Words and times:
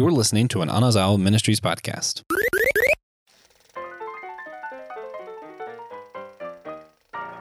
You're 0.00 0.10
listening 0.10 0.48
to 0.48 0.62
an 0.62 0.70
Anazao 0.70 1.20
Ministries 1.20 1.60
podcast. 1.60 2.22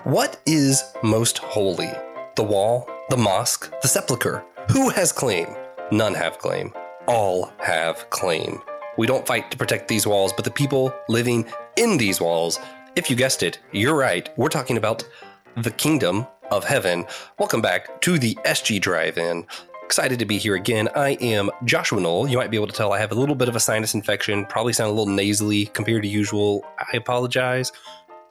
What 0.03 0.41
is 0.45 0.83
most 1.01 1.37
holy? 1.37 1.89
The 2.35 2.43
wall, 2.43 2.85
the 3.09 3.15
mosque, 3.15 3.73
the 3.81 3.87
sepulchre? 3.87 4.43
Who 4.71 4.89
has 4.89 5.13
claim? 5.13 5.55
None 5.93 6.13
have 6.15 6.37
claim. 6.37 6.73
All 7.07 7.49
have 7.59 8.09
claim. 8.09 8.61
We 8.97 9.07
don't 9.07 9.25
fight 9.25 9.49
to 9.51 9.57
protect 9.57 9.87
these 9.87 10.05
walls, 10.05 10.33
but 10.33 10.43
the 10.43 10.51
people 10.51 10.93
living 11.07 11.45
in 11.77 11.95
these 11.95 12.19
walls. 12.19 12.59
If 12.97 13.09
you 13.09 13.15
guessed 13.15 13.41
it, 13.41 13.59
you're 13.71 13.95
right. 13.95 14.27
We're 14.37 14.49
talking 14.49 14.75
about 14.75 15.07
the 15.55 15.71
kingdom 15.71 16.27
of 16.51 16.65
heaven. 16.65 17.05
Welcome 17.37 17.61
back 17.61 18.01
to 18.01 18.19
the 18.19 18.35
SG 18.43 18.81
Drive 18.81 19.17
In. 19.17 19.45
Excited 19.89 20.19
to 20.19 20.25
be 20.25 20.37
here 20.37 20.53
again. 20.53 20.87
I 20.95 21.13
am 21.19 21.49
Joshua 21.65 21.99
Noel. 21.99 22.27
You 22.27 22.37
might 22.37 22.51
be 22.51 22.57
able 22.57 22.67
to 22.67 22.73
tell 22.73 22.93
I 22.93 22.99
have 22.99 23.11
a 23.11 23.15
little 23.15 23.33
bit 23.33 23.49
of 23.49 23.55
a 23.55 23.59
sinus 23.59 23.95
infection, 23.95 24.45
probably 24.45 24.71
sound 24.71 24.91
a 24.91 24.93
little 24.93 25.11
nasally 25.11 25.65
compared 25.65 26.03
to 26.03 26.07
usual. 26.07 26.63
I 26.77 26.95
apologize, 26.95 27.71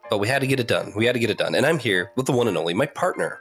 but 0.09 0.19
we 0.19 0.29
had 0.29 0.41
to 0.41 0.47
get 0.47 0.61
it 0.61 0.69
done. 0.69 0.93
We 0.95 1.05
had 1.05 1.15
to 1.15 1.19
get 1.19 1.31
it 1.31 1.37
done. 1.37 1.57
And 1.57 1.67
I'm 1.67 1.81
here 1.81 2.13
with 2.15 2.27
the 2.27 2.33
one 2.33 2.47
and 2.47 2.57
only, 2.57 2.75
my 2.75 2.87
partner 2.87 3.41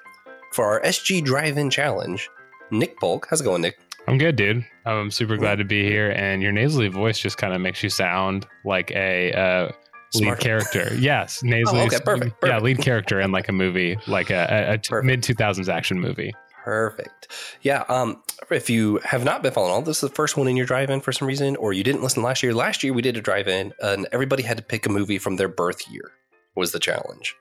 for 0.52 0.66
our 0.66 0.82
SG 0.82 1.24
Drive 1.26 1.60
In 1.60 1.70
Challenge, 1.70 2.28
Nick 2.72 3.00
Polk. 3.00 3.28
How's 3.30 3.42
it 3.42 3.44
going, 3.44 3.62
Nick? 3.62 3.78
I'm 4.08 4.18
good, 4.18 4.36
dude. 4.36 4.66
I'm 4.88 5.12
super 5.12 5.38
glad 5.38 5.60
to 5.60 5.64
be 5.64 5.88
here. 5.88 6.10
And 6.10 6.42
your 6.42 6.52
nasally 6.52 6.88
voice 6.88 7.20
just 7.20 7.38
kind 7.38 7.54
of 7.54 7.62
makes 7.62 7.84
you 7.84 7.92
sound 7.92 8.48
like 8.66 8.90
a 8.94 9.32
uh, 9.34 9.72
lead 10.16 10.40
character. 10.40 10.90
Yes, 10.98 11.44
nasally. 11.44 11.82
Oh, 11.82 11.86
okay, 11.86 12.00
perfect, 12.04 12.36
Yeah, 12.44 12.58
lead 12.58 12.80
character 12.80 13.20
in 13.20 13.32
like 13.32 13.48
a 13.48 13.54
movie, 13.54 13.96
like 14.08 14.32
a, 14.32 14.74
a 14.74 14.80
Perfect. 14.80 15.06
mid 15.06 15.22
2000s 15.22 15.72
action 15.72 16.00
movie. 16.00 16.34
Perfect. 16.68 17.32
Yeah. 17.62 17.86
Um, 17.88 18.22
if 18.52 18.70
you 18.70 18.98
have 19.06 19.24
not 19.24 19.42
been 19.42 19.54
following 19.54 19.72
all, 19.72 19.82
this 19.82 20.04
is 20.04 20.10
the 20.10 20.14
first 20.14 20.36
one 20.36 20.50
in 20.50 20.58
your 20.58 20.66
drive-in 20.66 21.00
for 21.00 21.14
some 21.14 21.26
reason, 21.26 21.56
or 21.56 21.72
you 21.72 21.82
didn't 21.82 22.04
listen 22.04 22.22
last 22.22 22.44
year. 22.44 22.54
Last 22.54 22.84
year 22.84 22.92
we 22.92 23.02
did 23.02 23.16
a 23.16 23.22
drive-in, 23.22 23.72
and 23.82 24.06
everybody 24.12 24.44
had 24.44 24.58
to 24.58 24.64
pick 24.64 24.86
a 24.86 24.90
movie 24.90 25.18
from 25.18 25.38
their 25.38 25.48
birth 25.48 25.90
year. 25.90 26.12
Was 26.58 26.74
the 26.74 26.80
challenge. 26.80 27.34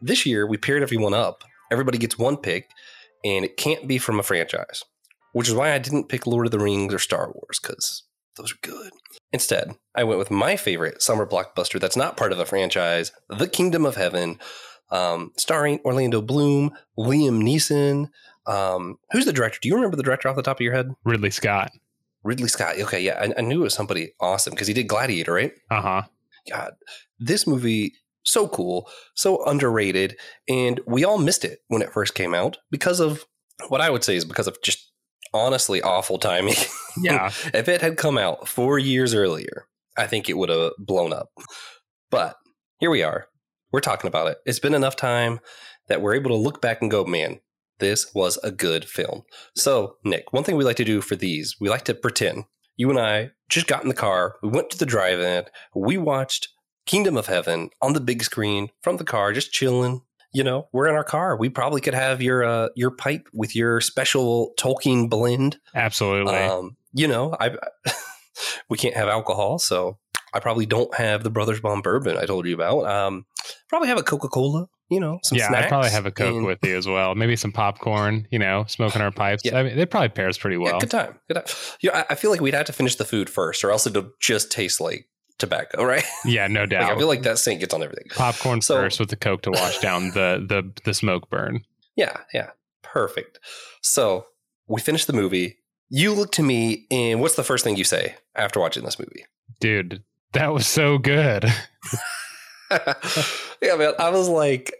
This 0.00 0.24
year 0.24 0.46
we 0.46 0.56
paired 0.56 0.82
everyone 0.82 1.12
up. 1.12 1.44
Everybody 1.70 1.98
gets 1.98 2.16
one 2.16 2.38
pick, 2.38 2.70
and 3.22 3.44
it 3.44 3.58
can't 3.58 3.86
be 3.86 3.98
from 3.98 4.18
a 4.18 4.22
franchise, 4.22 4.82
which 5.34 5.48
is 5.48 5.54
why 5.54 5.74
I 5.74 5.78
didn't 5.78 6.08
pick 6.08 6.26
Lord 6.26 6.46
of 6.46 6.52
the 6.52 6.58
Rings 6.58 6.94
or 6.94 6.98
Star 6.98 7.30
Wars 7.34 7.60
because 7.60 8.04
those 8.38 8.52
are 8.52 8.58
good. 8.62 8.92
Instead, 9.30 9.76
I 9.94 10.04
went 10.04 10.18
with 10.18 10.30
my 10.30 10.56
favorite 10.56 11.02
summer 11.02 11.26
blockbuster 11.26 11.78
that's 11.78 11.98
not 11.98 12.16
part 12.16 12.32
of 12.32 12.38
a 12.38 12.46
franchise, 12.46 13.12
The 13.28 13.46
Kingdom 13.46 13.84
of 13.84 13.96
Heaven, 13.96 14.38
um, 14.90 15.32
starring 15.36 15.80
Orlando 15.84 16.22
Bloom, 16.22 16.70
Liam 16.98 17.42
Neeson. 17.42 18.08
Um, 18.46 18.98
who's 19.12 19.24
the 19.24 19.32
director? 19.32 19.58
Do 19.60 19.68
you 19.68 19.74
remember 19.74 19.96
the 19.96 20.02
director 20.02 20.28
off 20.28 20.36
the 20.36 20.42
top 20.42 20.56
of 20.58 20.60
your 20.60 20.74
head? 20.74 20.94
Ridley 21.04 21.30
Scott. 21.30 21.72
Ridley 22.22 22.48
Scott. 22.48 22.78
Okay, 22.78 23.00
yeah, 23.00 23.20
I, 23.20 23.38
I 23.38 23.42
knew 23.42 23.60
it 23.60 23.64
was 23.64 23.74
somebody 23.74 24.12
awesome 24.20 24.52
because 24.52 24.66
he 24.68 24.74
did 24.74 24.88
Gladiator, 24.88 25.32
right? 25.32 25.52
Uh 25.70 25.80
huh. 25.80 26.02
God, 26.50 26.72
this 27.18 27.46
movie 27.46 27.94
so 28.22 28.48
cool, 28.48 28.88
so 29.14 29.44
underrated, 29.44 30.16
and 30.48 30.80
we 30.86 31.04
all 31.04 31.18
missed 31.18 31.44
it 31.44 31.60
when 31.68 31.82
it 31.82 31.92
first 31.92 32.14
came 32.14 32.34
out 32.34 32.58
because 32.70 33.00
of 33.00 33.24
what 33.68 33.80
I 33.80 33.90
would 33.90 34.04
say 34.04 34.16
is 34.16 34.24
because 34.24 34.46
of 34.46 34.56
just 34.62 34.90
honestly 35.32 35.82
awful 35.82 36.18
timing. 36.18 36.54
Yeah. 36.96 37.32
if 37.52 37.68
it 37.68 37.80
had 37.80 37.96
come 37.96 38.16
out 38.16 38.46
four 38.46 38.78
years 38.78 39.14
earlier, 39.14 39.66
I 39.98 40.06
think 40.06 40.28
it 40.28 40.38
would 40.38 40.48
have 40.48 40.70
blown 40.78 41.12
up. 41.12 41.30
But 42.08 42.36
here 42.78 42.88
we 42.88 43.02
are. 43.02 43.26
We're 43.72 43.80
talking 43.80 44.06
about 44.06 44.28
it. 44.28 44.38
It's 44.46 44.60
been 44.60 44.74
enough 44.74 44.94
time 44.94 45.40
that 45.88 46.00
we're 46.00 46.14
able 46.14 46.30
to 46.30 46.36
look 46.36 46.62
back 46.62 46.82
and 46.82 46.90
go, 46.92 47.04
man, 47.04 47.40
this 47.78 48.12
was 48.14 48.38
a 48.42 48.50
good 48.50 48.84
film. 48.84 49.22
So, 49.54 49.96
Nick, 50.04 50.32
one 50.32 50.44
thing 50.44 50.56
we 50.56 50.64
like 50.64 50.76
to 50.76 50.84
do 50.84 51.00
for 51.00 51.16
these, 51.16 51.56
we 51.60 51.68
like 51.68 51.84
to 51.84 51.94
pretend 51.94 52.44
you 52.76 52.90
and 52.90 52.98
I 52.98 53.30
just 53.48 53.66
got 53.66 53.82
in 53.82 53.88
the 53.88 53.94
car, 53.94 54.36
we 54.42 54.48
went 54.48 54.70
to 54.70 54.78
the 54.78 54.86
drive 54.86 55.20
in, 55.20 55.44
we 55.74 55.96
watched 55.96 56.48
Kingdom 56.86 57.16
of 57.16 57.26
Heaven 57.26 57.70
on 57.80 57.92
the 57.92 58.00
big 58.00 58.22
screen 58.22 58.68
from 58.82 58.96
the 58.96 59.04
car, 59.04 59.32
just 59.32 59.52
chilling. 59.52 60.02
You 60.32 60.42
know, 60.42 60.68
we're 60.72 60.88
in 60.88 60.96
our 60.96 61.04
car. 61.04 61.36
We 61.36 61.48
probably 61.48 61.80
could 61.80 61.94
have 61.94 62.20
your 62.20 62.44
uh, 62.44 62.68
your 62.74 62.90
pipe 62.90 63.28
with 63.32 63.54
your 63.54 63.80
special 63.80 64.52
Tolkien 64.58 65.08
blend 65.08 65.58
Absolutely. 65.76 66.34
um, 66.34 66.76
you 66.92 67.06
know, 67.06 67.36
I 67.38 67.56
we 68.68 68.76
can't 68.76 68.96
have 68.96 69.08
alcohol, 69.08 69.60
so 69.60 69.98
I 70.32 70.40
probably 70.40 70.66
don't 70.66 70.92
have 70.96 71.22
the 71.22 71.30
Brother's 71.30 71.60
Bond 71.60 71.84
bourbon 71.84 72.18
I 72.18 72.26
told 72.26 72.46
you 72.46 72.54
about. 72.54 72.84
Um, 72.84 73.26
probably 73.68 73.88
have 73.88 73.98
a 73.98 74.02
Coca 74.02 74.28
Cola. 74.28 74.66
You 74.90 75.00
know, 75.00 75.18
some 75.22 75.38
yeah, 75.38 75.48
snacks. 75.48 75.64
I'd 75.64 75.68
probably 75.70 75.90
have 75.90 76.06
a 76.06 76.10
Coke 76.10 76.36
and- 76.36 76.44
with 76.46 76.58
you 76.62 76.76
as 76.76 76.86
well. 76.86 77.14
Maybe 77.14 77.36
some 77.36 77.52
popcorn, 77.52 78.28
you 78.30 78.38
know, 78.38 78.64
smoking 78.68 79.00
our 79.00 79.10
pipes. 79.10 79.42
Yeah. 79.44 79.58
I 79.58 79.62
mean, 79.62 79.78
it 79.78 79.90
probably 79.90 80.10
pairs 80.10 80.36
pretty 80.36 80.56
Yeah, 80.56 80.62
well. 80.72 80.80
good 80.80 80.90
time. 80.90 81.18
Good 81.28 81.34
time. 81.34 81.44
Yeah, 81.80 82.04
I, 82.08 82.12
I 82.12 82.14
feel 82.16 82.30
like 82.30 82.40
we'd 82.40 82.54
have 82.54 82.66
to 82.66 82.72
finish 82.72 82.96
the 82.96 83.04
food 83.06 83.30
first, 83.30 83.64
or 83.64 83.70
else 83.70 83.86
it'll 83.86 84.10
just 84.20 84.52
taste 84.52 84.80
like 84.82 85.08
tobacco, 85.38 85.82
right? 85.86 86.04
Yeah, 86.26 86.46
no 86.48 86.60
like, 86.60 86.70
doubt. 86.70 86.92
I 86.92 86.98
feel 86.98 87.08
like 87.08 87.22
that 87.22 87.38
scent 87.38 87.60
gets 87.60 87.72
on 87.72 87.82
everything. 87.82 88.06
popcorn 88.14 88.60
So- 88.60 88.74
first 88.76 89.00
with 89.00 89.08
the 89.08 89.16
Coke 89.16 89.42
to 89.42 89.50
wash 89.52 89.78
down 89.78 90.10
the, 90.10 90.44
the, 90.46 90.70
the 90.84 90.92
smoke 90.94 91.30
burn. 91.30 91.64
Yeah, 91.96 92.18
yeah, 92.34 92.50
perfect. 92.82 93.38
So 93.80 94.26
we 94.68 94.80
finished 94.82 95.06
the 95.06 95.12
movie. 95.14 95.58
You 95.88 96.12
look 96.12 96.32
to 96.32 96.42
me, 96.42 96.86
and 96.90 97.20
what's 97.20 97.36
the 97.36 97.44
first 97.44 97.64
thing 97.64 97.76
you 97.76 97.84
say 97.84 98.16
after 98.34 98.60
watching 98.60 98.84
this 98.84 98.98
movie? 98.98 99.24
Dude, 99.60 100.02
that 100.34 100.52
was 100.52 100.66
so 100.66 100.98
good. 100.98 101.44
yeah, 103.62 103.76
man. 103.76 103.94
I 103.98 104.10
was 104.10 104.28
like, 104.28 104.72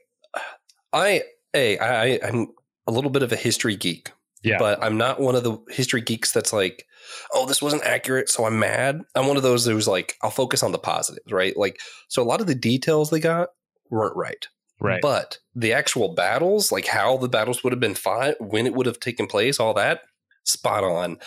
I, 0.93 1.22
hey, 1.53 1.78
I, 1.78 2.05
I- 2.15 2.21
I'm 2.28 2.49
a 2.87 2.93
little 2.93 3.11
bit 3.11 3.22
of 3.22 3.33
a 3.33 3.37
history 3.37 3.77
geek, 3.77 4.12
Yeah. 4.43 4.59
but 4.59 4.83
I'm 4.83 4.97
not 4.97 5.21
one 5.21 5.34
of 5.34 5.45
the 5.45 5.59
history 5.71 6.00
geeks 6.00 6.33
that's 6.33 6.53
like, 6.53 6.87
oh, 7.33 7.47
this 7.47 7.62
wasn't 7.62 7.84
accurate, 7.84 8.28
so 8.28 8.44
I'm 8.47 8.59
mad. 8.59 9.03
I'm 9.15 9.27
one 9.27 9.37
of 9.37 9.43
those 9.43 9.67
who's 9.67 9.89
like, 9.89 10.17
I'll 10.23 10.31
focus 10.31 10.62
on 10.62 10.73
the 10.73 10.78
positives, 10.78 11.33
right? 11.33 11.56
Like, 11.56 11.78
so 12.09 12.23
a 12.23 12.25
lot 12.25 12.41
of 12.41 12.47
the 12.47 12.55
details 12.55 13.11
they 13.11 13.21
got 13.21 13.49
weren't 13.91 14.17
right, 14.17 14.47
right. 14.81 15.00
but 15.03 15.39
the 15.55 15.73
actual 15.73 16.15
battles, 16.15 16.73
like 16.73 16.87
how 16.87 17.17
the 17.19 17.28
battles 17.28 17.62
would 17.62 17.73
have 17.73 17.81
been 17.81 17.94
fought, 17.94 18.34
when 18.41 18.67
it 18.67 18.75
would 18.75 18.87
have 18.87 19.00
taken 19.00 19.27
place, 19.27 19.61
all 19.61 19.75
that, 19.75 20.00
spot 20.44 20.83
on. 20.84 21.19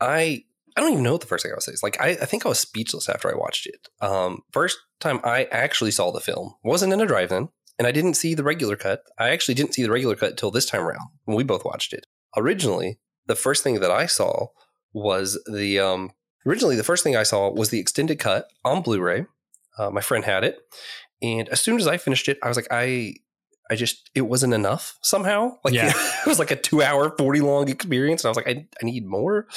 I 0.00 0.44
I 0.76 0.80
don't 0.80 0.92
even 0.92 1.04
know 1.04 1.12
what 1.12 1.20
the 1.20 1.26
first 1.26 1.44
thing 1.44 1.52
I 1.52 1.54
was. 1.54 1.68
Is. 1.68 1.82
Like 1.82 2.00
I, 2.00 2.10
I 2.10 2.26
think 2.26 2.44
I 2.44 2.48
was 2.48 2.58
speechless 2.58 3.08
after 3.08 3.30
I 3.30 3.38
watched 3.38 3.66
it. 3.66 3.88
Um, 4.00 4.42
first 4.52 4.78
time 5.00 5.20
I 5.24 5.44
actually 5.44 5.90
saw 5.90 6.10
the 6.10 6.20
film 6.20 6.54
wasn't 6.64 6.92
in 6.92 7.00
a 7.00 7.06
drive-in, 7.06 7.48
and 7.78 7.86
I 7.86 7.92
didn't 7.92 8.14
see 8.14 8.34
the 8.34 8.42
regular 8.42 8.76
cut. 8.76 9.02
I 9.18 9.30
actually 9.30 9.54
didn't 9.54 9.74
see 9.74 9.82
the 9.82 9.90
regular 9.90 10.16
cut 10.16 10.36
till 10.36 10.50
this 10.50 10.66
time 10.66 10.82
around 10.82 11.08
when 11.24 11.36
we 11.36 11.44
both 11.44 11.64
watched 11.64 11.92
it. 11.92 12.06
Originally, 12.36 12.98
the 13.26 13.36
first 13.36 13.62
thing 13.62 13.80
that 13.80 13.90
I 13.90 14.06
saw 14.06 14.48
was 14.92 15.42
the 15.50 15.78
um, 15.78 16.10
originally 16.46 16.76
the 16.76 16.84
first 16.84 17.04
thing 17.04 17.16
I 17.16 17.22
saw 17.22 17.50
was 17.50 17.70
the 17.70 17.80
extended 17.80 18.18
cut 18.18 18.48
on 18.64 18.82
Blu-ray. 18.82 19.26
Uh, 19.78 19.90
my 19.90 20.00
friend 20.00 20.24
had 20.24 20.44
it, 20.44 20.58
and 21.22 21.48
as 21.48 21.60
soon 21.60 21.78
as 21.78 21.86
I 21.86 21.96
finished 21.96 22.28
it, 22.28 22.38
I 22.42 22.48
was 22.48 22.56
like, 22.56 22.68
I 22.70 23.14
I 23.74 23.76
just 23.76 24.08
it 24.14 24.22
wasn't 24.22 24.54
enough 24.54 24.96
somehow. 25.02 25.58
Like 25.64 25.74
Yeah. 25.74 25.92
it 25.94 26.26
was 26.28 26.38
like 26.38 26.52
a 26.52 26.56
two 26.56 26.80
hour, 26.80 27.12
forty 27.18 27.40
long 27.40 27.68
experience, 27.68 28.22
and 28.22 28.28
I 28.28 28.30
was 28.30 28.36
like, 28.36 28.48
I, 28.48 28.66
I 28.80 28.84
need 28.84 29.04
more. 29.04 29.48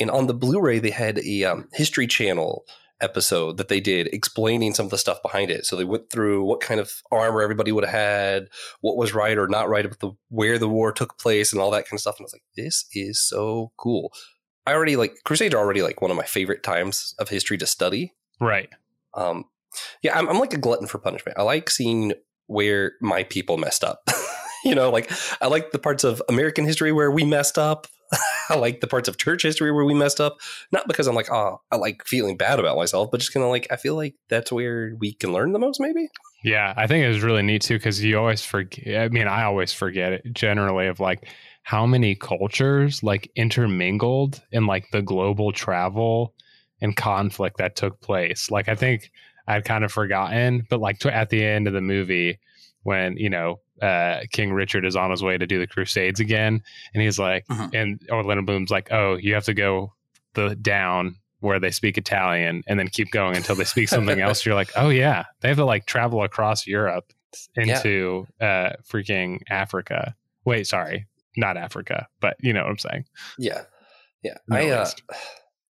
And 0.00 0.10
on 0.10 0.26
the 0.26 0.34
Blu-ray, 0.34 0.80
they 0.80 0.90
had 0.90 1.20
a 1.20 1.44
um, 1.44 1.68
History 1.72 2.08
Channel 2.08 2.64
episode 3.00 3.58
that 3.58 3.68
they 3.68 3.78
did 3.80 4.08
explaining 4.08 4.74
some 4.74 4.86
of 4.86 4.90
the 4.90 4.98
stuff 4.98 5.22
behind 5.22 5.52
it. 5.52 5.66
So 5.66 5.76
they 5.76 5.84
went 5.84 6.10
through 6.10 6.42
what 6.42 6.60
kind 6.60 6.80
of 6.80 6.90
armor 7.12 7.42
everybody 7.42 7.70
would 7.70 7.84
have 7.84 7.94
had, 7.94 8.48
what 8.80 8.96
was 8.96 9.14
right 9.14 9.38
or 9.38 9.46
not 9.46 9.68
right 9.68 9.84
about 9.86 10.00
the 10.00 10.10
where 10.30 10.58
the 10.58 10.68
war 10.68 10.90
took 10.90 11.16
place, 11.16 11.52
and 11.52 11.62
all 11.62 11.70
that 11.70 11.84
kind 11.84 11.94
of 11.94 12.00
stuff. 12.00 12.16
And 12.18 12.24
I 12.24 12.26
was 12.26 12.32
like, 12.32 12.42
this 12.56 12.86
is 12.92 13.20
so 13.20 13.70
cool. 13.76 14.12
I 14.66 14.74
already 14.74 14.96
like 14.96 15.14
Crusades 15.24 15.54
are 15.54 15.58
already 15.58 15.82
like 15.82 16.02
one 16.02 16.10
of 16.10 16.16
my 16.16 16.24
favorite 16.24 16.64
times 16.64 17.14
of 17.20 17.28
history 17.28 17.56
to 17.58 17.66
study. 17.66 18.14
right. 18.40 18.68
Um, 19.14 19.44
yeah, 20.02 20.18
I'm, 20.18 20.28
I'm 20.28 20.38
like 20.38 20.52
a 20.52 20.58
glutton 20.58 20.86
for 20.86 20.98
punishment. 20.98 21.38
I 21.38 21.42
like 21.42 21.70
seeing 21.70 22.14
where 22.50 22.92
my 23.00 23.22
people 23.22 23.56
messed 23.56 23.84
up. 23.84 24.02
you 24.64 24.74
know, 24.74 24.90
like 24.90 25.10
I 25.40 25.46
like 25.46 25.70
the 25.70 25.78
parts 25.78 26.02
of 26.02 26.20
American 26.28 26.64
history 26.64 26.92
where 26.92 27.10
we 27.10 27.24
messed 27.24 27.56
up. 27.56 27.86
I 28.48 28.56
like 28.56 28.80
the 28.80 28.88
parts 28.88 29.08
of 29.08 29.18
church 29.18 29.44
history 29.44 29.70
where 29.70 29.84
we 29.84 29.94
messed 29.94 30.20
up. 30.20 30.38
Not 30.72 30.88
because 30.88 31.06
I'm 31.06 31.14
like, 31.14 31.30
oh, 31.30 31.60
I 31.70 31.76
like 31.76 32.04
feeling 32.04 32.36
bad 32.36 32.58
about 32.58 32.76
myself, 32.76 33.10
but 33.12 33.20
just 33.20 33.32
kind 33.32 33.44
of 33.44 33.50
like 33.50 33.68
I 33.70 33.76
feel 33.76 33.94
like 33.94 34.16
that's 34.28 34.50
where 34.50 34.96
we 34.98 35.12
can 35.12 35.32
learn 35.32 35.52
the 35.52 35.60
most, 35.60 35.80
maybe. 35.80 36.08
Yeah, 36.42 36.74
I 36.76 36.88
think 36.88 37.04
it 37.04 37.08
was 37.08 37.22
really 37.22 37.42
neat 37.42 37.62
too 37.62 37.76
because 37.76 38.02
you 38.02 38.18
always 38.18 38.44
forget. 38.44 39.00
I 39.00 39.08
mean, 39.08 39.28
I 39.28 39.44
always 39.44 39.72
forget 39.72 40.12
it 40.12 40.32
generally 40.32 40.88
of 40.88 40.98
like 40.98 41.28
how 41.62 41.86
many 41.86 42.16
cultures 42.16 43.02
like 43.04 43.30
intermingled 43.36 44.42
in 44.50 44.66
like 44.66 44.90
the 44.90 45.02
global 45.02 45.52
travel 45.52 46.34
and 46.80 46.96
conflict 46.96 47.58
that 47.58 47.76
took 47.76 48.00
place. 48.00 48.50
Like, 48.50 48.68
I 48.68 48.74
think 48.74 49.12
I'd 49.54 49.64
kind 49.64 49.84
of 49.84 49.92
forgotten, 49.92 50.66
but 50.70 50.80
like 50.80 50.98
to, 51.00 51.14
at 51.14 51.30
the 51.30 51.44
end 51.44 51.66
of 51.66 51.72
the 51.72 51.80
movie, 51.80 52.38
when 52.82 53.16
you 53.16 53.28
know 53.30 53.60
uh, 53.82 54.20
King 54.32 54.52
Richard 54.52 54.84
is 54.84 54.96
on 54.96 55.10
his 55.10 55.22
way 55.22 55.36
to 55.38 55.46
do 55.46 55.58
the 55.58 55.66
Crusades 55.66 56.20
again, 56.20 56.62
and 56.94 57.02
he's 57.02 57.18
like, 57.18 57.46
Mhm. 57.48 57.74
and 57.74 58.00
Orlando 58.10 58.42
Bloom's 58.44 58.70
like, 58.70 58.92
"Oh, 58.92 59.16
you 59.16 59.34
have 59.34 59.44
to 59.44 59.54
go 59.54 59.92
the 60.34 60.54
down 60.56 61.16
where 61.40 61.58
they 61.58 61.70
speak 61.70 61.96
Italian, 61.98 62.62
and 62.66 62.78
then 62.78 62.88
keep 62.88 63.10
going 63.10 63.36
until 63.36 63.56
they 63.56 63.64
speak 63.64 63.88
something 63.88 64.20
else." 64.26 64.44
You're 64.46 64.54
like, 64.54 64.70
"Oh 64.76 64.88
yeah, 64.90 65.24
they 65.40 65.48
have 65.48 65.56
to 65.58 65.64
like 65.64 65.86
travel 65.86 66.22
across 66.22 66.66
Europe 66.66 67.12
into 67.56 68.26
uh, 68.40 68.70
freaking 68.88 69.40
Africa." 69.50 70.14
Wait, 70.44 70.66
sorry, 70.66 71.06
not 71.36 71.56
Africa, 71.56 72.06
but 72.20 72.36
you 72.40 72.52
know 72.52 72.62
what 72.62 72.70
I'm 72.70 72.78
saying. 72.78 73.04
Yeah, 73.38 73.64
yeah. 74.22 74.36
Middle 74.48 74.72
I 74.72 74.76
uh. 74.76 74.90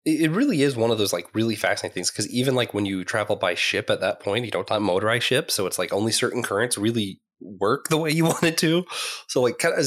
It 0.04 0.30
really 0.30 0.62
is 0.62 0.76
one 0.76 0.90
of 0.90 0.98
those 0.98 1.12
like 1.12 1.34
really 1.34 1.54
fascinating 1.54 1.94
things 1.94 2.10
because 2.10 2.28
even 2.28 2.54
like 2.54 2.74
when 2.74 2.84
you 2.84 3.04
travel 3.04 3.36
by 3.36 3.54
ship 3.54 3.88
at 3.88 4.00
that 4.00 4.20
point, 4.20 4.44
you 4.44 4.50
don't 4.50 4.68
have 4.68 4.82
motorized 4.82 5.24
ship, 5.24 5.50
so 5.50 5.66
it's 5.66 5.78
like 5.78 5.92
only 5.92 6.12
certain 6.12 6.42
currents 6.42 6.76
really 6.76 7.20
work 7.40 7.88
the 7.88 7.96
way 7.96 8.10
you 8.10 8.24
want 8.26 8.42
it 8.42 8.58
to. 8.58 8.84
So 9.28 9.40
like 9.40 9.58
kind 9.58 9.74
of 9.74 9.86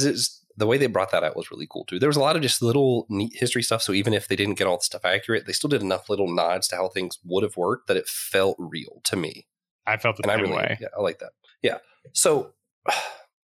the 0.57 0.65
way 0.65 0.77
they 0.77 0.87
brought 0.87 1.11
that 1.11 1.23
out 1.23 1.35
was 1.35 1.51
really 1.51 1.67
cool 1.69 1.85
too. 1.85 1.99
There 1.99 2.09
was 2.09 2.17
a 2.17 2.21
lot 2.21 2.35
of 2.35 2.41
just 2.41 2.63
little 2.63 3.05
neat 3.09 3.33
history 3.35 3.61
stuff. 3.61 3.83
So 3.83 3.93
even 3.93 4.13
if 4.13 4.27
they 4.27 4.35
didn't 4.35 4.55
get 4.55 4.65
all 4.65 4.77
the 4.77 4.83
stuff 4.83 5.05
accurate, 5.05 5.45
they 5.45 5.53
still 5.53 5.69
did 5.69 5.83
enough 5.83 6.09
little 6.09 6.33
nods 6.33 6.67
to 6.69 6.75
how 6.75 6.89
things 6.89 7.19
would 7.23 7.43
have 7.43 7.55
worked 7.57 7.87
that 7.87 7.97
it 7.97 8.07
felt 8.07 8.55
real 8.57 9.01
to 9.03 9.15
me. 9.15 9.45
I 9.85 9.97
felt 9.97 10.17
the 10.17 10.23
and 10.23 10.31
same 10.31 10.39
I 10.39 10.41
really, 10.41 10.55
way. 10.55 10.77
yeah, 10.81 10.87
I 10.97 11.01
like 11.01 11.19
that. 11.19 11.31
Yeah. 11.61 11.77
So 12.13 12.53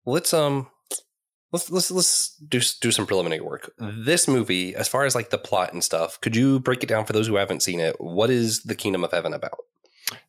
let's 0.07 0.33
um 0.33 0.69
let's 1.55 1.71
let's 1.71 1.91
let's 1.91 2.37
do 2.49 2.61
do 2.81 2.91
some 2.91 3.07
preliminary 3.07 3.41
work. 3.41 3.73
This 3.79 4.27
movie, 4.27 4.75
as 4.75 4.89
far 4.89 5.05
as 5.05 5.15
like 5.15 5.31
the 5.31 5.39
plot 5.39 5.73
and 5.73 5.85
stuff, 5.85 6.21
could 6.21 6.35
you 6.35 6.59
break 6.59 6.83
it 6.83 6.89
down 6.89 7.05
for 7.05 7.13
those 7.13 7.29
who 7.29 7.37
haven't 7.37 7.63
seen 7.63 7.79
it? 7.79 7.95
What 8.01 8.29
is 8.29 8.65
the 8.65 8.75
Kingdom 8.75 9.05
of 9.05 9.13
Heaven 9.13 9.33
about? 9.33 9.59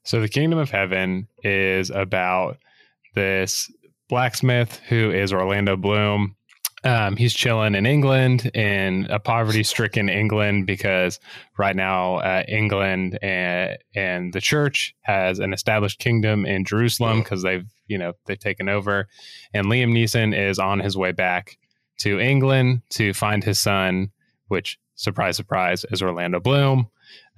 So 0.03 0.21
the 0.21 0.29
Kingdom 0.29 0.59
of 0.59 0.69
Heaven 0.69 1.27
is 1.43 1.89
about 1.89 2.59
this 3.15 3.71
blacksmith 4.07 4.79
who 4.87 5.09
is 5.09 5.33
Orlando 5.33 5.75
Bloom. 5.75 6.35
Um, 6.85 7.15
he's 7.15 7.33
chilling 7.33 7.73
in 7.73 7.87
England 7.87 8.51
in 8.53 9.07
a 9.09 9.19
poverty-stricken 9.19 10.07
England 10.07 10.67
because 10.67 11.19
right 11.57 11.75
now 11.75 12.17
uh, 12.17 12.43
England 12.47 13.17
and 13.23 13.77
and 13.95 14.31
the 14.31 14.39
church 14.39 14.95
has 15.01 15.39
an 15.39 15.51
established 15.51 15.97
kingdom 15.97 16.45
in 16.45 16.63
Jerusalem 16.63 17.19
because 17.19 17.41
they've 17.41 17.65
you 17.87 17.97
know 17.97 18.13
they've 18.27 18.39
taken 18.39 18.69
over, 18.69 19.07
and 19.51 19.65
Liam 19.65 19.93
Neeson 19.93 20.37
is 20.37 20.59
on 20.59 20.79
his 20.79 20.95
way 20.95 21.11
back 21.11 21.57
to 22.01 22.19
England 22.19 22.83
to 22.91 23.13
find 23.13 23.43
his 23.43 23.59
son, 23.59 24.11
which 24.49 24.77
surprise 24.93 25.37
surprise 25.37 25.85
is 25.91 26.03
Orlando 26.03 26.39
Bloom, 26.39 26.87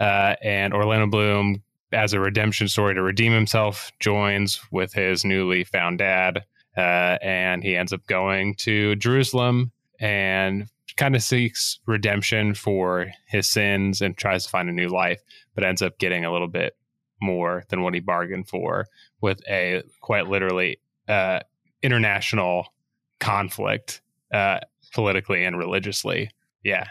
uh, 0.02 0.36
and 0.42 0.74
Orlando 0.74 1.08
Bloom 1.08 1.64
as 1.94 2.12
a 2.12 2.20
redemption 2.20 2.68
story 2.68 2.96
to 2.96 3.02
redeem 3.02 3.32
himself 3.32 3.94
joins 4.02 4.60
with 4.72 4.92
his 4.92 5.24
newly 5.24 5.64
found 5.64 6.00
dad 6.00 6.44
uh, 6.78 7.18
and 7.22 7.64
he 7.64 7.76
ends 7.76 7.92
up 7.92 8.06
going 8.08 8.56
to 8.56 8.96
Jerusalem 8.96 9.72
and 10.00 10.68
kind 10.96 11.16
of 11.16 11.24
seeks 11.24 11.80
redemption 11.86 12.54
for 12.54 13.12
his 13.28 13.50
sins 13.50 14.02
and 14.02 14.18
tries 14.18 14.44
to 14.44 14.50
find 14.50 14.70
a 14.70 14.74
new 14.74 14.90
life, 14.90 15.22
but 15.56 15.64
ends 15.64 15.82
up 15.82 15.98
getting 16.00 16.26
a 16.26 16.32
little 16.32 16.48
bit 16.48 16.76
more 17.22 17.64
than 17.70 17.82
what 17.82 17.94
he 17.94 18.00
bargained 18.00 18.48
for 18.48 18.88
with 19.22 19.40
a 19.50 19.82
quite 20.02 20.28
literally 20.28 20.80
uh, 21.08 21.40
international 21.82 22.68
conflict 23.20 24.02
uh, 24.32 24.60
politically 24.94 25.44
and 25.44 25.58
religiously. 25.58 26.30
Yeah. 26.64 26.86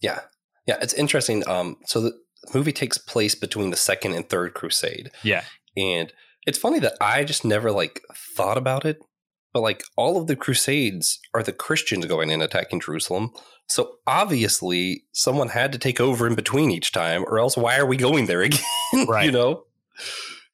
Yeah. 0.00 0.20
Yeah. 0.66 0.78
It's 0.80 0.94
interesting. 0.94 1.46
Um, 1.48 1.76
so 1.86 2.00
the 2.00 2.18
movie 2.54 2.72
takes 2.72 2.98
place 2.98 3.34
between 3.34 3.70
the 3.70 3.76
second 3.76 4.14
and 4.14 4.28
third 4.28 4.54
crusade. 4.54 5.10
Yeah. 5.22 5.44
And 5.76 6.12
it's 6.46 6.58
funny 6.58 6.78
that 6.80 6.94
I 7.00 7.24
just 7.24 7.44
never 7.44 7.70
like 7.70 8.02
thought 8.36 8.58
about 8.58 8.84
it 8.84 9.02
but 9.52 9.60
like 9.60 9.82
all 9.96 10.20
of 10.20 10.26
the 10.26 10.36
crusades 10.36 11.18
are 11.34 11.42
the 11.42 11.52
Christians 11.52 12.06
going 12.06 12.30
in 12.30 12.42
attacking 12.42 12.80
Jerusalem. 12.80 13.32
So 13.68 13.96
obviously 14.06 15.04
someone 15.12 15.48
had 15.48 15.72
to 15.72 15.78
take 15.78 16.00
over 16.00 16.26
in 16.26 16.34
between 16.34 16.70
each 16.70 16.92
time, 16.92 17.24
or 17.26 17.38
else 17.38 17.56
why 17.56 17.78
are 17.78 17.86
we 17.86 17.96
going 17.96 18.26
there 18.26 18.42
again? 18.42 18.60
Right. 19.08 19.26
you 19.26 19.32
know? 19.32 19.64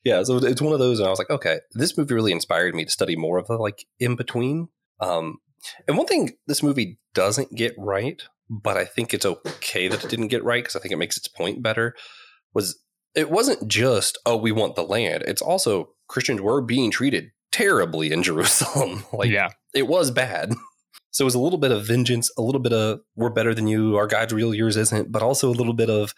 Yeah, 0.05 0.23
so 0.23 0.37
it's 0.37 0.63
one 0.63 0.73
of 0.73 0.79
those, 0.79 1.01
and 1.01 1.07
I 1.09 1.11
was 1.11 1.19
like, 1.19 1.31
okay, 1.31 1.59
this 1.73 1.99
movie 1.99 2.15
really 2.15 2.31
inspired 2.31 2.77
me 2.77 2.85
to 2.85 2.91
study 2.91 3.17
more 3.17 3.39
of 3.39 3.49
the 3.49 3.57
like 3.57 3.87
in 3.99 4.15
between. 4.15 4.69
Um, 5.01 5.39
and 5.89 5.99
one 5.99 6.07
thing 6.07 6.35
this 6.47 6.63
movie 6.63 7.01
doesn't 7.13 7.57
get 7.57 7.75
right, 7.77 8.23
but 8.49 8.77
I 8.77 8.85
think 8.85 9.13
it's 9.13 9.27
okay 9.27 9.89
that 9.89 10.05
it 10.05 10.11
didn't 10.11 10.29
get 10.29 10.45
right 10.45 10.63
because 10.63 10.77
I 10.77 10.79
think 10.79 10.93
it 10.93 10.99
makes 10.99 11.17
its 11.17 11.27
point 11.27 11.61
better. 11.61 11.95
Was 12.55 12.79
it 13.17 13.31
wasn't 13.31 13.67
just 13.67 14.19
oh 14.25 14.37
we 14.37 14.53
want 14.53 14.77
the 14.77 14.85
land; 14.85 15.25
it's 15.27 15.43
also 15.43 15.91
Christians 16.09 16.41
were 16.41 16.61
being 16.61 16.93
treated 16.93 17.33
terribly 17.57 18.13
in 18.13 18.23
Jerusalem. 18.23 19.05
like, 19.13 19.31
yeah. 19.31 19.49
it 19.75 19.87
was 19.89 20.11
bad. 20.11 20.53
So 21.13 21.25
it 21.25 21.33
was 21.33 21.35
a 21.35 21.41
little 21.41 21.59
bit 21.59 21.73
of 21.73 21.87
vengeance, 21.87 22.31
a 22.37 22.43
little 22.43 22.61
bit 22.61 22.75
of 22.75 23.01
we're 23.15 23.31
better 23.31 23.55
than 23.55 23.67
you, 23.67 23.97
our 23.97 24.07
God's 24.07 24.35
real, 24.35 24.53
yours 24.55 24.77
isn't, 24.77 25.11
but 25.11 25.23
also 25.23 25.49
a 25.49 25.57
little 25.57 25.73
bit 25.73 25.89
of 25.89 26.13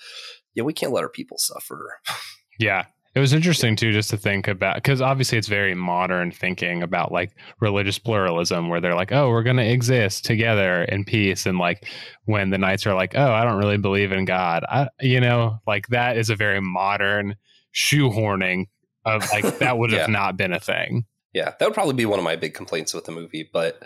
yeah, 0.54 0.64
we 0.64 0.72
can't 0.72 0.90
let 0.92 1.04
our 1.04 1.08
people 1.08 1.38
suffer. 1.38 2.00
Yeah. 2.58 2.86
It 3.14 3.20
was 3.20 3.32
interesting 3.32 3.76
too, 3.76 3.92
just 3.92 4.10
to 4.10 4.16
think 4.16 4.48
about 4.48 4.74
because 4.74 5.00
obviously 5.00 5.38
it's 5.38 5.46
very 5.46 5.72
modern 5.76 6.32
thinking 6.32 6.82
about 6.82 7.12
like 7.12 7.30
religious 7.60 7.96
pluralism, 7.96 8.68
where 8.68 8.80
they're 8.80 8.96
like, 8.96 9.12
"Oh, 9.12 9.28
we're 9.30 9.44
going 9.44 9.56
to 9.58 9.72
exist 9.72 10.24
together 10.24 10.82
in 10.82 11.04
peace," 11.04 11.46
and 11.46 11.58
like 11.58 11.86
when 12.24 12.50
the 12.50 12.58
knights 12.58 12.84
are 12.84 12.94
like, 12.94 13.12
"Oh, 13.14 13.32
I 13.32 13.44
don't 13.44 13.58
really 13.58 13.78
believe 13.78 14.10
in 14.10 14.24
God," 14.24 14.64
I, 14.68 14.88
you 15.00 15.20
know, 15.20 15.60
like 15.66 15.86
that 15.88 16.16
is 16.16 16.28
a 16.30 16.36
very 16.36 16.60
modern 16.60 17.36
shoehorning 17.72 18.66
of 19.04 19.24
like 19.32 19.58
that 19.60 19.78
would 19.78 19.90
have 19.92 20.08
Yeah. 20.08 20.12
not 20.12 20.36
been 20.36 20.52
a 20.52 20.60
thing. 20.60 21.04
Yeah, 21.32 21.52
that 21.58 21.66
would 21.66 21.74
probably 21.74 21.94
be 21.94 22.06
one 22.06 22.18
of 22.18 22.24
my 22.24 22.36
big 22.36 22.54
complaints 22.54 22.94
with 22.94 23.04
the 23.04 23.12
movie, 23.12 23.48
but 23.52 23.82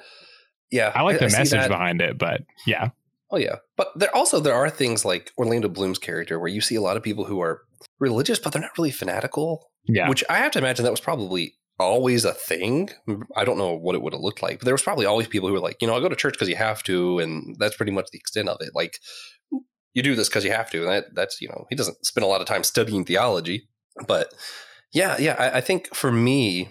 yeah, 0.71 0.93
I 0.94 1.03
like 1.03 1.19
the 1.19 1.29
see 1.29 1.39
message 1.39 1.69
behind 1.69 2.00
it, 2.00 2.19
but 2.19 2.43
yeah, 2.67 2.91
Oh 3.33 3.39
yeah, 3.39 3.56
but 3.79 3.89
there 3.97 4.15
also 4.15 4.41
there 4.41 4.55
are 4.55 4.69
things 4.69 5.06
like 5.06 5.33
Orlando 5.39 5.69
Bloom's 5.69 5.99
character 5.99 6.39
where 6.39 6.50
you 6.50 6.61
see 6.61 6.75
a 6.75 6.83
lot 6.83 6.99
of 6.99 7.03
people 7.03 7.25
who 7.25 7.41
are 7.41 7.62
religious, 7.99 8.39
but 8.39 8.53
they're 8.53 8.61
not 8.61 8.77
really 8.77 8.91
fanatical. 8.91 9.71
yeah, 9.89 10.09
Which 10.11 10.23
I 10.29 10.37
have 10.37 10.53
to 10.53 10.59
imagine 10.59 10.85
that 10.85 10.91
was 10.93 11.00
probably 11.00 11.55
always 11.79 12.27
a 12.27 12.35
thing. 12.35 12.91
I 13.35 13.47
don't 13.47 13.56
know 13.56 13.75
what 13.75 13.95
it 13.95 14.03
would 14.03 14.12
have 14.12 14.21
looked 14.21 14.43
like, 14.43 14.59
but 14.59 14.67
there 14.67 14.75
was 14.75 14.83
probably 14.83 15.06
always 15.06 15.29
people 15.29 15.49
who 15.49 15.55
were 15.55 15.61
like, 15.61 15.79
you 15.81 15.88
know, 15.88 15.97
I 15.97 16.00
go 16.00 16.11
to 16.11 16.15
church 16.15 16.35
because 16.35 16.50
you 16.50 16.56
have 16.56 16.83
to, 16.83 17.21
and 17.21 17.56
that's 17.59 17.75
pretty 17.75 17.91
much 17.91 18.11
the 18.12 18.19
extent 18.19 18.50
of 18.50 18.59
it. 18.61 18.73
Like, 18.75 18.99
you 19.95 20.03
do 20.03 20.15
this 20.15 20.29
because 20.29 20.45
you 20.45 20.53
have 20.53 20.71
to, 20.71 20.83
and 20.83 20.88
that, 20.88 21.15
that's 21.15 21.41
you 21.41 21.49
know, 21.49 21.65
he 21.71 21.77
doesn't 21.77 22.05
spend 22.05 22.25
a 22.25 22.29
lot 22.29 22.43
of 22.43 22.47
time 22.47 22.65
studying 22.65 23.06
theology, 23.06 23.67
but 24.06 24.29
yeah, 24.93 25.17
yeah, 25.19 25.37
I, 25.38 25.59
I 25.59 25.61
think 25.62 25.95
for 25.95 26.12
me, 26.12 26.71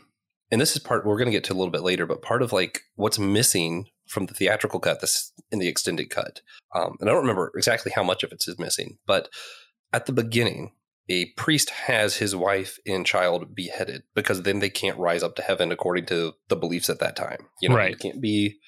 and 0.52 0.60
this 0.60 0.76
is 0.76 0.82
part 0.82 1.06
we're 1.06 1.18
going 1.18 1.28
to 1.28 1.32
get 1.32 1.44
to 1.46 1.54
a 1.54 1.56
little 1.56 1.72
bit 1.72 1.82
later, 1.84 2.06
but 2.06 2.22
part 2.22 2.42
of 2.42 2.52
like 2.54 2.82
what's 2.96 3.18
missing 3.20 3.88
from 4.08 4.26
the 4.26 4.34
theatrical 4.34 4.80
cut, 4.80 5.00
this 5.02 5.32
in 5.52 5.60
the 5.60 5.68
extended 5.68 6.10
cut, 6.10 6.42
um, 6.76 6.96
and 7.00 7.10
I 7.10 7.14
don't 7.14 7.22
remember 7.22 7.52
exactly 7.56 7.92
how 7.96 8.04
much 8.04 8.24
of 8.24 8.32
it 8.32 8.44
is 8.48 8.60
missing, 8.60 8.98
but 9.08 9.30
at 9.94 10.06
the 10.06 10.14
beginning, 10.14 10.74
a 11.10 11.26
priest 11.38 11.70
has 11.72 12.18
his 12.18 12.36
wife 12.36 12.78
and 12.86 13.06
child 13.06 13.54
beheaded 13.56 14.04
because 14.16 14.44
then 14.44 14.60
they 14.60 14.70
can't 14.70 14.98
rise 14.98 15.24
up 15.24 15.36
to 15.36 15.42
heaven 15.42 15.72
according 15.72 16.06
to 16.06 16.34
the 16.48 16.56
beliefs 16.56 16.90
at 16.90 17.00
that 17.00 17.16
time. 17.16 17.48
You 17.62 17.70
know, 17.70 17.76
Right. 17.76 17.92
you 17.92 17.98
can't 17.98 18.22
be 18.22 18.60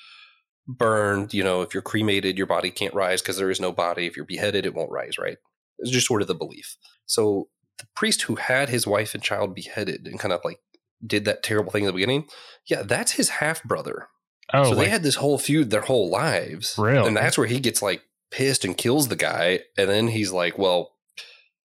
burned. 0.67 1.33
You 1.33 1.43
know, 1.43 1.61
if 1.61 1.73
you're 1.73 1.83
cremated, 1.83 2.37
your 2.37 2.47
body 2.47 2.71
can't 2.71 2.93
rise 2.93 3.21
because 3.21 3.37
there 3.37 3.51
is 3.51 3.61
no 3.61 3.71
body. 3.71 4.07
If 4.07 4.17
you're 4.17 4.25
beheaded, 4.25 4.65
it 4.65 4.73
won't 4.73 4.91
rise. 4.91 5.17
Right? 5.17 5.37
It's 5.79 5.91
just 5.91 6.07
sort 6.07 6.21
of 6.21 6.27
the 6.27 6.35
belief. 6.35 6.75
So 7.05 7.49
the 7.77 7.85
priest 7.95 8.23
who 8.23 8.35
had 8.35 8.69
his 8.69 8.85
wife 8.87 9.13
and 9.13 9.23
child 9.23 9.55
beheaded 9.55 10.05
and 10.07 10.19
kind 10.19 10.33
of 10.33 10.41
like 10.43 10.59
did 11.05 11.25
that 11.25 11.43
terrible 11.43 11.71
thing 11.71 11.83
in 11.83 11.87
the 11.87 11.93
beginning, 11.93 12.27
yeah, 12.67 12.81
that's 12.83 13.13
his 13.13 13.29
half 13.29 13.63
brother. 13.63 14.07
oh, 14.53 14.63
so 14.71 14.75
they 14.75 14.89
had 14.89 15.03
this 15.03 15.15
whole 15.15 15.37
feud 15.37 15.69
their 15.69 15.81
whole 15.81 16.09
lives. 16.09 16.75
Really? 16.77 17.07
And 17.07 17.17
that's 17.17 17.37
where 17.37 17.47
he 17.47 17.59
gets 17.59 17.81
like 17.81 18.03
pissed 18.31 18.65
and 18.65 18.77
kills 18.77 19.07
the 19.07 19.15
guy. 19.15 19.59
And 19.77 19.89
then 19.89 20.07
he's 20.07 20.31
like, 20.31 20.57
well, 20.57 20.91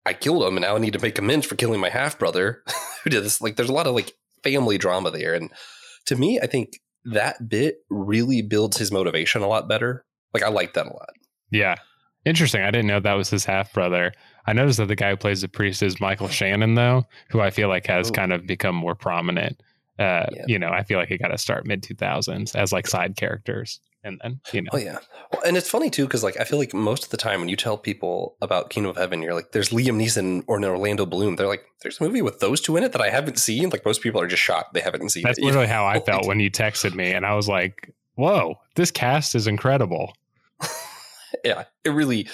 I 0.04 0.12
killed 0.12 0.44
him 0.44 0.56
and 0.56 0.62
now 0.62 0.76
I 0.76 0.78
need 0.78 0.92
to 0.92 1.00
make 1.00 1.18
amends 1.18 1.46
for 1.46 1.56
killing 1.56 1.80
my 1.80 1.88
half 1.90 2.18
brother 2.18 2.62
who 3.04 3.10
did 3.10 3.24
this. 3.24 3.40
Like, 3.40 3.56
there's 3.56 3.68
a 3.68 3.74
lot 3.74 3.86
of 3.86 3.94
like 3.94 4.12
family 4.42 4.78
drama 4.78 5.10
there. 5.10 5.34
And 5.34 5.50
to 6.06 6.16
me, 6.16 6.38
I 6.40 6.46
think 6.46 6.80
that 7.04 7.48
bit 7.48 7.78
really 7.90 8.42
builds 8.42 8.78
his 8.78 8.92
motivation 8.92 9.42
a 9.42 9.48
lot 9.48 9.68
better. 9.68 10.04
Like, 10.32 10.42
I 10.42 10.48
like 10.48 10.74
that 10.74 10.86
a 10.86 10.92
lot. 10.92 11.10
yeah, 11.50 11.76
interesting. 12.26 12.60
I 12.62 12.70
didn't 12.70 12.86
know 12.88 13.00
that 13.00 13.14
was 13.14 13.30
his 13.30 13.44
half 13.46 13.72
brother. 13.72 14.12
I 14.46 14.52
noticed 14.52 14.76
that 14.78 14.88
the 14.88 14.96
guy 14.96 15.10
who 15.10 15.16
plays 15.16 15.40
the 15.40 15.48
priest 15.48 15.82
is 15.82 16.00
Michael 16.00 16.28
Shannon, 16.28 16.74
though, 16.74 17.06
who 17.30 17.40
I 17.40 17.50
feel 17.50 17.68
like 17.68 17.86
has 17.86 18.10
Ooh. 18.10 18.12
kind 18.12 18.32
of 18.32 18.46
become 18.46 18.74
more 18.74 18.94
prominent. 18.94 19.62
Uh, 19.98 20.26
Yeah. 20.32 20.44
You 20.46 20.58
know, 20.58 20.68
I 20.68 20.82
feel 20.82 20.98
like 20.98 21.08
he 21.08 21.16
got 21.16 21.28
to 21.28 21.38
start 21.38 21.66
mid 21.66 21.82
2000s 21.82 22.54
as 22.54 22.72
like 22.72 22.86
side 22.86 23.16
characters. 23.16 23.80
And 24.04 24.20
then, 24.22 24.40
you 24.52 24.62
know, 24.62 24.68
Oh 24.72 24.76
yeah, 24.76 24.98
well, 25.32 25.42
and 25.44 25.56
it's 25.56 25.68
funny 25.68 25.90
too 25.90 26.04
because 26.04 26.22
like 26.22 26.38
I 26.38 26.44
feel 26.44 26.60
like 26.60 26.72
most 26.72 27.02
of 27.02 27.10
the 27.10 27.16
time 27.16 27.40
when 27.40 27.48
you 27.48 27.56
tell 27.56 27.76
people 27.76 28.36
about 28.40 28.70
Kingdom 28.70 28.90
of 28.90 28.96
Heaven, 28.96 29.20
you're 29.20 29.34
like, 29.34 29.50
"There's 29.50 29.70
Liam 29.70 30.00
Neeson 30.00 30.44
or 30.46 30.58
an 30.58 30.64
Orlando 30.64 31.06
Bloom." 31.06 31.34
They're 31.34 31.48
like, 31.48 31.64
"There's 31.82 32.00
a 32.00 32.04
movie 32.04 32.22
with 32.22 32.38
those 32.38 32.60
two 32.60 32.76
in 32.76 32.84
it 32.84 32.92
that 32.92 33.00
I 33.00 33.10
haven't 33.10 33.40
seen." 33.40 33.68
Like 33.70 33.84
most 33.84 34.02
people 34.02 34.20
are 34.20 34.28
just 34.28 34.44
shocked 34.44 34.74
they 34.74 34.80
haven't 34.80 35.08
seen 35.08 35.24
that's 35.24 35.38
it. 35.40 35.44
literally 35.44 35.66
how 35.66 35.84
I 35.86 35.98
felt 36.06 36.24
when 36.28 36.38
you 36.38 36.52
texted 36.52 36.94
me. 36.94 37.10
And 37.10 37.26
I 37.26 37.34
was 37.34 37.48
like, 37.48 37.92
whoa, 38.14 38.54
this 38.76 38.92
cast 38.92 39.34
is 39.34 39.48
incredible. 39.48 40.12
yeah, 41.44 41.64
it 41.84 41.90
really, 41.90 42.28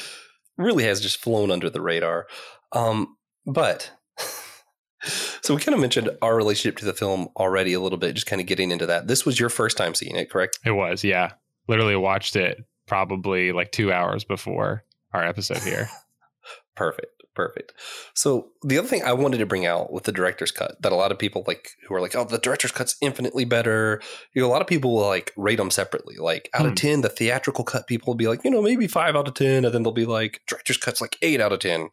really 0.56 0.84
has 0.84 1.00
just 1.00 1.18
flown 1.18 1.50
under 1.50 1.70
the 1.70 1.80
radar. 1.80 2.26
Um, 2.72 3.16
but 3.46 3.90
so 5.42 5.54
we 5.54 5.60
kind 5.60 5.74
of 5.74 5.80
mentioned 5.80 6.10
our 6.20 6.36
relationship 6.36 6.78
to 6.78 6.84
the 6.84 6.92
film 6.92 7.28
already 7.36 7.72
a 7.72 7.80
little 7.80 7.98
bit, 7.98 8.14
just 8.14 8.26
kind 8.26 8.40
of 8.40 8.46
getting 8.46 8.70
into 8.70 8.86
that. 8.86 9.08
This 9.08 9.24
was 9.24 9.38
your 9.38 9.48
first 9.48 9.76
time 9.76 9.94
seeing 9.94 10.16
it, 10.16 10.30
correct? 10.30 10.58
It 10.64 10.72
was, 10.72 11.04
yeah. 11.04 11.32
Literally 11.68 11.96
watched 11.96 12.36
it 12.36 12.58
probably 12.86 13.52
like 13.52 13.72
two 13.72 13.92
hours 13.92 14.24
before 14.24 14.84
our 15.12 15.24
episode 15.24 15.58
here. 15.58 15.88
Perfect. 16.76 17.21
Perfect. 17.34 17.72
So 18.14 18.50
the 18.62 18.76
other 18.78 18.86
thing 18.88 19.02
I 19.02 19.14
wanted 19.14 19.38
to 19.38 19.46
bring 19.46 19.64
out 19.64 19.90
with 19.90 20.04
the 20.04 20.12
director's 20.12 20.50
cut 20.50 20.76
that 20.82 20.92
a 20.92 20.96
lot 20.96 21.12
of 21.12 21.18
people 21.18 21.44
like 21.46 21.70
who 21.88 21.94
are 21.94 22.00
like, 22.00 22.14
oh, 22.14 22.24
the 22.24 22.36
director's 22.38 22.72
cut's 22.72 22.94
infinitely 23.00 23.46
better. 23.46 24.02
You 24.34 24.42
know, 24.42 24.48
a 24.48 24.52
lot 24.52 24.60
of 24.60 24.66
people 24.66 24.94
will 24.94 25.06
like 25.08 25.32
rate 25.36 25.56
them 25.56 25.70
separately. 25.70 26.16
Like 26.18 26.50
out 26.52 26.62
Hmm. 26.62 26.68
of 26.68 26.74
ten, 26.74 27.00
the 27.00 27.08
theatrical 27.08 27.64
cut 27.64 27.86
people 27.86 28.10
will 28.12 28.18
be 28.18 28.28
like, 28.28 28.44
you 28.44 28.50
know, 28.50 28.60
maybe 28.60 28.86
five 28.86 29.16
out 29.16 29.28
of 29.28 29.34
ten, 29.34 29.64
and 29.64 29.72
then 29.74 29.82
they'll 29.82 29.92
be 29.92 30.04
like, 30.04 30.42
director's 30.46 30.76
cut's 30.76 31.00
like 31.00 31.16
eight 31.22 31.40
out 31.40 31.52
of 31.52 31.60
ten. 31.60 31.88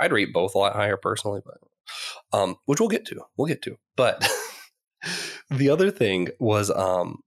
I'd 0.00 0.12
rate 0.12 0.32
both 0.32 0.54
a 0.54 0.58
lot 0.58 0.74
higher 0.74 0.96
personally, 0.96 1.42
but 1.44 1.58
um, 2.38 2.56
which 2.64 2.80
we'll 2.80 2.88
get 2.88 3.04
to. 3.06 3.20
We'll 3.36 3.48
get 3.48 3.60
to. 3.62 3.76
But 3.96 4.26
the 5.50 5.68
other 5.68 5.90
thing 5.90 6.28
was 6.40 6.70
um 6.70 7.18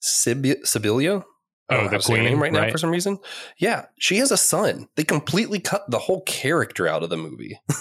Sibi- 0.00 0.62
Sibylla. 0.64 1.24
Oh, 1.68 1.76
the 1.84 1.90
how 1.90 1.96
to 1.96 2.02
say 2.02 2.12
her 2.12 2.18
queen, 2.18 2.30
name 2.30 2.42
right, 2.42 2.52
now 2.52 2.70
for 2.70 2.78
some 2.78 2.90
reason. 2.90 3.18
Yeah, 3.58 3.86
she 3.98 4.18
has 4.18 4.30
a 4.30 4.36
son. 4.36 4.88
They 4.96 5.04
completely 5.04 5.58
cut 5.58 5.84
the 5.90 5.98
whole 5.98 6.22
character 6.22 6.86
out 6.86 7.02
of 7.02 7.10
the 7.10 7.16
movie. 7.16 7.58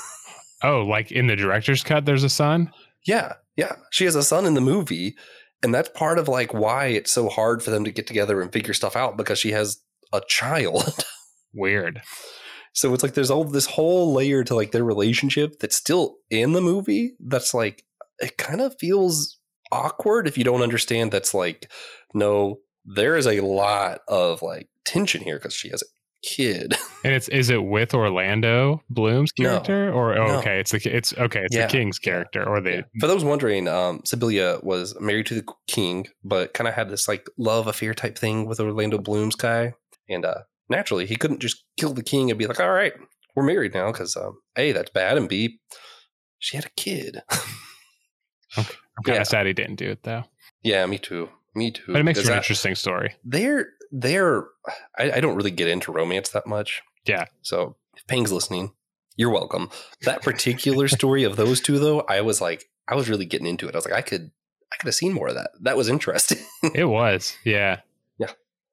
Oh, 0.63 0.81
like 0.81 1.11
in 1.11 1.27
the 1.27 1.35
director's 1.35 1.83
cut, 1.83 2.05
there's 2.05 2.23
a 2.23 2.29
son. 2.29 2.71
Yeah, 3.05 3.33
yeah. 3.55 3.73
She 3.91 4.05
has 4.05 4.15
a 4.15 4.23
son 4.23 4.45
in 4.45 4.55
the 4.55 4.61
movie, 4.61 5.15
and 5.61 5.75
that's 5.75 5.89
part 5.89 6.17
of 6.17 6.27
like 6.27 6.53
why 6.53 6.87
it's 6.87 7.11
so 7.11 7.29
hard 7.29 7.61
for 7.61 7.69
them 7.69 7.83
to 7.83 7.91
get 7.91 8.07
together 8.07 8.41
and 8.41 8.51
figure 8.51 8.73
stuff 8.73 8.95
out 8.95 9.15
because 9.15 9.37
she 9.37 9.51
has 9.51 9.81
a 10.11 10.21
child. 10.27 11.03
Weird. 11.53 12.01
so 12.73 12.93
it's 12.93 13.03
like 13.03 13.13
there's 13.13 13.29
all 13.29 13.43
this 13.43 13.67
whole 13.67 14.13
layer 14.13 14.43
to 14.43 14.55
like 14.55 14.71
their 14.71 14.83
relationship 14.83 15.59
that's 15.59 15.75
still 15.75 16.15
in 16.31 16.53
the 16.53 16.61
movie. 16.61 17.15
That's 17.19 17.53
like 17.53 17.83
it 18.17 18.37
kind 18.37 18.61
of 18.61 18.75
feels 18.79 19.37
awkward 19.71 20.27
if 20.27 20.37
you 20.37 20.43
don't 20.43 20.63
understand. 20.63 21.11
That's 21.11 21.33
like 21.33 21.69
no, 22.13 22.59
there 22.85 23.15
is 23.17 23.27
a 23.27 23.41
lot 23.41 24.01
of 24.07 24.41
like 24.41 24.67
tension 24.85 25.21
here 25.21 25.37
because 25.37 25.53
she 25.53 25.69
has 25.69 25.81
a 25.81 25.85
kid. 26.27 26.75
And 27.05 27.13
it's 27.13 27.27
is 27.29 27.51
it 27.51 27.63
with 27.63 27.93
Orlando 27.93 28.81
Bloom's 28.89 29.31
No. 29.37 29.49
character 29.49 29.91
or 29.93 30.17
oh, 30.17 30.27
No. 30.27 30.39
okay, 30.39 30.59
it's 30.59 30.71
the 30.71 30.77
it's 30.95 31.13
okay, 31.15 31.41
it's 31.43 31.55
Yeah. 31.55 31.67
the 31.67 31.71
king's 31.71 31.99
Yeah. 32.01 32.11
character 32.13 32.43
or 32.43 32.59
the 32.61 32.83
For 32.99 33.05
those 33.05 33.23
wondering, 33.23 33.67
um, 33.67 34.01
Sibylla 34.05 34.59
was 34.63 34.99
married 34.99 35.27
to 35.27 35.35
the 35.35 35.45
king, 35.67 36.07
but 36.23 36.55
kind 36.55 36.67
of 36.67 36.73
had 36.73 36.89
this 36.89 37.07
like 37.07 37.27
love 37.37 37.67
affair 37.67 37.93
type 37.93 38.17
thing 38.17 38.47
with 38.47 38.59
Orlando 38.59 38.97
Bloom's 38.97 39.35
guy. 39.35 39.75
And 40.09 40.25
uh, 40.25 40.39
naturally, 40.67 41.05
he 41.05 41.15
couldn't 41.15 41.41
just 41.41 41.63
kill 41.79 41.93
the 41.93 42.01
king 42.01 42.31
and 42.31 42.39
be 42.39 42.47
like, 42.47 42.59
all 42.59 42.71
right, 42.71 42.93
we're 43.35 43.43
married 43.45 43.75
now 43.75 43.91
because 43.91 44.15
um, 44.17 44.39
A, 44.57 44.71
that's 44.71 44.89
bad. 44.89 45.15
And 45.17 45.29
B, 45.29 45.59
she 46.39 46.57
had 46.57 46.65
a 46.65 46.69
kid. 46.75 47.21
okay. 48.57 48.75
I'm 48.97 49.03
kind 49.03 49.09
of 49.09 49.15
Yeah. 49.19 49.23
sad 49.23 49.45
he 49.45 49.53
didn't 49.53 49.75
do 49.75 49.89
it 49.91 50.01
though. 50.03 50.23
yeah, 50.63 50.83
me 50.87 50.97
too. 50.97 51.29
Me 51.55 51.71
too. 51.71 51.83
But 51.87 52.01
it 52.01 52.03
makes 52.03 52.21
for 52.21 52.31
an 52.31 52.37
interesting 52.37 52.75
story. 52.75 53.15
They're, 53.23 53.69
they're, 53.91 54.45
I, 54.97 55.13
I 55.13 55.19
don't 55.19 55.35
really 55.35 55.51
get 55.51 55.67
into 55.67 55.91
romance 55.91 56.29
that 56.29 56.45
much. 56.45 56.81
Yeah. 57.05 57.25
So 57.41 57.77
if 57.95 58.05
Pang's 58.07 58.31
listening, 58.31 58.73
you're 59.15 59.31
welcome. 59.31 59.69
That 60.01 60.21
particular 60.21 60.87
story 60.87 61.23
of 61.23 61.37
those 61.37 61.61
two, 61.61 61.79
though, 61.79 62.01
I 62.01 62.21
was 62.21 62.41
like, 62.41 62.69
I 62.87 62.95
was 62.95 63.09
really 63.09 63.25
getting 63.25 63.47
into 63.47 63.67
it. 63.67 63.75
I 63.75 63.77
was 63.77 63.85
like, 63.85 63.95
I 63.95 64.01
could, 64.01 64.31
I 64.71 64.75
could 64.77 64.87
have 64.87 64.95
seen 64.95 65.13
more 65.13 65.29
of 65.29 65.35
that. 65.35 65.51
That 65.61 65.77
was 65.77 65.87
interesting. 65.89 66.39
It 66.73 66.85
was, 66.85 67.37
yeah. 67.45 67.81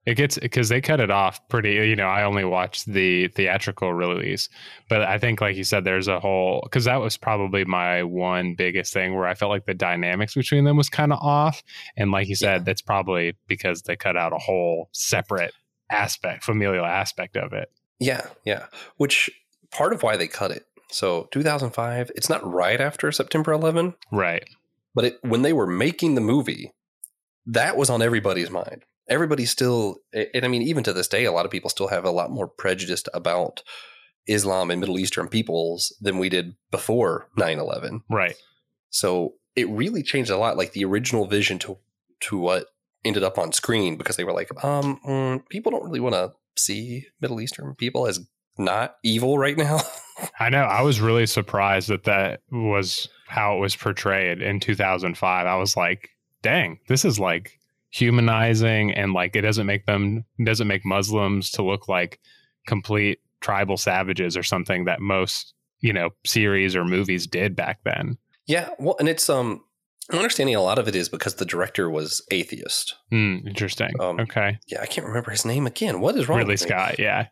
It 0.04 0.16
gets 0.16 0.37
because 0.37 0.68
they 0.68 0.80
cut 0.80 0.99
it 0.99 1.12
off 1.12 1.40
pretty. 1.49 1.75
You 1.75 1.94
know, 1.94 2.06
I 2.09 2.25
only 2.25 2.44
watched 2.44 2.87
the 2.87 3.28
theatrical 3.28 3.92
release, 3.92 4.49
but 4.88 5.02
I 5.02 5.18
think, 5.18 5.40
like 5.40 5.54
you 5.56 5.62
said, 5.62 5.85
there's 5.85 6.09
a 6.09 6.18
whole 6.18 6.61
because 6.64 6.85
that 6.87 7.00
was 7.00 7.16
probably 7.16 7.64
my 7.64 8.02
one 8.02 8.54
biggest 8.54 8.92
thing 8.92 9.14
where 9.14 9.28
I 9.28 9.35
felt 9.35 9.50
like 9.50 9.66
the 9.66 9.75
dynamics 9.75 10.35
between 10.35 10.64
them 10.64 10.76
was 10.76 10.88
kind 10.90 11.12
of 11.12 11.21
off, 11.21 11.62
and 11.97 12.11
like 12.11 12.28
you 12.28 12.35
said, 12.35 12.62
Yeah. 12.62 12.64
that's 12.64 12.82
probably 12.82 13.37
because 13.47 13.82
they 13.82 13.94
cut 13.94 14.16
out 14.16 14.32
a 14.32 14.38
whole 14.38 14.88
separate 14.92 15.54
aspect, 15.88 16.42
familial 16.42 16.85
aspect 16.85 17.37
of 17.37 17.52
it. 17.52 17.71
Yeah, 18.00 18.26
yeah. 18.44 18.66
Which 18.97 19.30
part 19.71 19.92
of 19.92 20.02
why 20.02 20.16
they 20.16 20.26
cut 20.26 20.50
it. 20.50 20.64
So 20.90 21.28
2005, 21.30 22.11
it's 22.16 22.28
not 22.28 22.44
right 22.44 22.80
after 22.80 23.12
September 23.12 23.52
11, 23.52 23.94
Right. 24.11 24.44
but 24.97 25.04
it, 25.04 25.18
when 25.23 25.42
they 25.42 25.52
were 25.52 25.66
making 25.66 26.16
the 26.16 26.21
movie, 26.21 26.73
that 27.47 27.76
was 27.76 27.88
on 27.88 28.02
everybody's 28.02 28.50
mind. 28.50 28.82
Everybody 29.12 29.45
still, 29.45 29.99
and 30.12 30.45
I 30.45 30.49
mean, 30.49 30.62
even 30.62 30.83
to 30.85 30.92
this 30.95 31.07
day, 31.07 31.26
a 31.26 31.33
lot 31.33 31.45
of 31.45 31.50
people 31.50 31.69
still 31.69 31.88
have 31.88 32.07
a 32.07 32.11
lot 32.11 32.31
more 32.31 32.49
prejudice 32.49 33.04
about 33.12 33.62
Islam 34.26 34.71
and 34.71 34.81
Middle 34.81 34.99
Eastern 34.99 35.28
peoples 35.28 35.95
than 36.00 36.19
we 36.19 36.31
did 36.31 36.54
before 36.71 37.28
9 37.37 37.59
11. 37.59 38.02
Right. 38.09 38.37
So 38.88 39.35
it 39.54 39.69
really 39.69 40.02
changed 40.02 40.31
a 40.31 40.38
lot, 40.38 40.57
like 40.57 40.73
the 40.73 40.85
original 40.85 41.26
vision 41.26 41.59
to 41.61 41.76
to 42.21 42.38
what 42.38 42.69
ended 43.04 43.23
up 43.23 43.37
on 43.37 43.52
screen, 43.52 43.97
because 43.97 44.16
they 44.16 44.25
were 44.25 44.33
like, 44.33 44.49
um, 44.64 45.00
mm, 45.07 45.49
people 45.49 45.73
don't 45.73 45.85
really 45.85 46.00
want 46.00 46.14
to 46.14 46.33
see 46.57 47.07
Middle 47.21 47.40
Eastern 47.40 47.75
people 47.75 48.07
as 48.07 48.21
not 48.57 48.97
evil 49.02 49.38
right 49.38 49.59
now. 49.59 49.81
I 50.40 50.50
know. 50.50 50.62
I 50.62 50.83
was 50.83 51.00
really 51.00 51.26
surprised 51.26 51.88
that 51.88 52.04
that 52.04 52.40
was 52.50 53.09
how 53.26 53.57
it 53.57 53.61
was 53.61 53.76
portrayed 53.76 54.40
in 54.40 54.61
2005. 54.61 55.47
I 55.47 55.57
was 55.57 55.76
like, 55.76 56.11
dang, 56.42 56.78
this 56.87 57.04
is 57.04 57.19
like 57.19 57.59
humanizing 57.92 58.90
and 58.92 59.12
like 59.12 59.37
it 59.37 59.42
doesn't 59.42 59.66
make 59.66 59.87
them 59.87 60.25
doesn't 60.44 60.66
make 60.66 60.84
Muslims 60.84 61.50
to 61.52 61.62
look 61.62 61.88
like 61.88 62.18
complete 62.66 63.18
tribal 63.40 63.76
savages 63.76 64.37
or 64.37 64.42
something 64.42 64.87
that 64.87 65.00
most, 65.00 65.54
you 65.80 65.92
know, 65.92 66.11
series 66.25 66.75
or 66.75 66.84
movies 66.84 67.26
did 67.26 67.54
back 67.54 67.80
then. 67.84 68.16
yeah, 68.46 68.70
well, 68.78 68.96
and 68.99 69.08
it's 69.08 69.28
um, 69.28 69.62
I'm 70.11 70.18
understanding 70.18 70.54
a 70.54 70.62
lot 70.62 70.78
of 70.78 70.88
it 70.88 70.96
is 70.96 71.08
because 71.08 71.34
the 71.34 71.44
director 71.44 71.88
was 71.90 72.22
atheist. 72.30 72.94
Hmm, 73.11 73.38
interesting. 73.46 73.92
Um, 74.00 74.18
okay. 74.20 74.58
Yeah, 74.66 74.80
I 74.80 74.87
can't 74.87 75.06
remember 75.06 75.30
his 75.30 75.44
name 75.44 75.66
again. 75.66 76.00
What 76.00 76.16
is 76.16 76.28
wrong? 76.28 76.38
Ridley 76.38 76.54
me? 76.54 76.56
Scott, 76.58 76.99
yeah. 76.99 77.28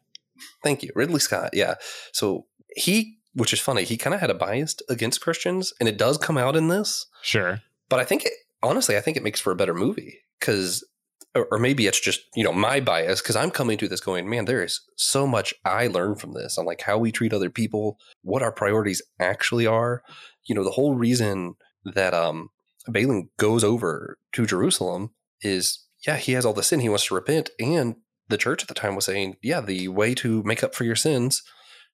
Thank 0.62 0.82
you, 0.82 0.90
Ridley 0.94 1.20
Scott. 1.20 1.50
Yeah, 1.52 1.74
so 2.12 2.46
he, 2.76 3.18
which 3.34 3.52
is 3.52 3.60
funny, 3.60 3.84
he 3.84 3.96
kind 3.96 4.14
of 4.14 4.20
had 4.20 4.30
a 4.30 4.34
bias 4.34 4.76
against 4.88 5.20
Christians, 5.20 5.72
and 5.80 5.88
it 5.88 5.96
does 5.98 6.18
come 6.18 6.38
out 6.38 6.56
in 6.56 6.68
this. 6.68 7.06
Sure. 7.22 7.60
but 7.88 7.98
I 8.00 8.04
think 8.04 8.24
it, 8.24 8.32
honestly, 8.62 8.96
I 8.96 9.00
think 9.00 9.16
it 9.16 9.22
makes 9.22 9.40
for 9.40 9.52
a 9.52 9.56
better 9.56 9.74
movie 9.74 10.18
because, 10.38 10.86
or, 11.34 11.46
or 11.50 11.58
maybe 11.58 11.86
it's 11.86 12.00
just 12.00 12.20
you 12.34 12.44
know 12.44 12.52
my 12.52 12.80
bias 12.80 13.20
because 13.20 13.36
I'm 13.36 13.50
coming 13.50 13.78
to 13.78 13.88
this 13.88 14.00
going, 14.00 14.28
man, 14.28 14.44
there 14.44 14.62
is 14.62 14.80
so 14.96 15.26
much 15.26 15.54
I 15.64 15.86
learned 15.86 16.20
from 16.20 16.34
this 16.34 16.58
on 16.58 16.66
like 16.66 16.82
how 16.82 16.98
we 16.98 17.12
treat 17.12 17.32
other 17.32 17.50
people, 17.50 17.98
what 18.22 18.42
our 18.42 18.52
priorities 18.52 19.02
actually 19.18 19.66
are. 19.66 20.02
You 20.44 20.54
know, 20.54 20.64
the 20.64 20.70
whole 20.70 20.94
reason 20.94 21.54
that 21.84 22.14
um 22.14 22.50
Balian 22.88 23.28
goes 23.38 23.64
over 23.64 24.18
to 24.32 24.46
Jerusalem 24.46 25.10
is 25.42 25.86
yeah, 26.06 26.16
he 26.16 26.32
has 26.32 26.46
all 26.46 26.54
the 26.54 26.62
sin, 26.62 26.80
he 26.80 26.88
wants 26.88 27.06
to 27.06 27.14
repent, 27.14 27.50
and 27.58 27.96
the 28.28 28.38
church 28.38 28.62
at 28.62 28.68
the 28.68 28.74
time 28.74 28.94
was 28.94 29.04
saying, 29.04 29.36
yeah, 29.42 29.60
the 29.60 29.88
way 29.88 30.14
to 30.14 30.42
make 30.44 30.62
up 30.62 30.74
for 30.74 30.84
your 30.84 30.96
sins, 30.96 31.42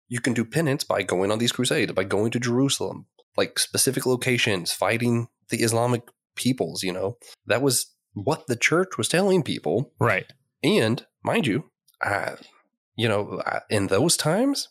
you 0.09 0.21
can 0.21 0.35
do 0.35 0.45
penance 0.45 0.85
by 0.85 1.03
going 1.03 1.33
on 1.33 1.39
these 1.39 1.53
crusades, 1.53 1.93
by 1.93 2.05
going 2.05 2.31
to 2.31 2.39
Jerusalem, 2.39 3.07
like 3.37 3.59
specific 3.59 4.07
locations, 4.07 4.73
fighting 4.73 5.29
the 5.49 5.63
Islamic 5.63 6.03
peoples, 6.37 6.83
you 6.83 6.93
know. 6.93 7.17
That 7.47 7.63
was 7.63 7.87
what 8.15 8.47
the 8.47 8.57
church 8.57 8.97
was 8.97 9.09
telling 9.09 9.43
people. 9.43 9.93
Right. 9.99 10.27
And 10.63 11.05
mind 11.23 11.47
you, 11.47 11.65
I, 12.03 12.35
you 12.97 13.09
know, 13.09 13.43
uh, 13.45 13.61
in 13.69 13.89
those 13.89 14.17
times, 14.17 14.69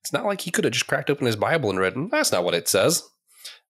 it's 0.00 0.12
not 0.12 0.24
like 0.24 0.40
he 0.42 0.50
could 0.50 0.64
have 0.64 0.72
just 0.72 0.86
cracked 0.86 1.10
open 1.10 1.26
his 1.26 1.36
Bible 1.36 1.70
and 1.70 1.78
read, 1.78 1.94
that's 2.10 2.32
not 2.32 2.44
what 2.44 2.54
it 2.54 2.68
says. 2.68 3.02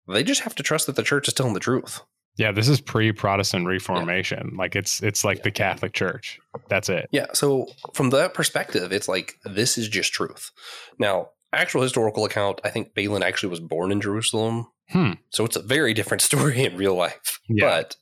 They 0.07 0.23
just 0.23 0.41
have 0.43 0.55
to 0.57 0.63
trust 0.63 0.87
that 0.87 0.97
the 0.97 1.03
church 1.03 1.29
is 1.29 1.35
telling 1.35 1.53
the 1.55 1.61
truth. 1.61 2.01
Yeah, 2.37 2.53
this 2.53 2.69
is 2.69 2.81
pre-Protestant 2.81 3.67
Reformation. 3.67 4.55
Like 4.57 4.77
it's 4.77 5.03
it's 5.03 5.25
like 5.25 5.39
Yeah. 5.39 5.43
the 5.45 5.51
Catholic 5.51 5.93
Church. 5.93 6.39
That's 6.69 6.89
it. 6.89 7.09
Yeah. 7.11 7.27
So 7.35 7.67
from 7.95 8.11
that 8.11 8.33
perspective, 8.33 8.93
it's 8.93 9.09
like 9.09 9.35
this 9.45 9.77
is 9.77 9.89
just 9.89 10.13
truth. 10.13 10.53
Now, 11.01 11.31
actual 11.53 11.83
historical 11.83 12.25
account, 12.25 12.61
I 12.65 12.71
think 12.71 12.95
Balian 12.95 13.23
actually 13.23 13.49
was 13.51 13.61
born 13.61 13.91
in 13.91 14.01
Jerusalem. 14.01 14.69
Hmm. 14.91 15.13
So 15.31 15.45
it's 15.45 15.57
a 15.57 15.63
very 15.63 15.95
different 15.95 16.21
story 16.23 16.65
in 16.65 16.77
real 16.77 16.95
life. 16.95 17.41
Yeah. 17.49 17.69
But 17.69 17.97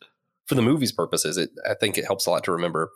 for 0.47 0.55
the 0.55 0.63
movie's 0.63 0.93
purposes, 0.93 1.37
it 1.37 1.51
I 1.69 1.75
think 1.75 1.99
it 1.99 2.05
helps 2.05 2.27
a 2.27 2.31
lot 2.31 2.45
to 2.45 2.53
remember. 2.53 2.91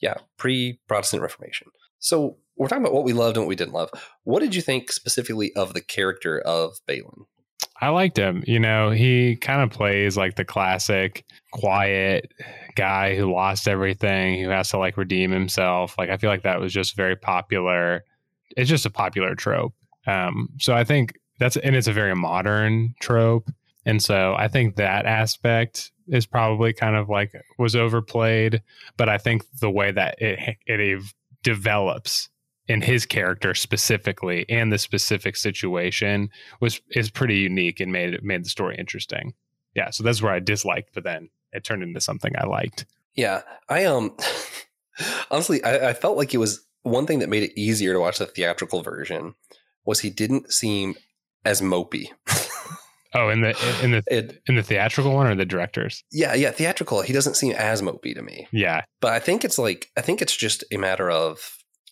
Yeah, 0.00 0.14
pre-Protestant 0.38 1.22
Reformation. 1.22 1.68
So 1.98 2.36
we're 2.56 2.68
talking 2.68 2.84
about 2.84 2.94
what 2.94 3.04
we 3.04 3.12
loved 3.12 3.36
and 3.36 3.44
what 3.44 3.48
we 3.48 3.56
didn't 3.56 3.74
love. 3.74 3.90
What 4.24 4.40
did 4.40 4.54
you 4.54 4.62
think 4.62 4.92
specifically 4.92 5.52
of 5.54 5.74
the 5.74 5.80
character 5.80 6.40
of 6.40 6.74
Balian? 6.88 7.24
I 7.80 7.88
liked 7.88 8.16
him. 8.16 8.44
You 8.46 8.60
know, 8.60 8.90
he 8.90 9.36
kind 9.36 9.62
of 9.62 9.70
plays 9.70 10.16
like 10.16 10.36
the 10.36 10.44
classic 10.44 11.24
quiet 11.52 12.32
guy 12.76 13.16
who 13.16 13.32
lost 13.32 13.66
everything, 13.66 14.42
who 14.42 14.50
has 14.50 14.70
to 14.70 14.78
like 14.78 14.96
redeem 14.96 15.30
himself. 15.30 15.96
Like 15.98 16.10
I 16.10 16.16
feel 16.16 16.30
like 16.30 16.42
that 16.42 16.60
was 16.60 16.72
just 16.72 16.96
very 16.96 17.16
popular. 17.16 18.04
It's 18.56 18.70
just 18.70 18.86
a 18.86 18.90
popular 18.90 19.34
trope. 19.34 19.74
Um, 20.06 20.50
so 20.60 20.74
I 20.74 20.84
think 20.84 21.14
that's 21.38 21.56
and 21.56 21.76
it's 21.76 21.86
a 21.86 21.92
very 21.92 22.14
modern 22.14 22.94
trope. 23.00 23.50
And 23.86 24.02
so 24.02 24.34
I 24.36 24.48
think 24.48 24.76
that 24.76 25.06
aspect 25.06 25.92
is 26.08 26.26
probably 26.26 26.72
kind 26.72 26.96
of 26.96 27.08
like 27.08 27.32
was 27.58 27.76
overplayed, 27.76 28.62
but 28.96 29.08
I 29.08 29.18
think 29.18 29.44
the 29.60 29.70
way 29.70 29.92
that 29.92 30.20
it 30.20 30.56
it 30.66 30.80
ev- 30.80 31.14
develops 31.42 32.28
in 32.66 32.80
his 32.80 33.04
character 33.04 33.54
specifically 33.54 34.46
and 34.48 34.72
the 34.72 34.78
specific 34.78 35.36
situation 35.36 36.30
was 36.60 36.80
is 36.90 37.10
pretty 37.10 37.36
unique 37.36 37.80
and 37.80 37.92
made 37.92 38.14
it 38.14 38.22
made 38.22 38.44
the 38.44 38.48
story 38.48 38.76
interesting. 38.78 39.34
Yeah, 39.74 39.90
so 39.90 40.04
that's 40.04 40.22
where 40.22 40.32
I 40.32 40.40
disliked, 40.40 40.90
but 40.94 41.04
then 41.04 41.30
it 41.52 41.64
turned 41.64 41.82
into 41.82 42.00
something 42.00 42.32
I 42.38 42.46
liked. 42.46 42.86
Yeah, 43.14 43.42
I 43.68 43.84
um 43.84 44.16
honestly, 45.30 45.62
I, 45.62 45.90
I 45.90 45.92
felt 45.92 46.16
like 46.16 46.32
it 46.32 46.38
was 46.38 46.64
one 46.82 47.06
thing 47.06 47.18
that 47.18 47.28
made 47.28 47.42
it 47.42 47.58
easier 47.58 47.92
to 47.92 48.00
watch 48.00 48.18
the 48.18 48.26
theatrical 48.26 48.82
version 48.82 49.34
was 49.84 50.00
he 50.00 50.10
didn't 50.10 50.52
seem 50.52 50.94
as 51.44 51.60
mopey. 51.60 52.08
Oh, 53.16 53.28
in 53.28 53.42
the 53.42 53.50
in 53.82 53.92
the 53.92 54.02
It, 54.08 54.42
in 54.48 54.56
the 54.56 54.62
theatrical 54.64 55.14
one 55.14 55.28
or 55.28 55.36
the 55.36 55.44
directors? 55.44 56.02
yeah, 56.10 56.34
yeah, 56.34 56.50
theatrical. 56.50 57.02
He 57.02 57.12
doesn't 57.12 57.34
seem 57.36 57.52
as 57.52 57.80
mopey 57.80 58.12
to 58.14 58.22
me. 58.22 58.48
Yeah, 58.52 58.82
But 59.00 59.12
I 59.12 59.20
think 59.20 59.44
it's 59.44 59.56
like 59.56 59.88
I 59.96 60.00
think 60.00 60.20
it's 60.20 60.36
just 60.36 60.64
a 60.72 60.78
matter 60.78 61.08
of 61.10 61.38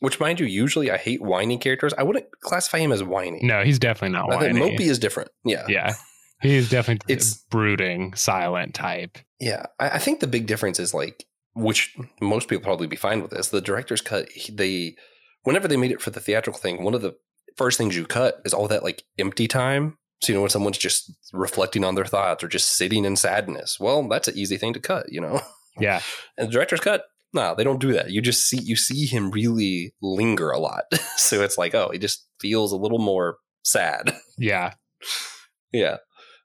which, 0.01 0.19
mind 0.19 0.41
you, 0.41 0.47
usually 0.47 0.91
I 0.91 0.97
hate 0.97 1.23
whiny 1.23 1.59
characters. 1.59 1.95
I 1.97 2.03
wouldn't 2.03 2.27
classify 2.41 2.79
him 2.79 2.91
as 2.91 3.05
whiny. 3.05 3.39
no, 3.45 3.63
he's 3.63 3.79
definitely 3.79 4.19
not 4.19 4.29
whiny. 4.31 4.59
mopey 4.59 4.81
is 4.81 4.99
different. 4.99 5.31
Yeah, 5.45 5.65
Yeah, 5.69 5.95
he's 6.41 6.69
definitely 6.69 7.13
It's- 7.13 7.35
brooding, 7.53 8.15
silent 8.15 8.75
type. 8.75 9.17
yeah. 9.39 9.67
I, 9.79 9.91
I 9.91 9.99
think 9.99 10.19
the 10.19 10.27
big 10.27 10.49
difference 10.49 10.81
is 10.81 10.93
like, 10.93 11.25
which 11.55 11.95
most 12.21 12.49
people 12.49 12.65
probably 12.65 12.89
be 12.89 12.97
fine 12.97 13.23
with 13.23 13.31
this. 13.31 13.49
The 13.51 13.61
director's 13.61 14.01
cut. 14.01 14.29
he- 14.33 14.53
They 14.53 14.97
whenever 15.45 15.69
they 15.69 15.77
made 15.77 15.93
it 15.93 16.03
for 16.03 16.11
the 16.11 16.19
theatrical 16.21 16.59
thing, 16.61 16.83
one 16.83 16.95
of 16.95 17.03
the 17.03 17.15
first 17.57 17.79
things 17.79 17.97
you 17.97 18.05
cut 18.07 18.41
is 18.45 18.55
all 18.55 18.69
that 18.69 18.83
like 18.83 19.05
empty 19.19 19.49
time. 19.49 19.99
So 20.21 20.33
you 20.33 20.37
know 20.37 20.43
when 20.43 20.51
someone's 20.51 20.79
just 20.79 21.13
reflecting 21.33 21.85
on 21.85 21.95
their 21.95 22.05
thoughts 22.05 22.45
or 22.45 22.49
just 22.49 22.77
sitting 22.77 23.05
in 23.05 23.17
sadness. 23.17 23.79
Well, 23.81 24.09
that's 24.09 24.29
an 24.29 24.39
easy 24.39 24.57
thing 24.57 24.73
to 24.75 24.81
cut. 24.81 25.07
You 25.11 25.21
know. 25.21 25.41
Yeah, 25.79 26.01
And 26.39 26.49
the 26.49 26.53
director's 26.53 26.81
cut, 26.81 27.05
no, 27.33 27.55
they 27.55 27.65
don't 27.65 27.81
do 27.81 27.93
that. 27.95 28.11
You 28.11 28.21
just 28.21 28.47
see 28.49 28.61
you 28.61 28.77
see 28.77 29.07
him 29.07 29.31
really 29.31 29.95
linger 30.03 30.51
a 30.51 30.59
lot. 30.59 30.85
so 31.17 31.43
it's 31.43 31.59
like, 31.59 31.75
oh, 31.75 31.91
he 31.93 31.99
just 31.99 32.27
feels 32.41 32.73
a 32.73 32.77
little 32.77 32.99
more 32.99 33.39
sad. 33.63 34.15
yeah, 34.39 34.75
yeah. 35.73 35.99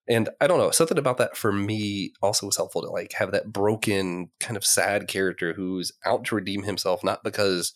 And 0.09 0.29
I 0.39 0.47
don't 0.47 0.59
know, 0.59 0.71
something 0.71 0.97
about 0.97 1.17
that 1.17 1.35
for 1.35 1.51
me 1.51 2.13
also 2.21 2.45
was 2.45 2.55
helpful 2.55 2.81
to 2.81 2.89
like 2.89 3.11
have 3.13 3.31
that 3.31 3.51
broken 3.51 4.29
kind 4.39 4.55
of 4.55 4.63
sad 4.63 5.09
character 5.09 5.51
who's 5.51 5.91
out 6.05 6.23
to 6.25 6.35
redeem 6.35 6.63
himself, 6.63 7.03
not 7.03 7.25
because 7.25 7.73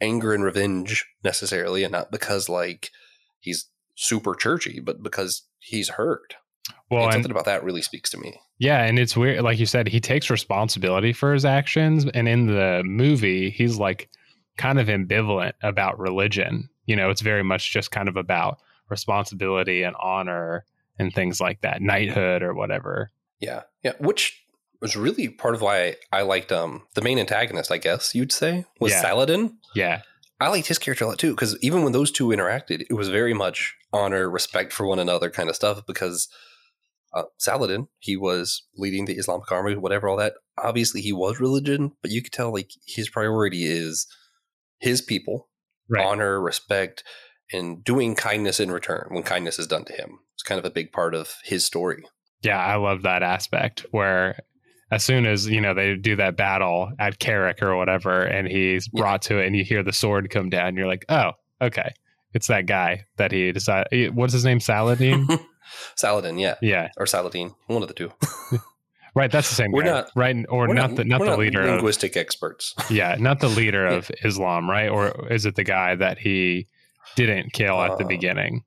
anger 0.00 0.34
and 0.34 0.44
revenge 0.44 1.06
necessarily, 1.22 1.84
and 1.84 1.92
not 1.92 2.10
because 2.10 2.48
like 2.48 2.90
he's 3.40 3.68
super 3.94 4.34
churchy, 4.34 4.80
but 4.80 5.02
because 5.02 5.42
he's 5.58 5.90
hurt. 5.90 6.34
Well, 6.90 7.04
and 7.04 7.06
and 7.06 7.14
something 7.14 7.30
about 7.30 7.46
that 7.46 7.64
really 7.64 7.82
speaks 7.82 8.10
to 8.10 8.18
me. 8.18 8.38
Yeah, 8.58 8.84
and 8.84 8.98
it's 8.98 9.16
weird. 9.16 9.42
Like 9.42 9.58
you 9.58 9.66
said, 9.66 9.88
he 9.88 10.00
takes 10.00 10.30
responsibility 10.30 11.12
for 11.12 11.32
his 11.32 11.44
actions. 11.44 12.06
And 12.14 12.28
in 12.28 12.46
the 12.46 12.82
movie, 12.84 13.50
he's 13.50 13.78
like 13.78 14.08
kind 14.56 14.78
of 14.78 14.88
ambivalent 14.88 15.52
about 15.62 15.98
religion. 15.98 16.68
You 16.86 16.96
know, 16.96 17.10
it's 17.10 17.20
very 17.20 17.42
much 17.42 17.72
just 17.72 17.90
kind 17.90 18.08
of 18.08 18.16
about 18.16 18.58
responsibility 18.88 19.82
and 19.82 19.96
honor 20.00 20.64
and 20.98 21.12
things 21.12 21.40
like 21.40 21.62
that, 21.62 21.82
knighthood 21.82 22.42
or 22.42 22.54
whatever. 22.54 23.10
Yeah, 23.40 23.62
yeah, 23.82 23.94
which 23.98 24.43
was 24.84 24.96
really 24.96 25.30
part 25.30 25.54
of 25.54 25.62
why 25.62 25.96
I 26.12 26.20
liked 26.20 26.52
um 26.52 26.82
the 26.94 27.00
main 27.00 27.18
antagonist. 27.18 27.72
I 27.72 27.78
guess 27.78 28.14
you'd 28.14 28.30
say 28.30 28.66
was 28.78 28.92
Yeah. 28.92 29.00
Saladin. 29.00 29.56
Yeah, 29.74 30.02
I 30.38 30.48
liked 30.48 30.66
his 30.66 30.78
character 30.78 31.06
a 31.06 31.08
lot 31.08 31.18
too 31.18 31.30
because 31.30 31.56
even 31.62 31.82
when 31.82 31.92
those 31.92 32.10
two 32.10 32.28
interacted, 32.28 32.84
it 32.90 32.92
was 32.92 33.08
very 33.08 33.32
much 33.32 33.74
honor, 33.94 34.28
respect 34.28 34.74
for 34.74 34.86
one 34.86 34.98
another 34.98 35.30
kind 35.30 35.48
of 35.48 35.56
stuff. 35.56 35.86
Because 35.86 36.28
uh, 37.14 37.22
Saladin, 37.38 37.88
he 37.98 38.14
was 38.14 38.64
leading 38.76 39.06
the 39.06 39.14
Islamic 39.14 39.50
army, 39.50 39.74
whatever, 39.74 40.06
all 40.06 40.18
that. 40.18 40.34
Obviously, 40.58 41.00
he 41.00 41.14
was 41.14 41.40
religion, 41.40 41.92
but 42.02 42.10
you 42.10 42.22
could 42.22 42.32
tell 42.32 42.52
like 42.52 42.70
his 42.86 43.08
priority 43.08 43.64
is 43.64 44.06
his 44.80 45.00
people, 45.00 45.48
right. 45.88 46.04
honor, 46.04 46.42
respect, 46.42 47.04
and 47.54 47.82
doing 47.82 48.14
kindness 48.14 48.60
in 48.60 48.70
return 48.70 49.06
when 49.12 49.22
kindness 49.22 49.58
is 49.58 49.66
done 49.66 49.86
to 49.86 49.94
him. 49.94 50.18
It's 50.34 50.42
kind 50.42 50.58
of 50.58 50.66
a 50.66 50.70
big 50.70 50.92
part 50.92 51.14
of 51.14 51.36
his 51.42 51.64
story. 51.64 52.04
Yeah, 52.42 52.58
I 52.58 52.76
love 52.76 53.00
that 53.02 53.22
aspect 53.22 53.86
where 53.90 54.36
as 54.94 55.04
soon 55.04 55.26
as, 55.26 55.46
you 55.48 55.60
know, 55.60 55.74
they 55.74 55.94
do 55.96 56.16
that 56.16 56.36
battle 56.36 56.90
at 56.98 57.18
Kerak 57.18 57.62
or 57.62 57.76
whatever, 57.76 58.22
and 58.22 58.48
he's 58.48 58.88
Yeah. 58.92 59.00
brought 59.00 59.22
to 59.22 59.38
it 59.38 59.46
and 59.46 59.56
you 59.56 59.64
hear 59.64 59.82
the 59.82 59.92
sword 59.92 60.30
come 60.30 60.48
down, 60.50 60.76
you're 60.76 60.86
like, 60.86 61.04
oh, 61.08 61.32
okay. 61.60 61.92
It's 62.32 62.46
that 62.48 62.66
guy 62.66 63.04
that 63.16 63.30
he 63.32 63.52
decided. 63.52 64.14
What's 64.16 64.32
his 64.32 64.44
name? 64.44 64.58
Saladin? 64.60 65.26
Saladin, 65.96 66.38
yeah, 66.38 66.54
yeah. 66.62 66.88
or 66.96 67.06
Saladin, 67.06 67.54
one 67.66 67.82
of 67.82 67.88
the 67.88 67.94
two. 67.94 68.12
Right, 69.16 69.30
that's 69.30 69.48
the 69.48 69.54
same 69.54 69.70
We're 69.70 69.84
guy, 69.84 69.90
not- 69.90 70.10
right? 70.16 70.34
Or 70.48 70.66
We're 70.66 70.74
not, 70.74 70.96
the 70.96 71.04
not 71.04 71.20
the 71.20 71.36
leader 71.36 71.60
of 71.60 71.68
linguistic 71.68 72.16
experts. 72.16 72.74
yeah, 72.90 73.14
not 73.20 73.38
the 73.38 73.46
leader 73.48 73.84
Yeah. 73.88 73.98
of 73.98 74.10
Islam, 74.24 74.68
right? 74.68 74.88
Or 74.88 75.30
is 75.32 75.46
it 75.46 75.54
the 75.54 75.62
guy 75.62 75.94
that 75.94 76.18
he 76.18 76.66
didn't 77.14 77.52
kill 77.52 77.80
at 77.80 77.96
the 77.96 78.04
Uh, 78.04 78.08
beginning? 78.08 78.64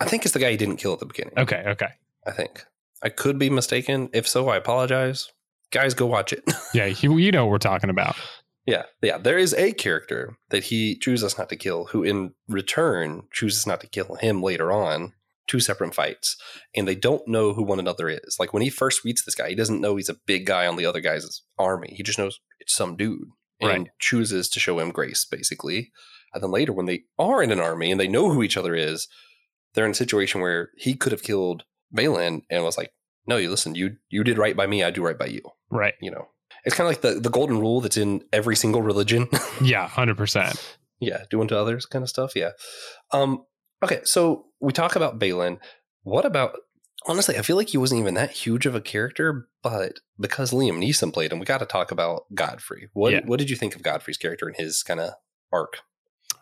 I 0.00 0.06
think 0.06 0.24
it's 0.24 0.34
the 0.34 0.40
guy 0.40 0.50
he 0.50 0.56
didn't 0.56 0.78
kill 0.78 0.92
at 0.94 0.98
the 0.98 1.06
beginning. 1.06 1.34
Okay, 1.38 1.62
okay, 1.68 1.86
I 2.26 2.32
think. 2.32 2.64
I 3.00 3.10
could 3.10 3.38
be 3.38 3.48
mistaken. 3.48 4.10
If 4.12 4.26
so, 4.26 4.48
I 4.48 4.56
apologize. 4.56 5.30
Guys, 5.72 5.94
go 5.94 6.06
watch 6.06 6.32
it. 6.32 6.42
yeah, 6.74 6.86
you, 6.86 7.16
you 7.18 7.30
know 7.30 7.44
what 7.46 7.52
we're 7.52 7.58
talking 7.58 7.90
about. 7.90 8.16
yeah, 8.66 8.84
yeah. 9.02 9.18
There 9.18 9.38
is 9.38 9.54
a 9.54 9.72
character 9.72 10.36
that 10.50 10.64
he 10.64 10.96
chooses 10.98 11.38
not 11.38 11.48
to 11.50 11.56
kill, 11.56 11.86
who 11.86 12.02
in 12.02 12.34
return 12.48 13.22
chooses 13.32 13.66
not 13.66 13.80
to 13.80 13.86
kill 13.88 14.16
him 14.16 14.42
later 14.42 14.72
on. 14.72 15.12
Two 15.46 15.58
separate 15.60 15.94
fights, 15.96 16.36
and 16.76 16.86
they 16.86 16.94
don't 16.94 17.26
know 17.26 17.52
who 17.54 17.64
one 17.64 17.80
another 17.80 18.08
is. 18.08 18.36
Like 18.38 18.52
when 18.52 18.62
he 18.62 18.70
first 18.70 19.04
meets 19.04 19.24
this 19.24 19.34
guy, 19.34 19.48
he 19.48 19.56
doesn't 19.56 19.80
know 19.80 19.96
he's 19.96 20.08
a 20.08 20.14
big 20.24 20.46
guy 20.46 20.64
on 20.68 20.76
the 20.76 20.86
other 20.86 21.00
guy's 21.00 21.42
army. 21.58 21.92
He 21.96 22.04
just 22.04 22.20
knows 22.20 22.38
it's 22.60 22.72
some 22.74 22.96
dude, 22.96 23.26
and 23.60 23.68
Right. 23.68 23.86
chooses 23.98 24.48
to 24.50 24.60
show 24.60 24.78
him 24.78 24.90
grace, 24.92 25.24
basically. 25.28 25.90
And 26.32 26.40
then 26.40 26.52
later, 26.52 26.72
when 26.72 26.86
they 26.86 27.02
are 27.18 27.42
in 27.42 27.50
an 27.50 27.58
army 27.58 27.90
and 27.90 27.98
they 28.00 28.06
know 28.06 28.30
who 28.30 28.44
each 28.44 28.56
other 28.56 28.76
is, 28.76 29.08
they're 29.74 29.84
in 29.86 29.90
a 29.90 29.94
situation 29.94 30.40
where 30.40 30.70
he 30.76 30.94
could 30.94 31.10
have 31.10 31.24
killed 31.24 31.64
Balian 31.92 32.42
and 32.48 32.62
was 32.62 32.78
like, 32.78 32.92
"No, 33.26 33.36
you 33.36 33.50
listen. 33.50 33.74
You 33.74 33.96
you 34.08 34.22
did 34.22 34.38
right 34.38 34.56
by 34.56 34.68
me. 34.68 34.84
I 34.84 34.90
do 34.92 35.02
right 35.04 35.18
by 35.18 35.26
you." 35.26 35.42
Right. 35.70 35.94
You 36.00 36.10
know, 36.10 36.28
it's 36.64 36.74
kind 36.76 36.86
of 36.86 36.90
like 36.90 37.02
the 37.02 37.20
the 37.20 37.30
golden 37.30 37.58
rule 37.58 37.80
that's 37.80 37.96
in 37.96 38.22
every 38.32 38.56
single 38.56 38.82
religion. 38.82 39.28
Yeah, 39.62 39.86
hundred 39.88 40.16
percent. 40.16 40.78
yeah, 41.00 41.24
do 41.30 41.40
unto 41.40 41.54
others 41.54 41.84
kind 41.86 42.02
of 42.02 42.08
stuff. 42.08 42.34
Yeah. 42.34 42.50
Um. 43.12 43.44
Okay, 43.82 44.00
so 44.04 44.46
we 44.60 44.72
talk 44.72 44.96
about 44.96 45.18
Balian. 45.18 45.58
What 46.02 46.24
about? 46.24 46.56
Honestly, 47.06 47.38
I 47.38 47.42
feel 47.42 47.56
like 47.56 47.70
he 47.70 47.78
wasn't 47.78 48.00
even 48.00 48.14
that 48.14 48.30
huge 48.30 48.66
of 48.66 48.74
a 48.74 48.80
character, 48.80 49.48
but 49.62 50.00
because 50.18 50.50
Liam 50.50 50.78
Neeson 50.78 51.12
played 51.14 51.32
him, 51.32 51.38
we 51.38 51.46
got 51.46 51.58
to 51.58 51.66
talk 51.66 51.90
about 51.90 52.24
Godfrey. 52.34 52.88
What 52.92 53.12
Yeah. 53.12 53.20
What 53.24 53.38
did 53.38 53.48
you 53.48 53.56
think 53.56 53.74
of 53.74 53.82
Godfrey's 53.82 54.18
character 54.18 54.46
and 54.46 54.56
his 54.56 54.82
kind 54.82 55.00
of 55.00 55.12
arc? 55.52 55.78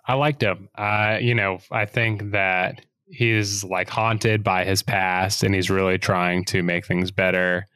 I 0.04 0.14
liked 0.14 0.42
him. 0.42 0.68
Uh, 0.76 1.18
you 1.20 1.34
know, 1.34 1.58
I 1.70 1.84
think 1.84 2.32
that 2.32 2.84
he's 3.10 3.62
like 3.62 3.88
haunted 3.88 4.42
by 4.42 4.64
his 4.64 4.82
past 4.82 5.42
and 5.42 5.54
he's 5.54 5.70
really 5.70 5.98
trying 5.98 6.44
to 6.46 6.62
make 6.62 6.86
things 6.86 7.10
better. 7.10 7.66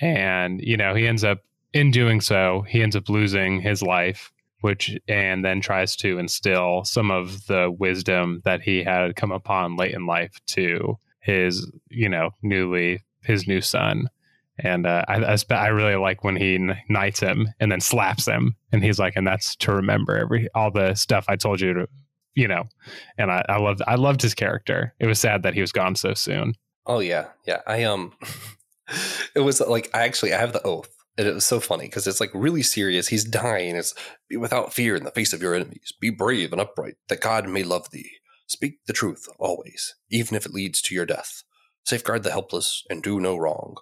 And, 0.00 0.60
you 0.60 0.76
know, 0.76 0.94
he 0.94 1.06
ends 1.06 1.24
up 1.24 1.40
in 1.72 1.90
doing 1.90 2.20
so, 2.20 2.64
he 2.68 2.82
ends 2.82 2.96
up 2.96 3.08
losing 3.08 3.60
his 3.60 3.82
life, 3.82 4.32
which 4.60 4.96
and 5.08 5.44
then 5.44 5.60
tries 5.60 5.96
to 5.96 6.18
instill 6.18 6.84
some 6.84 7.10
of 7.10 7.46
the 7.46 7.74
wisdom 7.78 8.42
that 8.44 8.62
he 8.62 8.82
had 8.82 9.16
come 9.16 9.32
upon 9.32 9.76
late 9.76 9.94
in 9.94 10.06
life 10.06 10.40
to 10.46 10.98
his, 11.20 11.70
you 11.88 12.08
know, 12.08 12.30
newly 12.42 13.02
his 13.22 13.46
new 13.46 13.60
son. 13.60 14.08
And 14.58 14.86
uh, 14.86 15.04
I, 15.08 15.36
I, 15.50 15.68
really 15.68 15.96
like 15.96 16.24
when 16.24 16.36
he 16.36 16.58
knights 16.88 17.20
him 17.20 17.48
and 17.58 17.72
then 17.72 17.80
slaps 17.80 18.26
him, 18.26 18.54
and 18.70 18.84
he's 18.84 18.98
like, 18.98 19.14
"And 19.16 19.26
that's 19.26 19.56
to 19.56 19.72
remember 19.72 20.16
every 20.16 20.48
all 20.54 20.70
the 20.70 20.94
stuff 20.94 21.24
I 21.26 21.36
told 21.36 21.60
you 21.60 21.72
to, 21.72 21.88
you 22.34 22.46
know." 22.46 22.64
And 23.16 23.32
I, 23.32 23.44
I 23.48 23.58
loved 23.58 23.80
I 23.86 23.94
loved 23.94 24.20
his 24.20 24.34
character. 24.34 24.94
It 25.00 25.06
was 25.06 25.18
sad 25.18 25.42
that 25.42 25.54
he 25.54 25.62
was 25.62 25.72
gone 25.72 25.96
so 25.96 26.12
soon. 26.12 26.54
Oh 26.86 27.00
yeah, 27.00 27.28
yeah. 27.46 27.62
I 27.66 27.84
um, 27.84 28.12
it 29.34 29.40
was 29.40 29.60
like 29.60 29.90
I 29.94 30.02
actually 30.02 30.32
I 30.34 30.38
have 30.40 30.52
the 30.52 30.62
oath, 30.62 30.90
and 31.18 31.26
it 31.26 31.34
was 31.34 31.44
so 31.44 31.60
funny 31.60 31.86
because 31.86 32.06
it's 32.06 32.20
like 32.20 32.30
really 32.34 32.62
serious. 32.62 33.08
He's 33.08 33.24
dying. 33.24 33.76
It's 33.76 33.94
be 34.28 34.36
without 34.36 34.72
fear 34.72 34.96
in 34.96 35.04
the 35.04 35.10
face 35.10 35.32
of 35.32 35.42
your 35.42 35.54
enemies. 35.54 35.92
Be 36.00 36.10
brave 36.10 36.52
and 36.52 36.60
upright, 36.60 36.96
that 37.08 37.20
God 37.20 37.48
may 37.48 37.62
love 37.62 37.90
thee. 37.90 38.10
Speak 38.46 38.78
the 38.86 38.92
truth 38.92 39.26
always, 39.38 39.94
even 40.10 40.36
if 40.36 40.44
it 40.44 40.52
leads 40.52 40.82
to 40.82 40.94
your 40.94 41.06
death. 41.06 41.42
Safeguard 41.84 42.22
the 42.22 42.30
helpless 42.30 42.84
and 42.90 43.02
do 43.02 43.18
no 43.18 43.36
wrong. 43.36 43.76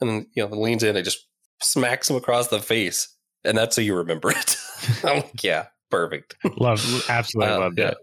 And 0.00 0.08
then 0.10 0.26
you 0.34 0.46
know, 0.48 0.56
leans 0.56 0.82
in 0.82 0.96
and 0.96 1.04
just 1.04 1.26
smacks 1.62 2.08
him 2.10 2.16
across 2.16 2.48
the 2.48 2.60
face, 2.60 3.14
and 3.44 3.56
that's 3.56 3.76
how 3.76 3.82
you 3.82 3.94
remember 3.96 4.30
it. 4.30 4.56
I'm 5.04 5.16
like, 5.16 5.42
yeah, 5.44 5.66
perfect. 5.90 6.36
Love, 6.56 6.80
absolutely 7.08 7.52
Uh, 7.52 7.58
loved 7.60 7.78
yeah. 7.78 7.88
it. 7.88 7.96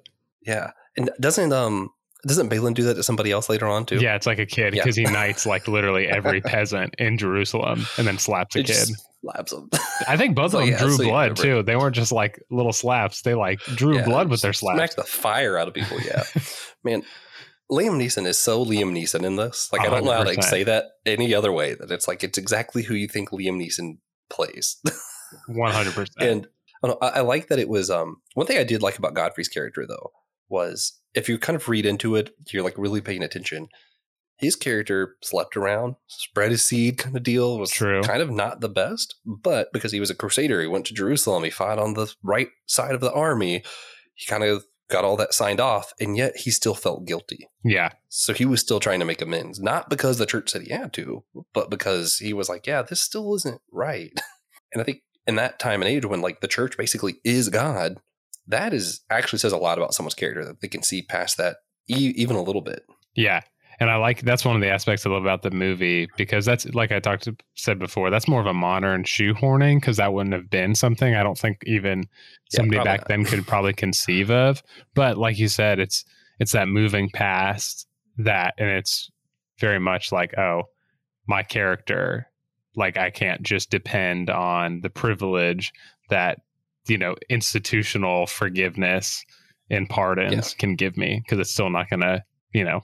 Yeah, 0.46 0.72
and 0.98 1.10
doesn't 1.20 1.54
um 1.54 1.90
doesn't 2.28 2.50
Balian 2.50 2.74
do 2.74 2.84
that 2.84 2.96
to 2.96 3.04
somebody 3.04 3.32
else 3.32 3.50
later 3.50 3.68
on 3.68 3.86
too? 3.86 3.98
Yeah, 3.98 4.16
it's 4.16 4.28
like 4.28 4.40
a 4.40 4.46
kid 4.46 4.74
Yeah. 4.76 4.84
because 4.84 4.96
he 4.96 5.04
knights 5.04 5.46
like 5.46 5.68
literally 5.68 6.08
every 6.08 6.42
peasant 6.54 6.96
in 7.00 7.18
Jerusalem 7.18 7.86
and 7.98 8.06
then 8.08 8.18
slaps 8.18 8.56
a 8.56 8.60
It 8.60 8.68
kid. 8.68 8.90
slaps 9.22 9.52
him. 9.54 9.70
I 10.08 10.18
think 10.18 10.36
both 10.36 10.52
So, 10.54 10.60
of 10.60 10.66
them 10.66 10.74
yeah, 10.74 10.80
drew 10.80 10.92
so 10.98 11.04
blood 11.04 11.36
too. 11.38 11.64
They 11.64 11.76
weren't 11.76 11.96
just 11.96 12.12
like 12.12 12.42
little 12.52 12.74
slaps; 12.74 13.22
they 13.24 13.34
like 13.34 13.60
drew 13.76 13.96
Yeah, 13.96 14.06
blood 14.06 14.30
with 14.30 14.42
their 14.42 14.54
slaps. 14.54 14.78
Smacked 14.78 14.96
the 14.98 15.04
fire 15.04 15.58
out 15.58 15.68
of 15.68 15.74
people. 15.74 16.00
Yeah, 16.02 16.24
man. 16.84 17.04
Liam 17.72 17.92
Neeson 17.98 18.26
is 18.28 18.38
so 18.38 18.66
Liam 18.66 18.92
Neeson 18.92 19.24
in 19.24 19.38
this. 19.38 19.70
Like 19.72 19.82
I 19.84 19.86
don't 19.90 20.04
know 20.04 20.12
how 20.12 20.24
to 20.24 20.30
like, 20.32 20.44
say 20.44 20.64
that 20.66 20.86
any 21.06 21.34
other 21.34 21.54
way. 21.54 21.74
That 21.74 21.90
it's 21.90 22.06
like 22.06 22.22
it's 22.22 22.38
exactly 22.38 22.84
who 22.84 22.96
you 22.96 23.08
think 23.08 23.30
Liam 23.30 23.58
Neeson 23.66 23.98
plays. 24.30 24.76
One 25.48 25.72
hundred 25.72 25.94
percent. 25.94 26.30
and 26.30 26.48
I, 26.84 26.88
don't 26.88 27.02
know, 27.02 27.08
I, 27.08 27.20
I 27.20 27.22
like 27.22 27.48
that 27.48 27.60
it 27.60 27.70
was. 27.70 27.90
Um, 27.90 28.18
one 28.34 28.46
thing 28.46 28.58
I 28.58 28.66
did 28.66 28.82
like 28.82 28.98
about 28.98 29.14
Godfrey's 29.14 29.48
character 29.48 29.86
though 29.88 30.12
was 30.52 31.00
if 31.14 31.28
you 31.28 31.38
kind 31.38 31.56
of 31.56 31.68
read 31.68 31.86
into 31.86 32.16
it, 32.16 32.34
you're 32.52 32.64
like 32.64 32.78
really 32.78 33.02
paying 33.02 33.24
attention. 33.24 33.68
His 34.38 34.56
character 34.56 35.18
slept 35.22 35.56
around, 35.56 35.96
spread 36.08 36.52
his 36.52 36.66
seed, 36.66 36.98
kind 36.98 37.16
of 37.16 37.22
deal 37.22 37.60
was 37.60 37.72
True. 37.72 38.02
kind 38.02 38.22
of 38.22 38.32
not 38.32 38.60
the 38.60 38.70
best. 38.70 39.16
But 39.26 39.72
because 39.72 39.92
he 39.92 40.00
was 40.00 40.10
a 40.10 40.16
crusader, 40.16 40.62
he 40.62 40.68
went 40.68 40.86
to 40.88 40.96
Jerusalem, 40.96 41.44
he 41.44 41.52
fought 41.52 41.78
on 41.78 41.94
the 41.94 42.12
right 42.24 42.50
side 42.66 42.96
of 42.96 43.02
the 43.02 43.14
army. 43.14 43.64
He 44.16 44.26
kind 44.26 44.44
of 44.44 44.64
got 44.90 45.06
all 45.06 45.16
that 45.18 45.34
signed 45.34 45.60
off, 45.60 45.94
and 46.00 46.18
yet 46.18 46.38
he 46.38 46.52
still 46.52 46.76
felt 46.76 47.06
guilty. 47.06 47.48
Yeah. 47.64 47.92
So 48.10 48.34
he 48.34 48.46
was 48.46 48.62
still 48.62 48.80
trying 48.80 49.00
to 49.00 49.06
make 49.06 49.22
amends, 49.22 49.60
not 49.60 49.90
because 49.90 50.18
the 50.18 50.26
church 50.26 50.50
said 50.50 50.64
he 50.64 50.74
had 50.74 50.92
to, 50.94 51.24
but 51.54 51.70
because 51.70 52.18
he 52.18 52.34
was 52.34 52.50
like, 52.50 52.68
yeah, 52.68 52.82
this 52.82 53.00
still 53.02 53.36
isn't 53.36 53.62
right. 53.72 54.12
and 54.74 54.82
I 54.82 54.84
think 54.84 55.00
in 55.26 55.36
that 55.36 55.60
time 55.60 55.82
and 55.82 55.90
age 55.90 56.06
when 56.06 56.22
like 56.22 56.42
the 56.42 56.48
church 56.48 56.78
basically 56.78 57.16
is 57.24 57.50
God, 57.50 57.98
that 58.52 58.74
is 58.74 59.02
actually 59.10 59.40
says 59.40 59.52
a 59.52 59.58
lot 59.58 59.78
about 59.78 59.94
someone's 59.94 60.14
character 60.14 60.46
that 60.46 60.62
they 60.62 60.68
can 60.68 60.84
see 60.84 61.02
past 61.02 61.38
that 61.38 61.58
e- 61.90 62.14
even 62.16 62.36
a 62.36 62.44
little 62.44 62.62
bit. 62.62 62.86
Yeah. 63.16 63.42
And 63.80 63.90
I 63.90 63.96
like 63.96 64.22
that's 64.22 64.46
one 64.46 64.56
of 64.56 64.62
the 64.62 64.70
aspects 64.70 65.06
I 65.06 65.10
love 65.10 65.24
about 65.24 65.42
the 65.42 65.50
movie 65.50 66.08
because 66.16 66.46
that's 66.46 66.66
like 66.68 66.92
I 66.92 67.00
talked 67.00 67.24
to, 67.24 67.36
said 67.56 67.80
before 67.80 68.12
that's 68.12 68.28
more 68.28 68.40
of 68.40 68.46
a 68.46 68.54
modern 68.54 69.04
shoehorning 69.04 69.78
because 69.78 69.98
that 69.98 70.14
wouldn't 70.14 70.36
have 70.36 70.52
been 70.52 70.76
something 70.76 71.16
I 71.16 71.24
don't 71.24 71.38
think 71.38 71.64
even 71.66 72.08
somebody 72.52 72.78
probably 72.78 72.92
back 72.92 73.00
not. 73.02 73.08
then 73.08 73.26
could 73.26 73.48
probably 73.48 73.74
conceive 73.74 74.30
of. 74.30 74.62
But 74.94 75.18
like 75.18 75.40
you 75.40 75.48
said, 75.48 75.80
it's 75.80 76.06
it's 76.40 76.52
that 76.52 76.68
moving 76.68 77.10
past 77.10 77.88
that, 78.18 78.54
and 78.60 78.70
it's 78.70 79.10
very 79.60 79.80
much 79.80 80.12
like 80.12 80.38
oh, 80.38 80.64
my 81.28 81.42
character, 81.42 82.28
like 82.76 82.98
I 82.98 83.10
can't 83.10 83.42
just 83.42 83.72
depend 83.72 84.30
on 84.30 84.82
the 84.82 84.92
privilege 84.92 85.72
that 86.10 86.40
you 86.88 86.98
know 86.98 87.16
institutional 87.30 88.28
forgiveness 88.28 89.24
and 89.70 89.88
pardons 89.90 90.54
can 90.54 90.76
give 90.76 90.98
me 90.98 91.22
because 91.24 91.40
it's 91.40 91.52
still 91.52 91.70
not 91.70 91.90
going 91.90 92.02
to 92.02 92.24
you 92.54 92.64
know 92.64 92.82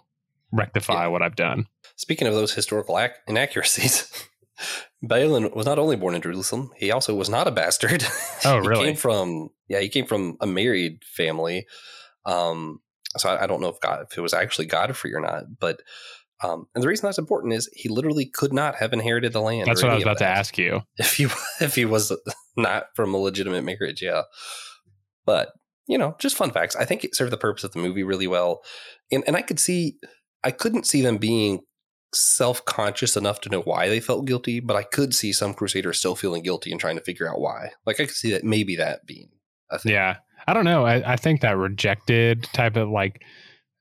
rectify 0.51 1.03
Yeah. 1.03 1.07
what 1.07 1.21
I've 1.21 1.35
done. 1.35 1.65
Speaking 1.95 2.27
of 2.27 2.33
those 2.33 2.53
historical 2.53 2.97
ac- 2.99 3.13
inaccuracies, 3.27 4.09
Balian 5.03 5.53
was 5.55 5.65
not 5.65 5.79
only 5.79 5.95
born 5.95 6.15
in 6.15 6.21
Jerusalem, 6.21 6.71
he 6.77 6.91
also 6.91 7.13
was 7.15 7.29
not 7.29 7.47
a 7.47 7.51
bastard. 7.51 8.03
Oh, 8.45 8.57
really. 8.57 8.61
he 8.63 8.67
really? 8.69 8.85
came 8.85 8.95
from 8.95 9.49
yeah, 9.67 9.79
he 9.79 9.89
came 9.89 10.05
from 10.05 10.37
a 10.41 10.47
married 10.47 11.03
family. 11.03 11.65
Um, 12.25 12.79
so 13.17 13.29
I, 13.29 13.43
I 13.43 13.47
don't 13.47 13.61
know 13.61 13.69
if 13.69 13.79
God 13.79 14.05
if 14.09 14.17
it 14.17 14.21
was 14.21 14.33
actually 14.33 14.65
Godfrey 14.67 15.13
or 15.13 15.19
not, 15.21 15.43
but 15.59 15.81
um, 16.43 16.67
and 16.75 16.83
the 16.83 16.87
reason 16.87 17.07
that's 17.07 17.17
important 17.17 17.53
is 17.53 17.69
he 17.73 17.89
literally 17.89 18.25
could 18.25 18.53
not 18.53 18.75
have 18.75 18.93
inherited 18.93 19.33
the 19.33 19.41
land. 19.41 19.67
That's 19.67 19.81
what 19.81 19.91
I 19.91 19.95
was 19.95 20.03
about 20.03 20.19
to 20.19 20.27
ask 20.27 20.57
you. 20.57 20.81
if 20.97 21.15
he 21.15 21.27
if 21.61 21.75
he 21.75 21.85
was 21.85 22.11
not 22.57 22.87
from 22.95 23.13
a 23.13 23.17
legitimate 23.17 23.63
marriage, 23.63 24.01
yeah. 24.01 24.23
But 25.25 25.49
you 25.87 25.97
know, 25.97 26.15
just 26.19 26.37
fun 26.37 26.51
facts. 26.51 26.75
I 26.75 26.85
think 26.85 27.03
it 27.03 27.15
served 27.15 27.31
the 27.31 27.37
purpose 27.37 27.63
of 27.63 27.71
the 27.71 27.79
movie 27.79 28.03
really 28.03 28.27
well, 28.27 28.61
and 29.11 29.23
and 29.25 29.35
I 29.35 29.41
could 29.41 29.59
see, 29.59 29.97
I 30.43 30.51
couldn't 30.51 30.85
see 30.85 31.01
them 31.01 31.17
being 31.17 31.61
self 32.13 32.63
conscious 32.65 33.17
enough 33.17 33.41
to 33.41 33.49
know 33.49 33.61
why 33.61 33.89
they 33.89 33.99
felt 33.99 34.25
guilty, 34.25 34.59
but 34.59 34.75
I 34.75 34.83
could 34.83 35.15
see 35.15 35.33
some 35.33 35.53
crusaders 35.53 35.99
still 35.99 36.15
feeling 36.15 36.43
guilty 36.43 36.71
and 36.71 36.79
trying 36.79 36.97
to 36.97 37.03
figure 37.03 37.29
out 37.29 37.39
why. 37.39 37.71
Like 37.85 37.99
I 37.99 38.05
could 38.05 38.15
see 38.15 38.31
that 38.31 38.43
maybe 38.43 38.75
that 38.75 39.05
being 39.05 39.29
a 39.71 39.79
thing. 39.79 39.93
Yeah. 39.93 40.17
I 40.47 40.53
don't 40.53 40.65
know. 40.65 40.85
I, 40.85 41.13
I 41.13 41.15
think 41.17 41.41
that 41.41 41.57
rejected 41.57 42.43
type 42.53 42.77
of 42.77 42.89
like 42.89 43.23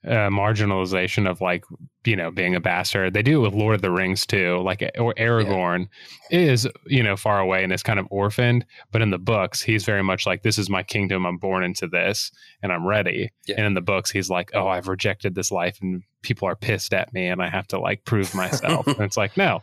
uh, 0.07 0.31
marginalization 0.31 1.29
of 1.29 1.41
like, 1.41 1.65
you 2.05 2.15
know, 2.17 2.31
being 2.31 2.55
a 2.55 2.61
bastard. 2.61 3.13
They 3.15 3.23
do 3.23 3.41
it 3.41 3.43
with 3.51 3.55
Lord 3.61 3.75
of 3.75 3.83
the 3.83 3.91
Rings 3.91 4.25
too. 4.27 4.59
Like, 4.59 4.83
or 4.99 5.13
Aragorn 5.15 5.89
is, 6.31 6.69
you 6.87 7.03
know, 7.03 7.17
far 7.17 7.41
away 7.41 7.65
and 7.65 7.73
is 7.73 7.83
kind 7.83 7.99
of 7.99 8.07
orphaned. 8.11 8.65
But 8.93 9.03
in 9.03 9.11
the 9.11 9.19
books, 9.19 9.61
he's 9.63 9.85
very 9.85 10.03
much 10.03 10.27
like, 10.27 10.43
this 10.43 10.59
is 10.59 10.71
my 10.71 10.83
kingdom. 10.83 11.27
I'm 11.27 11.39
born 11.39 11.65
into 11.65 11.87
this 11.89 12.31
and 12.63 12.73
I'm 12.73 12.87
ready. 12.87 13.31
Yeah. 13.47 13.57
And 13.59 13.67
in 13.67 13.75
the 13.75 13.81
books, 13.81 14.11
he's 14.11 14.31
like, 14.31 14.51
oh, 14.55 14.69
I've 14.69 14.89
rejected 14.89 15.35
this 15.35 15.51
life 15.51 15.79
and 15.83 16.03
people 16.23 16.47
are 16.49 16.57
pissed 16.57 16.95
at 16.95 17.13
me 17.13 17.27
and 17.27 17.43
I 17.43 17.49
have 17.49 17.67
to 17.69 17.79
like 17.81 18.05
prove 18.05 18.35
myself. 18.35 18.87
and 18.87 19.01
it's 19.01 19.17
like, 19.17 19.37
no. 19.37 19.61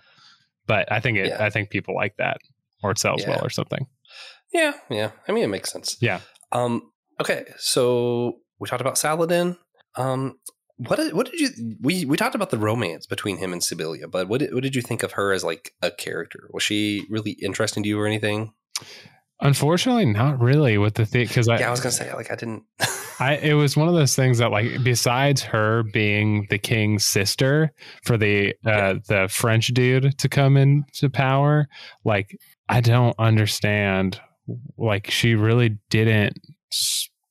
But 0.68 0.92
I 0.92 1.00
think 1.00 1.18
it, 1.18 1.28
Yeah. 1.28 1.44
I 1.44 1.50
think 1.50 1.70
people 1.70 1.96
like 1.96 2.16
that 2.18 2.38
or 2.84 2.92
it 2.92 3.00
sells 3.00 3.22
Yeah. 3.22 3.30
well 3.32 3.46
or 3.46 3.50
something. 3.50 3.88
Yeah, 4.54 4.74
yeah. 4.90 5.12
I 5.28 5.32
mean, 5.32 5.44
it 5.44 5.48
makes 5.48 5.72
sense. 5.72 5.98
Yeah. 6.00 6.20
Um. 6.52 6.92
Okay, 7.20 7.46
so 7.58 8.34
we 8.60 8.68
talked 8.68 8.82
about 8.82 8.98
Saladin. 8.98 9.58
Um. 9.96 10.40
What 10.78 10.96
did, 10.96 11.14
what 11.14 11.30
did 11.30 11.40
you 11.40 11.78
we 11.82 12.04
we 12.04 12.18
talked 12.18 12.34
about 12.34 12.50
the 12.50 12.58
romance 12.58 13.06
between 13.06 13.38
him 13.38 13.54
and 13.54 13.64
Sibylla, 13.64 14.08
but 14.08 14.28
what 14.28 14.40
did, 14.40 14.54
what 14.56 14.64
did 14.64 14.76
you 14.76 14.82
think 14.82 15.04
of 15.04 15.14
her 15.14 15.32
as 15.32 15.44
like 15.44 15.76
a 15.84 15.92
character? 15.92 16.50
Was 16.52 16.64
she 16.64 17.06
really 17.10 17.32
interesting 17.32 17.84
to 17.84 17.90
you 17.90 18.00
or 18.00 18.08
anything? 18.08 18.54
Unfortunately, 19.40 20.06
not 20.06 20.40
really 20.40 20.78
with 20.78 20.94
the 20.94 21.06
thing 21.06 21.28
because 21.28 21.50
I, 21.50 21.60
yeah, 21.60 21.68
I 21.68 21.72
was 21.72 21.82
gonna 21.82 21.92
say 21.92 22.14
like 22.14 22.32
I 22.32 22.36
didn't. 22.36 22.64
I 23.20 23.36
it 23.36 23.56
was 23.56 23.76
one 23.76 23.90
of 23.90 23.94
those 23.94 24.16
things 24.16 24.38
that 24.38 24.52
like 24.52 24.84
besides 24.84 25.42
her 25.44 25.84
being 25.92 26.48
the 26.50 26.58
king's 26.58 27.04
sister 27.04 27.74
for 28.04 28.18
the 28.18 28.56
uh 28.66 28.96
the 29.08 29.28
French 29.30 29.68
dude 29.68 30.18
to 30.20 30.30
come 30.30 30.56
into 30.56 31.10
power, 31.10 31.68
like 32.06 32.38
I 32.70 32.80
don't 32.80 33.16
understand 33.20 34.22
like 34.78 35.12
she 35.12 35.36
really 35.36 35.78
didn't 35.90 36.40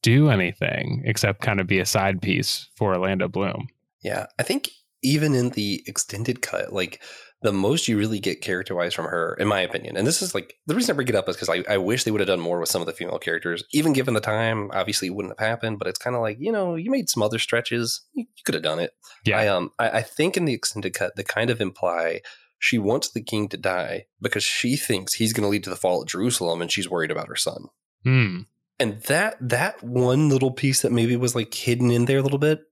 do 0.02 0.30
anything 0.30 1.02
except 1.04 1.40
kind 1.40 1.60
of 1.60 1.66
be 1.66 1.78
a 1.78 1.86
side 1.86 2.20
piece 2.20 2.68
for 2.76 2.94
Orlando 2.94 3.28
Bloom. 3.28 3.68
yeah, 4.02 4.26
I 4.38 4.42
think 4.42 4.68
even 5.02 5.34
in 5.34 5.50
the 5.50 5.82
extended 5.86 6.42
cut, 6.42 6.72
like 6.72 7.02
the 7.42 7.52
most 7.52 7.88
you 7.88 7.98
really 7.98 8.20
get 8.20 8.40
character 8.40 8.74
wise 8.74 8.94
from 8.94 9.06
her, 9.06 9.36
in 9.38 9.48
my 9.48 9.60
opinion, 9.60 9.96
and 9.96 10.06
this 10.06 10.22
is 10.22 10.34
like 10.34 10.54
the 10.66 10.74
reason 10.74 10.94
I 10.94 10.96
bring 10.96 11.08
it 11.08 11.14
up 11.16 11.28
is 11.28 11.36
because 11.36 11.48
I, 11.48 11.64
I 11.68 11.76
wish 11.78 12.04
they 12.04 12.10
would 12.10 12.20
have 12.20 12.28
done 12.28 12.40
more 12.40 12.60
with 12.60 12.68
some 12.68 12.80
of 12.80 12.86
the 12.86 12.92
female 12.92 13.18
characters. 13.18 13.64
Even 13.72 13.92
given 13.92 14.14
the 14.14 14.20
time, 14.20 14.70
obviously 14.72 15.08
it 15.08 15.14
wouldn't 15.14 15.38
have 15.38 15.46
happened, 15.46 15.78
but 15.78 15.88
it's 15.88 15.98
kind 15.98 16.14
of 16.14 16.22
like 16.22 16.36
you 16.40 16.52
know 16.52 16.76
you 16.76 16.90
made 16.90 17.08
some 17.08 17.22
other 17.22 17.38
stretches, 17.38 18.02
you, 18.12 18.24
you 18.36 18.42
could 18.44 18.54
have 18.54 18.62
done 18.62 18.78
it. 18.78 18.92
Yeah. 19.24 19.38
I 19.38 19.48
um 19.48 19.70
I, 19.78 19.90
I 19.90 20.02
think 20.02 20.36
in 20.36 20.44
the 20.44 20.54
extended 20.54 20.94
cut 20.94 21.16
they 21.16 21.24
kind 21.24 21.50
of 21.50 21.60
imply 21.60 22.20
she 22.62 22.78
wants 22.78 23.10
the 23.10 23.20
king 23.20 23.48
to 23.48 23.56
die 23.56 24.06
because 24.20 24.44
she 24.44 24.76
thinks 24.76 25.14
he's 25.14 25.32
going 25.32 25.42
to 25.42 25.48
lead 25.48 25.64
to 25.64 25.70
the 25.70 25.74
fall 25.74 26.00
of 26.02 26.08
Jerusalem, 26.08 26.62
and 26.62 26.70
she's 26.70 26.88
worried 26.88 27.10
about 27.10 27.26
her 27.26 27.34
son. 27.34 27.64
Hmm. 28.04 28.42
And 28.82 29.00
that 29.02 29.36
that 29.40 29.82
one 29.82 30.28
little 30.28 30.50
piece 30.50 30.82
that 30.82 30.92
maybe 30.92 31.16
was 31.16 31.34
like 31.34 31.54
hidden 31.54 31.90
in 31.90 32.06
there 32.06 32.18
a 32.18 32.22
little 32.22 32.38
bit 32.38 32.62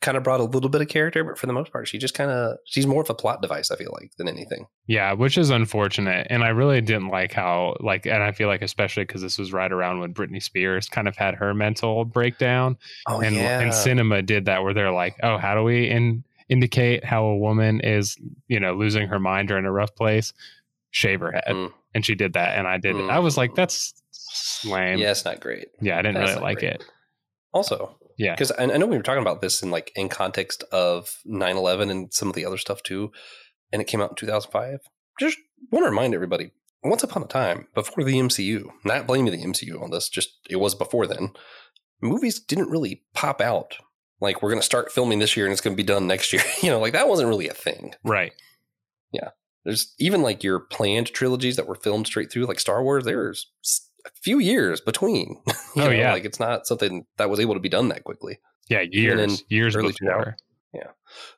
kind 0.00 0.16
of 0.16 0.22
brought 0.22 0.38
a 0.38 0.44
little 0.44 0.70
bit 0.70 0.80
of 0.80 0.86
character, 0.86 1.24
but 1.24 1.36
for 1.36 1.48
the 1.48 1.52
most 1.52 1.72
part, 1.72 1.88
she 1.88 1.98
just 1.98 2.14
kind 2.14 2.30
of 2.30 2.56
she's 2.64 2.86
more 2.86 3.02
of 3.02 3.10
a 3.10 3.14
plot 3.14 3.42
device. 3.42 3.70
I 3.70 3.76
feel 3.76 3.90
like 4.00 4.12
than 4.16 4.28
anything. 4.28 4.66
Yeah, 4.86 5.12
which 5.12 5.36
is 5.36 5.50
unfortunate. 5.50 6.28
And 6.30 6.44
I 6.44 6.48
really 6.50 6.80
didn't 6.80 7.08
like 7.08 7.32
how, 7.32 7.76
like, 7.80 8.06
and 8.06 8.22
I 8.22 8.30
feel 8.30 8.46
like, 8.46 8.62
especially 8.62 9.04
because 9.04 9.22
this 9.22 9.38
was 9.38 9.52
right 9.52 9.70
around 9.70 9.98
when 9.98 10.14
Britney 10.14 10.42
Spears 10.42 10.88
kind 10.88 11.08
of 11.08 11.16
had 11.16 11.34
her 11.34 11.52
mental 11.52 12.04
breakdown. 12.04 12.78
Oh 13.08 13.20
and, 13.20 13.36
and 13.36 13.74
cinema 13.74 14.22
did 14.22 14.44
that 14.44 14.62
where 14.62 14.72
they're 14.72 14.92
like, 14.92 15.16
oh, 15.22 15.36
how 15.36 15.56
do 15.56 15.64
we 15.64 15.90
in, 15.90 16.22
indicate 16.48 17.04
how 17.04 17.24
a 17.24 17.36
woman 17.36 17.80
is, 17.80 18.16
you 18.46 18.60
know, 18.60 18.74
losing 18.74 19.08
her 19.08 19.18
mind 19.18 19.50
or 19.50 19.58
in 19.58 19.66
a 19.66 19.72
rough 19.72 19.96
place? 19.96 20.32
Shave 20.92 21.20
her 21.20 21.32
head. 21.32 21.44
Mm. 21.48 21.72
And 21.94 22.06
she 22.06 22.14
did 22.14 22.34
that. 22.34 22.56
And 22.56 22.68
I 22.68 22.78
did 22.78 22.94
it. 22.96 23.10
I 23.10 23.18
was 23.18 23.36
like, 23.36 23.50
Mm. 23.50 23.56
that's 23.56 23.94
lame. 24.64 24.98
yeah, 24.98 25.10
it's 25.10 25.24
not 25.24 25.40
great. 25.40 25.68
Yeah, 25.80 25.98
I 25.98 26.02
didn't 26.02 26.14
That's 26.16 26.30
really 26.32 26.42
like 26.42 26.58
great. 26.58 26.74
it. 26.74 26.84
Also, 27.52 27.96
Yeah. 28.18 28.34
because 28.34 28.52
I, 28.52 28.64
I 28.64 28.76
know 28.76 28.86
we 28.86 28.96
were 28.96 29.02
talking 29.02 29.22
about 29.22 29.40
this 29.40 29.62
in 29.62 29.70
like 29.70 29.90
in 29.96 30.08
context 30.08 30.64
of 30.72 31.16
9-11 31.26 31.90
and 31.90 32.12
some 32.12 32.28
of 32.28 32.34
the 32.34 32.44
other 32.44 32.58
stuff 32.58 32.82
too, 32.82 33.10
and 33.72 33.80
it 33.82 33.86
came 33.86 34.00
out 34.00 34.10
in 34.10 34.16
2005. 34.16 34.80
Just 35.18 35.38
want 35.72 35.84
to 35.84 35.90
remind 35.90 36.14
everybody, 36.14 36.52
once 36.84 37.02
upon 37.02 37.22
a 37.22 37.26
time, 37.26 37.66
before 37.74 38.04
the 38.04 38.14
MCU, 38.18 38.68
not 38.84 39.06
blaming 39.06 39.32
the 39.32 39.44
MCU 39.44 39.82
on 39.82 39.90
this, 39.90 40.08
just 40.08 40.28
it 40.48 40.56
was 40.56 40.74
before 40.74 41.06
then, 41.06 41.30
movies 42.00 42.38
didn't 42.38 42.70
really 42.70 43.02
pop 43.14 43.40
out. 43.40 43.76
Like 44.20 44.42
we're 44.42 44.50
going 44.50 44.60
to 44.60 44.66
start 44.66 44.92
filming 44.92 45.18
this 45.20 45.36
year 45.36 45.46
and 45.46 45.52
it's 45.52 45.60
going 45.60 45.74
to 45.76 45.82
be 45.82 45.86
done 45.86 46.06
next 46.06 46.32
year. 46.32 46.42
you 46.62 46.70
know, 46.70 46.80
like 46.80 46.92
that 46.92 47.08
wasn't 47.08 47.28
really 47.28 47.48
a 47.48 47.54
thing. 47.54 47.94
Right. 48.04 48.32
Yeah, 49.12 49.30
there's 49.64 49.94
even 49.98 50.22
like 50.22 50.44
your 50.44 50.60
planned 50.60 51.06
trilogies 51.12 51.56
that 51.56 51.66
were 51.66 51.74
filmed 51.76 52.06
straight 52.06 52.30
through, 52.30 52.44
like 52.46 52.60
Star 52.60 52.82
Wars. 52.82 53.04
There's 53.04 53.50
few 54.22 54.38
years 54.38 54.80
between. 54.80 55.40
Oh, 55.76 55.82
know, 55.82 55.90
yeah. 55.90 56.12
like 56.12 56.24
it's 56.24 56.40
not 56.40 56.66
something 56.66 57.06
that 57.18 57.30
was 57.30 57.38
able 57.38 57.54
to 57.54 57.60
be 57.60 57.68
done 57.68 57.88
that 57.90 58.02
quickly. 58.02 58.40
Yeah. 58.68 58.80
Years. 58.80 59.44
Years 59.48 59.76
early 59.76 59.92
before. 59.92 60.34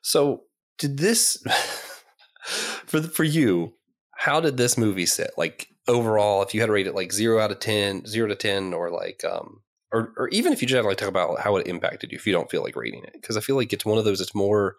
So, 0.01 0.43
did 0.77 0.97
this 0.97 1.37
for 2.85 2.99
the, 2.99 3.07
for 3.07 3.23
you? 3.23 3.73
How 4.15 4.39
did 4.39 4.57
this 4.57 4.77
movie 4.77 5.05
sit? 5.05 5.31
Like 5.37 5.67
overall, 5.87 6.41
if 6.41 6.53
you 6.53 6.61
had 6.61 6.67
to 6.67 6.73
rate 6.73 6.87
it 6.87 6.95
like 6.95 7.11
zero 7.11 7.39
out 7.39 7.51
of 7.51 7.59
10, 7.59 8.05
0 8.05 8.27
to 8.27 8.35
ten, 8.35 8.73
or 8.73 8.91
like 8.91 9.23
um, 9.23 9.61
or 9.91 10.13
or 10.17 10.29
even 10.29 10.53
if 10.53 10.61
you 10.61 10.67
just 10.67 10.75
had 10.75 10.83
to 10.83 10.87
like 10.87 10.97
talk 10.97 11.09
about 11.09 11.39
how 11.39 11.55
it 11.55 11.67
impacted 11.67 12.11
you, 12.11 12.17
if 12.17 12.27
you 12.27 12.33
don't 12.33 12.49
feel 12.49 12.63
like 12.63 12.75
rating 12.75 13.03
it, 13.03 13.13
because 13.13 13.37
I 13.37 13.41
feel 13.41 13.55
like 13.55 13.73
it's 13.73 13.85
one 13.85 13.97
of 13.97 14.05
those. 14.05 14.21
It's 14.21 14.35
more 14.35 14.75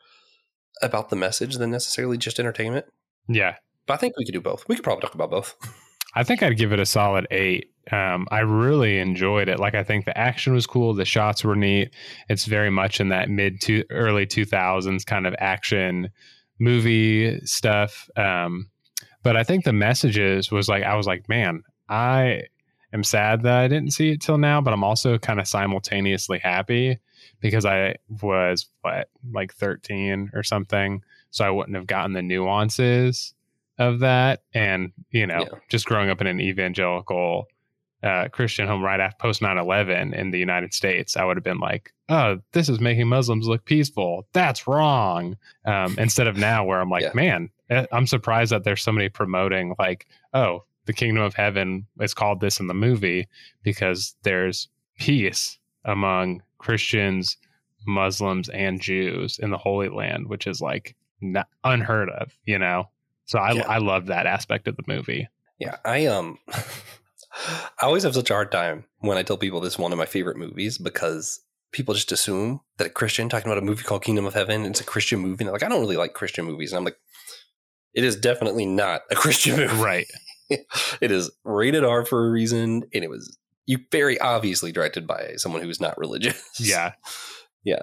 about 0.80 1.10
the 1.10 1.16
message 1.16 1.56
than 1.56 1.70
necessarily 1.70 2.18
just 2.18 2.40
entertainment. 2.40 2.86
Yeah. 3.28 3.56
But 3.86 3.94
I 3.94 3.96
think 3.96 4.16
we 4.16 4.24
could 4.24 4.34
do 4.34 4.40
both. 4.40 4.66
We 4.68 4.76
could 4.76 4.84
probably 4.84 5.02
talk 5.02 5.14
about 5.14 5.30
both. 5.30 5.56
I 6.14 6.24
think 6.24 6.42
I'd 6.42 6.58
give 6.58 6.72
it 6.72 6.80
a 6.80 6.86
solid 6.86 7.26
eight. 7.30 7.70
Um, 7.90 8.28
I 8.30 8.40
really 8.40 8.98
enjoyed 8.98 9.48
it. 9.48 9.58
Like 9.58 9.74
I 9.74 9.82
think 9.82 10.04
the 10.04 10.16
action 10.16 10.52
was 10.52 10.66
cool, 10.66 10.94
the 10.94 11.04
shots 11.04 11.44
were 11.44 11.56
neat. 11.56 11.92
It's 12.28 12.44
very 12.44 12.70
much 12.70 13.00
in 13.00 13.08
that 13.08 13.28
mid 13.28 13.60
to 13.62 13.84
early 13.90 14.26
two 14.26 14.44
thousands 14.44 15.04
kind 15.04 15.26
of 15.26 15.34
action 15.38 16.10
movie 16.58 17.40
stuff. 17.44 18.08
Um, 18.16 18.70
but 19.22 19.36
I 19.36 19.44
think 19.44 19.64
the 19.64 19.72
messages 19.72 20.50
was 20.50 20.68
like 20.68 20.84
I 20.84 20.94
was 20.94 21.06
like, 21.06 21.28
man, 21.28 21.62
I 21.88 22.42
am 22.92 23.04
sad 23.04 23.42
that 23.42 23.58
I 23.58 23.68
didn't 23.68 23.92
see 23.92 24.12
it 24.12 24.20
till 24.20 24.38
now, 24.38 24.60
but 24.60 24.72
I'm 24.72 24.84
also 24.84 25.18
kind 25.18 25.40
of 25.40 25.48
simultaneously 25.48 26.38
happy 26.38 26.98
because 27.40 27.64
I 27.64 27.96
was 28.22 28.66
what 28.82 29.08
like 29.32 29.54
13 29.54 30.30
or 30.34 30.42
something, 30.42 31.02
so 31.30 31.44
I 31.44 31.50
wouldn't 31.50 31.76
have 31.76 31.86
gotten 31.86 32.12
the 32.12 32.22
nuances 32.22 33.34
of 33.78 34.00
that 34.00 34.42
and 34.54 34.92
you 35.10 35.26
know 35.26 35.40
Yeah. 35.50 35.58
just 35.68 35.86
growing 35.86 36.10
up 36.10 36.20
in 36.20 36.26
an 36.26 36.40
evangelical 36.40 37.46
uh, 38.02 38.28
Christian 38.28 38.66
home 38.66 38.82
right 38.82 38.98
after 38.98 39.16
post 39.20 39.42
9 39.42 39.56
11 39.58 40.12
in 40.14 40.32
the 40.32 40.38
United 40.38 40.74
States, 40.74 41.16
I 41.16 41.24
would 41.24 41.36
have 41.36 41.44
been 41.44 41.60
like, 41.60 41.92
oh, 42.08 42.40
this 42.52 42.68
is 42.68 42.80
making 42.80 43.06
Muslims 43.06 43.46
look 43.46 43.64
peaceful. 43.64 44.26
That's 44.32 44.66
wrong. 44.66 45.36
Um, 45.64 45.94
instead 45.98 46.26
of 46.26 46.36
now, 46.36 46.64
where 46.64 46.80
I'm 46.80 46.90
like, 46.90 47.02
Yeah. 47.04 47.12
man, 47.14 47.48
eh, 47.70 47.86
I'm 47.92 48.08
surprised 48.08 48.50
that 48.50 48.64
there's 48.64 48.82
somebody 48.82 49.08
promoting, 49.08 49.76
like, 49.78 50.08
oh, 50.34 50.64
the 50.86 50.92
kingdom 50.92 51.22
of 51.22 51.34
heaven 51.34 51.86
is 52.00 52.12
called 52.12 52.40
this 52.40 52.58
in 52.58 52.66
the 52.66 52.74
movie 52.74 53.28
because 53.62 54.16
there's 54.24 54.68
peace 54.98 55.58
among 55.84 56.42
Christians, 56.58 57.36
Muslims, 57.86 58.48
and 58.48 58.80
Jews 58.80 59.38
in 59.38 59.50
the 59.50 59.58
Holy 59.58 59.88
Land, 59.90 60.28
which 60.28 60.48
is 60.48 60.60
like 60.60 60.96
not 61.20 61.46
unheard 61.62 62.10
of, 62.10 62.32
you 62.46 62.58
know? 62.58 62.88
So 63.26 63.38
I, 63.38 63.52
Yeah. 63.52 63.66
I 63.68 63.78
love 63.78 64.06
that 64.06 64.26
aspect 64.26 64.68
of 64.68 64.76
the 64.76 64.84
movie. 64.86 65.28
Yeah, 65.58 65.76
I 65.84 66.06
um 66.06 66.38
I 66.52 67.86
always 67.86 68.02
have 68.02 68.14
such 68.14 68.30
a 68.30 68.34
hard 68.34 68.52
time 68.52 68.84
when 68.98 69.16
I 69.16 69.22
tell 69.22 69.36
people 69.38 69.60
this 69.60 69.74
is 69.74 69.78
one 69.78 69.92
of 69.92 69.98
my 69.98 70.06
favorite 70.06 70.36
movies 70.36 70.78
because 70.78 71.40
people 71.72 71.94
just 71.94 72.12
assume 72.12 72.60
that 72.76 72.88
a 72.88 72.90
Christian 72.90 73.28
talking 73.28 73.50
about 73.50 73.62
a 73.62 73.66
movie 73.66 73.82
called 73.82 74.04
Kingdom 74.04 74.26
of 74.26 74.34
Heaven, 74.34 74.64
it's 74.66 74.80
a 74.80 74.84
Christian 74.84 75.20
movie. 75.20 75.42
And 75.42 75.46
they're 75.48 75.52
like, 75.52 75.62
I 75.62 75.68
don't 75.68 75.80
really 75.80 75.96
like 75.96 76.12
Christian 76.12 76.44
movies. 76.44 76.72
And 76.72 76.78
I'm 76.78 76.84
like, 76.84 76.98
it 77.94 78.04
is 78.04 78.16
definitely 78.16 78.66
not 78.66 79.02
a 79.10 79.14
Christian 79.16 79.56
movie. 79.56 79.82
Right. 79.82 80.06
it 81.00 81.10
is 81.10 81.30
rated 81.44 81.84
R 81.84 82.04
for 82.04 82.26
a 82.26 82.30
reason, 82.30 82.84
and 82.92 83.04
it 83.04 83.08
was 83.08 83.38
you 83.64 83.78
very 83.90 84.20
obviously 84.20 84.72
directed 84.72 85.06
by 85.06 85.34
someone 85.36 85.62
who 85.62 85.68
is 85.70 85.80
not 85.80 85.96
religious. 85.96 86.42
Yeah. 86.58 86.92
Yeah. 87.64 87.82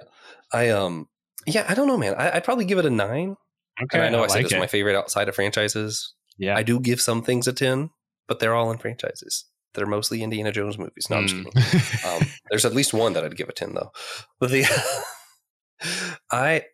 I 0.52 0.68
um 0.70 1.08
yeah, 1.46 1.64
I 1.68 1.74
don't 1.74 1.88
know, 1.88 1.96
man. 1.96 2.14
I, 2.14 2.36
I'd 2.36 2.44
probably 2.44 2.66
give 2.66 2.78
it 2.78 2.84
a 2.86 2.90
nine. 2.90 3.36
Okay. 3.84 3.98
and 3.98 4.02
I 4.06 4.08
know 4.10 4.24
I, 4.24 4.26
said 4.28 4.34
like 4.36 4.42
this 4.44 4.52
is 4.52 4.58
my 4.58 4.66
favorite 4.66 4.96
outside 4.96 5.28
of 5.28 5.34
franchises. 5.34 6.14
yeah. 6.38 6.56
I 6.56 6.62
do 6.62 6.80
give 6.80 7.00
some 7.00 7.22
things 7.22 7.46
a 7.48 7.52
10, 7.52 7.90
but 8.28 8.38
they're 8.40 8.54
all 8.54 8.70
in 8.70 8.78
franchises. 8.78 9.44
They're 9.74 9.86
mostly 9.86 10.22
Indiana 10.22 10.50
Jones 10.52 10.78
movies. 10.78 11.06
No, 11.10 11.16
I'm 11.18 11.26
just 11.26 11.36
Mm. 11.42 11.52
kidding. 11.54 11.80
Um, 12.22 12.26
there's 12.50 12.64
at 12.64 12.74
least 12.74 12.92
one 12.92 13.12
that 13.12 13.24
I'd 13.24 13.36
give 13.36 13.48
a 13.48 13.52
10 13.52 13.74
though. 13.74 13.92
But 14.40 14.50
the 14.50 14.64
I 16.30 16.64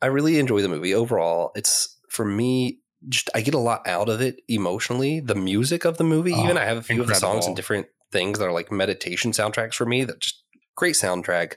I 0.00 0.06
really 0.06 0.38
enjoy 0.38 0.62
the 0.62 0.68
movie 0.68 0.94
overall. 0.94 1.52
It's 1.54 1.98
for 2.10 2.24
me 2.24 2.80
just 3.08 3.28
I 3.34 3.40
get 3.40 3.54
a 3.54 3.58
lot 3.58 3.86
out 3.86 4.08
of 4.08 4.20
it 4.20 4.36
emotionally. 4.48 5.20
The 5.20 5.34
music 5.34 5.84
of 5.84 5.98
the 5.98 6.04
movie, 6.04 6.32
even 6.32 6.56
Oh, 6.56 6.60
I 6.60 6.64
have 6.64 6.76
a 6.78 6.82
few 6.82 7.00
of 7.00 7.06
the 7.06 7.14
songs 7.14 7.46
and 7.46 7.56
different 7.56 7.86
things 8.12 8.38
that 8.38 8.46
are 8.46 8.52
like 8.52 8.70
meditation 8.72 9.32
soundtracks 9.32 9.74
for 9.74 9.84
me 9.86 10.04
that 10.04 10.20
just 10.20 10.42
great 10.76 10.94
soundtrack. 10.94 11.54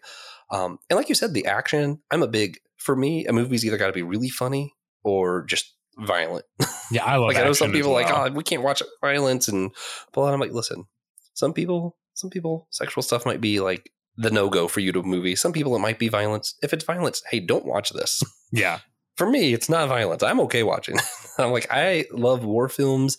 Um, 0.52 0.80
and 0.90 0.98
like 0.98 1.10
you 1.10 1.16
said, 1.16 1.34
the 1.34 1.46
action, 1.46 2.00
I'm 2.12 2.24
a 2.24 2.28
big 2.28 2.58
for 2.78 2.96
me, 2.96 3.26
a 3.26 3.34
movie's 3.34 3.66
either 3.66 3.78
got 3.78 3.88
to 3.88 3.94
be 3.94 4.04
really 4.04 4.30
funny 4.30 4.74
or 5.08 5.44
just 5.44 5.74
violent. 5.98 6.46
yeah, 6.92 7.06
I 7.06 7.16
love 7.16 7.28
like 7.28 7.38
I 7.38 7.44
know 7.44 7.54
some 7.54 7.72
people 7.72 7.92
like, 7.92 8.08
oh, 8.10 8.32
we 8.32 8.44
can't 8.44 8.64
watch 8.64 8.82
violence 9.02 9.48
and 9.48 9.72
but 10.14 10.34
I'm 10.34 10.40
like, 10.40 10.52
listen, 10.52 10.86
some 11.34 11.54
people, 11.54 11.98
some 12.14 12.30
people, 12.30 12.68
sexual 12.72 13.04
stuff 13.04 13.26
might 13.26 13.42
be 13.42 13.60
like 13.60 13.92
the 14.18 14.32
no 14.32 14.50
go 14.50 14.68
for 14.68 14.80
you 14.80 14.92
to 14.92 15.00
a 15.00 15.04
movie. 15.04 15.36
Some 15.36 15.54
people 15.54 15.76
it 15.76 15.80
might 15.80 16.00
be 16.00 16.10
violence. 16.10 16.56
If 16.62 16.74
it's 16.74 16.84
violence, 16.84 17.22
hey, 17.30 17.40
don't 17.40 17.66
watch 17.66 17.92
this. 17.92 18.22
Yeah. 18.50 18.80
for 19.18 19.30
me, 19.30 19.54
it's 19.54 19.68
not 19.68 19.90
violence. 19.90 20.24
I'm 20.24 20.40
okay 20.40 20.64
watching. 20.64 20.98
I'm 21.38 21.52
like, 21.52 21.68
I 21.70 22.06
love 22.14 22.46
war 22.46 22.70
films, 22.70 23.18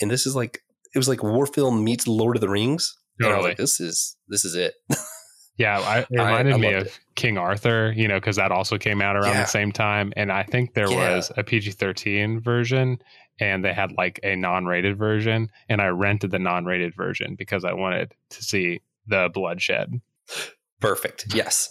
and 0.00 0.10
this 0.10 0.26
is 0.26 0.34
like 0.34 0.60
it 0.94 0.98
was 0.98 1.08
like 1.08 1.22
war 1.22 1.44
film 1.44 1.84
meets 1.84 2.08
Lord 2.08 2.36
of 2.36 2.40
the 2.40 2.48
Rings. 2.48 2.96
And 3.20 3.30
I 3.30 3.36
was 3.36 3.44
like, 3.44 3.58
this 3.58 3.80
is 3.80 4.16
this 4.28 4.46
is 4.46 4.54
it. 4.54 4.72
Yeah, 5.56 5.78
I, 5.80 5.98
it 6.00 6.06
reminded 6.10 6.54
I 6.54 6.56
me 6.58 6.74
loved 6.74 6.86
of 6.86 6.98
King 7.14 7.36
Arthur, 7.38 7.92
you 7.94 8.08
know, 8.08 8.18
because 8.18 8.36
that 8.36 8.50
also 8.52 8.78
came 8.78 9.02
out 9.02 9.16
around 9.16 9.34
Yeah. 9.34 9.42
the 9.42 9.48
same 9.48 9.70
time. 9.72 10.12
And 10.16 10.32
I 10.32 10.42
think 10.44 10.74
there 10.74 10.90
Yeah. 10.90 11.16
was 11.16 11.30
a 11.36 11.42
PG 11.44 11.72
13 11.72 12.40
version 12.40 12.98
and 13.38 13.64
they 13.64 13.72
had 13.72 13.92
like 13.92 14.18
a 14.22 14.34
non 14.36 14.64
rated 14.66 14.96
version. 14.96 15.50
And 15.68 15.80
I 15.82 15.88
rented 15.88 16.30
the 16.30 16.38
non 16.38 16.64
rated 16.64 16.94
version 16.94 17.34
because 17.34 17.64
I 17.64 17.74
wanted 17.74 18.14
to 18.30 18.42
see 18.42 18.80
the 19.06 19.30
bloodshed. 19.32 20.00
Perfect. 20.80 21.32
Yes. 21.34 21.68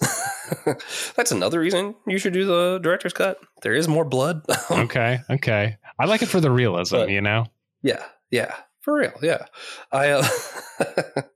That's 1.16 1.32
another 1.32 1.60
reason 1.60 1.96
you 2.08 2.18
should 2.18 2.34
do 2.34 2.46
the 2.46 2.80
director's 2.82 3.14
cut. 3.14 3.40
There 3.62 3.74
is 3.74 3.88
more 3.88 4.06
blood. 4.06 4.46
Okay. 4.72 5.20
Okay. 5.30 5.76
I 6.00 6.06
like 6.06 6.22
it 6.22 6.28
for 6.28 6.40
the 6.40 6.52
realism, 6.52 6.96
But- 6.98 7.10
you 7.10 7.20
know? 7.22 7.46
Yeah, 7.84 8.04
yeah, 8.30 8.54
for 8.82 8.96
real. 8.96 9.14
Yeah, 9.22 9.46
I. 9.92 10.10
Uh, 10.12 10.28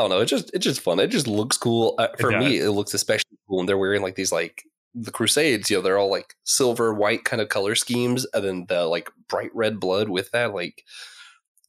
I 0.00 0.02
don't 0.04 0.10
know. 0.10 0.20
It's 0.20 0.30
just 0.30 0.50
it's 0.54 0.64
just 0.64 0.80
fun. 0.80 0.98
It 0.98 1.08
just 1.08 1.26
looks 1.26 1.56
cool. 1.56 1.94
Uh, 1.98 2.08
for 2.18 2.30
me, 2.32 2.58
it 2.58 2.70
looks 2.72 2.94
especially 2.94 3.36
cool 3.48 3.58
when 3.58 3.66
they're 3.66 3.78
wearing 3.78 4.02
like 4.02 4.14
these 4.16 4.32
like 4.32 4.64
the 4.94 5.10
Crusades. 5.10 5.70
You 5.70 5.76
know, 5.76 5.82
they're 5.82 5.98
all 5.98 6.10
like 6.10 6.34
silver, 6.44 6.92
white 6.94 7.24
kind 7.24 7.40
of 7.42 7.48
color 7.48 7.74
schemes, 7.74 8.26
and 8.34 8.44
then 8.44 8.66
the 8.68 8.86
like 8.86 9.10
bright 9.28 9.50
red 9.54 9.78
blood 9.78 10.08
with 10.08 10.30
that. 10.32 10.54
Like, 10.54 10.84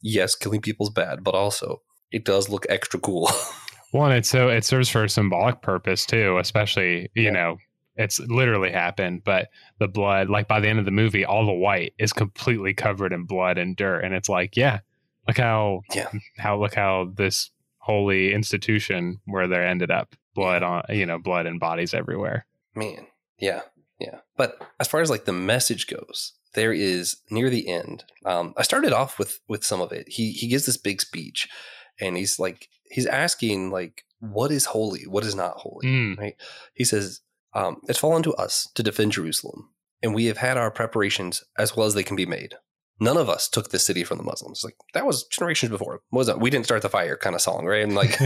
yes, 0.01 0.35
killing 0.35 0.61
people's 0.61 0.89
bad, 0.89 1.23
but 1.23 1.35
also 1.35 1.81
it 2.11 2.25
does 2.25 2.49
look 2.49 2.65
extra 2.69 2.99
cool. 2.99 3.29
One, 3.91 4.11
it's 4.13 4.29
so 4.29 4.47
it 4.47 4.63
serves 4.63 4.89
for 4.89 5.03
a 5.03 5.09
symbolic 5.09 5.61
purpose 5.61 6.05
too, 6.05 6.37
especially, 6.37 7.09
you 7.13 7.23
Yeah. 7.23 7.31
know, 7.31 7.57
it's 7.97 8.19
literally 8.19 8.71
happened, 8.71 9.23
but 9.25 9.49
the 9.79 9.87
blood, 9.87 10.29
like 10.29 10.47
by 10.47 10.61
the 10.61 10.67
end 10.69 10.79
of 10.79 10.85
the 10.85 10.91
movie, 10.91 11.25
all 11.25 11.45
the 11.45 11.51
white 11.51 11.93
is 11.99 12.13
completely 12.13 12.73
covered 12.73 13.11
in 13.11 13.25
blood 13.25 13.57
and 13.57 13.75
dirt. 13.75 13.99
And 14.05 14.13
it's 14.13 14.29
like, 14.29 14.55
yeah, 14.55 14.79
look 15.27 15.37
how, 15.37 15.81
Yeah. 15.93 16.07
how, 16.37 16.57
look 16.57 16.73
how 16.73 17.11
this 17.15 17.51
holy 17.81 18.33
institution 18.33 19.19
where 19.25 19.47
they 19.47 19.57
ended 19.65 19.91
up 19.91 20.15
blood 20.35 20.63
on, 20.63 20.83
you 20.89 21.05
know, 21.05 21.19
blood 21.19 21.45
and 21.45 21.59
bodies 21.59 21.93
everywhere. 21.93 22.45
Man, 22.75 23.07
yeah, 23.39 23.61
yeah. 23.99 24.19
But 24.37 24.61
as 24.79 24.87
far 24.87 25.01
as 25.01 25.09
like 25.09 25.25
the 25.25 25.33
message 25.33 25.87
goes, 25.87 26.33
there 26.53 26.73
is 26.73 27.17
near 27.29 27.49
the 27.49 27.67
end. 27.67 28.03
Um, 28.25 28.53
I 28.57 28.63
started 28.63 28.93
off 28.93 29.17
with 29.19 29.39
with 29.47 29.63
some 29.63 29.81
of 29.81 29.91
it. 29.91 30.07
He 30.09 30.31
he 30.31 30.47
gives 30.47 30.65
this 30.65 30.77
big 30.77 31.01
speech, 31.01 31.47
and 31.99 32.15
he's 32.17 32.39
like 32.39 32.69
he's 32.89 33.05
asking 33.07 33.71
like, 33.71 34.03
what 34.19 34.51
is 34.51 34.65
holy, 34.65 35.03
what 35.07 35.23
is 35.25 35.35
not 35.35 35.57
holy, 35.57 35.87
Mm. 35.87 36.17
right? 36.17 36.35
He 36.73 36.83
says, 36.85 37.21
um, 37.53 37.81
"It's 37.87 37.99
fallen 37.99 38.23
to 38.23 38.33
us 38.35 38.69
to 38.75 38.83
defend 38.83 39.13
Jerusalem, 39.13 39.69
and 40.03 40.13
we 40.13 40.25
have 40.25 40.37
had 40.37 40.57
our 40.57 40.71
preparations 40.71 41.43
as 41.57 41.75
well 41.75 41.87
as 41.87 41.93
they 41.93 42.03
can 42.03 42.15
be 42.15 42.25
made." 42.25 42.55
None 43.01 43.17
of 43.17 43.29
us 43.29 43.49
took 43.49 43.71
the 43.71 43.79
city 43.79 44.03
from 44.03 44.19
the 44.19 44.23
Muslims. 44.23 44.63
Like 44.63 44.75
that 44.93 45.07
was 45.07 45.23
generations 45.23 45.71
before. 45.71 46.01
What 46.11 46.19
was 46.19 46.27
that? 46.27 46.39
We 46.39 46.51
didn't 46.51 46.65
start 46.65 46.83
the 46.83 46.89
fire 46.89 47.17
kind 47.17 47.33
of 47.33 47.41
song, 47.41 47.65
right? 47.65 47.83
And 47.83 47.95
like, 47.95 48.17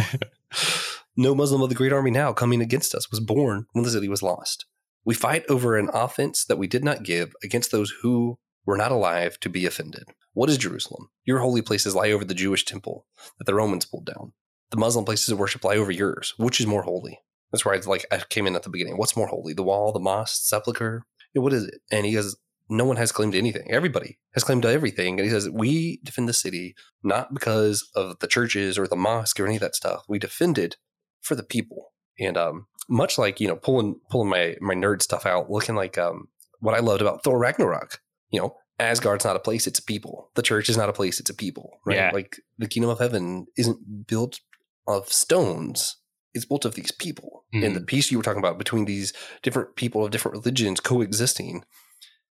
no 1.15 1.33
Muslim 1.33 1.61
of 1.61 1.69
the 1.69 1.75
great 1.75 1.93
army 1.93 2.11
now 2.11 2.33
coming 2.33 2.61
against 2.61 2.93
us 2.93 3.09
was 3.09 3.21
born 3.21 3.67
when 3.71 3.85
the 3.85 3.89
city 3.89 4.09
was 4.09 4.21
lost. 4.21 4.65
We 5.05 5.15
fight 5.15 5.45
over 5.47 5.77
an 5.77 5.89
offense 5.93 6.43
that 6.43 6.57
we 6.57 6.67
did 6.67 6.83
not 6.83 7.03
give 7.03 7.33
against 7.41 7.71
those 7.71 7.93
who 8.01 8.37
were 8.65 8.75
not 8.75 8.91
alive 8.91 9.39
to 9.39 9.49
be 9.49 9.65
offended. 9.65 10.09
What 10.33 10.49
is 10.49 10.57
Jerusalem? 10.57 11.09
Your 11.23 11.39
holy 11.39 11.61
places 11.61 11.95
lie 11.95 12.11
over 12.11 12.25
the 12.25 12.33
Jewish 12.33 12.65
temple 12.65 13.05
that 13.37 13.45
the 13.45 13.55
Romans 13.55 13.85
pulled 13.85 14.05
down. 14.05 14.33
The 14.71 14.77
Muslim 14.77 15.05
places 15.05 15.29
of 15.29 15.39
worship 15.39 15.63
lie 15.63 15.77
over 15.77 15.91
yours. 15.91 16.33
Which 16.35 16.59
is 16.59 16.67
more 16.67 16.83
holy? 16.83 17.19
That's 17.51 17.63
where 17.63 17.75
I 17.75 17.79
like 17.85 18.05
I 18.11 18.17
came 18.27 18.45
in 18.45 18.57
at 18.57 18.63
the 18.63 18.69
beginning. 18.69 18.97
What's 18.97 19.15
more 19.15 19.27
holy? 19.27 19.53
The 19.53 19.63
wall, 19.63 19.93
the 19.93 20.01
mosque, 20.01 20.43
sepulcher? 20.43 21.05
What 21.33 21.53
is 21.53 21.63
it? 21.63 21.75
And 21.91 22.05
he 22.05 22.13
goes, 22.13 22.35
No 22.69 22.85
one 22.85 22.97
has 22.97 23.11
claimed 23.11 23.35
anything. 23.35 23.69
Everybody 23.69 24.17
has 24.33 24.43
claimed 24.43 24.65
everything. 24.65 25.19
And 25.19 25.25
he 25.25 25.29
says, 25.29 25.49
We 25.49 25.99
defend 26.03 26.27
the 26.27 26.33
city 26.33 26.75
not 27.03 27.33
because 27.33 27.89
of 27.95 28.19
the 28.19 28.27
churches 28.27 28.77
or 28.77 28.87
the 28.87 28.95
mosque 28.95 29.39
or 29.39 29.45
any 29.45 29.55
of 29.55 29.61
that 29.61 29.75
stuff. 29.75 30.03
We 30.07 30.19
defend 30.19 30.57
it 30.57 30.77
for 31.21 31.35
the 31.35 31.43
people. 31.43 31.91
And 32.19 32.37
um, 32.37 32.67
much 32.87 33.17
like 33.17 33.39
you 33.39 33.47
know, 33.47 33.55
pulling 33.55 33.99
pulling 34.09 34.29
my 34.29 34.55
my 34.61 34.73
nerd 34.73 35.01
stuff 35.01 35.25
out, 35.25 35.51
looking 35.51 35.75
like 35.75 35.97
um, 35.97 36.27
what 36.59 36.75
I 36.75 36.79
loved 36.79 37.01
about 37.01 37.23
Thor 37.23 37.37
Ragnarok. 37.37 37.99
You 38.31 38.41
know, 38.41 38.55
Asgard's 38.79 39.25
not 39.25 39.35
a 39.35 39.39
place; 39.39 39.67
it's 39.67 39.79
a 39.79 39.83
people. 39.83 40.31
The 40.35 40.41
church 40.41 40.69
is 40.69 40.77
not 40.77 40.89
a 40.89 40.93
place; 40.93 41.19
it's 41.19 41.29
a 41.29 41.35
people. 41.35 41.79
Right? 41.85 41.97
Yeah. 41.97 42.11
Like 42.13 42.37
the 42.57 42.67
kingdom 42.67 42.89
of 42.89 42.99
heaven 42.99 43.47
isn't 43.57 44.07
built 44.07 44.39
of 44.87 45.11
stones; 45.11 45.97
it's 46.33 46.45
built 46.45 46.65
of 46.65 46.75
these 46.75 46.91
people. 46.91 47.43
And 47.53 47.73
the 47.73 47.79
peace 47.81 48.11
you 48.11 48.17
were 48.17 48.23
talking 48.23 48.39
about 48.39 48.57
between 48.57 48.83
these 48.83 49.13
different 49.41 49.77
people 49.77 50.03
of 50.03 50.11
different 50.11 50.37
religions 50.37 50.81
coexisting. 50.81 51.63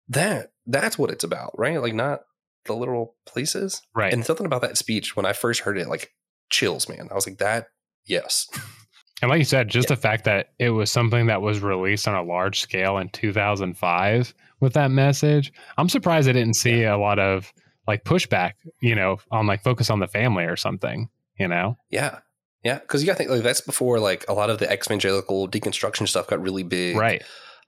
That 0.08 0.52
that's 0.66 0.98
what 0.98 1.12
it's 1.12 1.24
about, 1.24 1.58
right? 1.58 1.82
Like 1.82 1.94
not 1.94 2.22
the 2.66 2.74
literal 2.74 3.16
places. 3.26 3.82
Right. 3.94 4.14
And 4.14 4.26
something 4.26 4.46
about 4.46 4.62
that 4.62 4.78
speech 4.78 5.16
when 5.16 5.26
I 5.26 5.34
first 5.34 5.62
heard 5.62 5.78
it, 5.78 5.88
like 5.88 6.14
chills, 6.50 6.90
man. 6.90 7.08
I 7.12 7.14
was 7.14 7.28
like, 7.28 7.38
that, 7.38 7.68
yes. 8.06 8.48
And 9.22 9.30
like 9.30 9.40
you 9.40 9.46
said, 9.46 9.70
just 9.70 9.88
the 9.88 9.96
fact 9.96 10.26
that 10.26 10.50
it 10.60 10.72
was 10.72 10.92
something 10.92 11.28
that 11.28 11.42
was 11.42 11.62
released 11.62 12.08
on 12.08 12.16
a 12.16 12.24
large 12.24 12.60
scale 12.60 12.98
in 12.98 13.10
2005 13.10 14.34
with 14.60 14.74
that 14.74 14.92
message, 14.92 15.54
I'm 15.78 15.90
surprised 15.90 16.28
I 16.28 16.34
didn't 16.34 16.56
see 16.56 16.84
a 16.84 16.98
lot 16.98 17.18
of 17.18 17.54
like 17.88 18.04
pushback, 18.04 18.54
you 18.82 18.94
know, 18.94 19.18
on 19.32 19.48
like 19.48 19.64
focus 19.64 19.90
on 19.90 20.00
the 20.00 20.08
family 20.08 20.44
or 20.44 20.58
something, 20.58 21.10
you 21.40 21.48
know? 21.48 21.78
Yeah. 21.90 22.20
Yeah. 22.64 22.80
Cause 22.80 23.02
you 23.02 23.06
gotta 23.08 23.18
think 23.18 23.30
like 23.30 23.44
that's 23.44 23.62
before 23.62 24.00
like 24.00 24.26
a 24.28 24.34
lot 24.34 24.50
of 24.50 24.60
the 24.60 24.72
evangelical 24.72 25.48
deconstruction 25.48 26.08
stuff 26.08 26.28
got 26.28 26.42
really 26.42 26.64
big. 26.64 26.98
Right. 26.98 27.24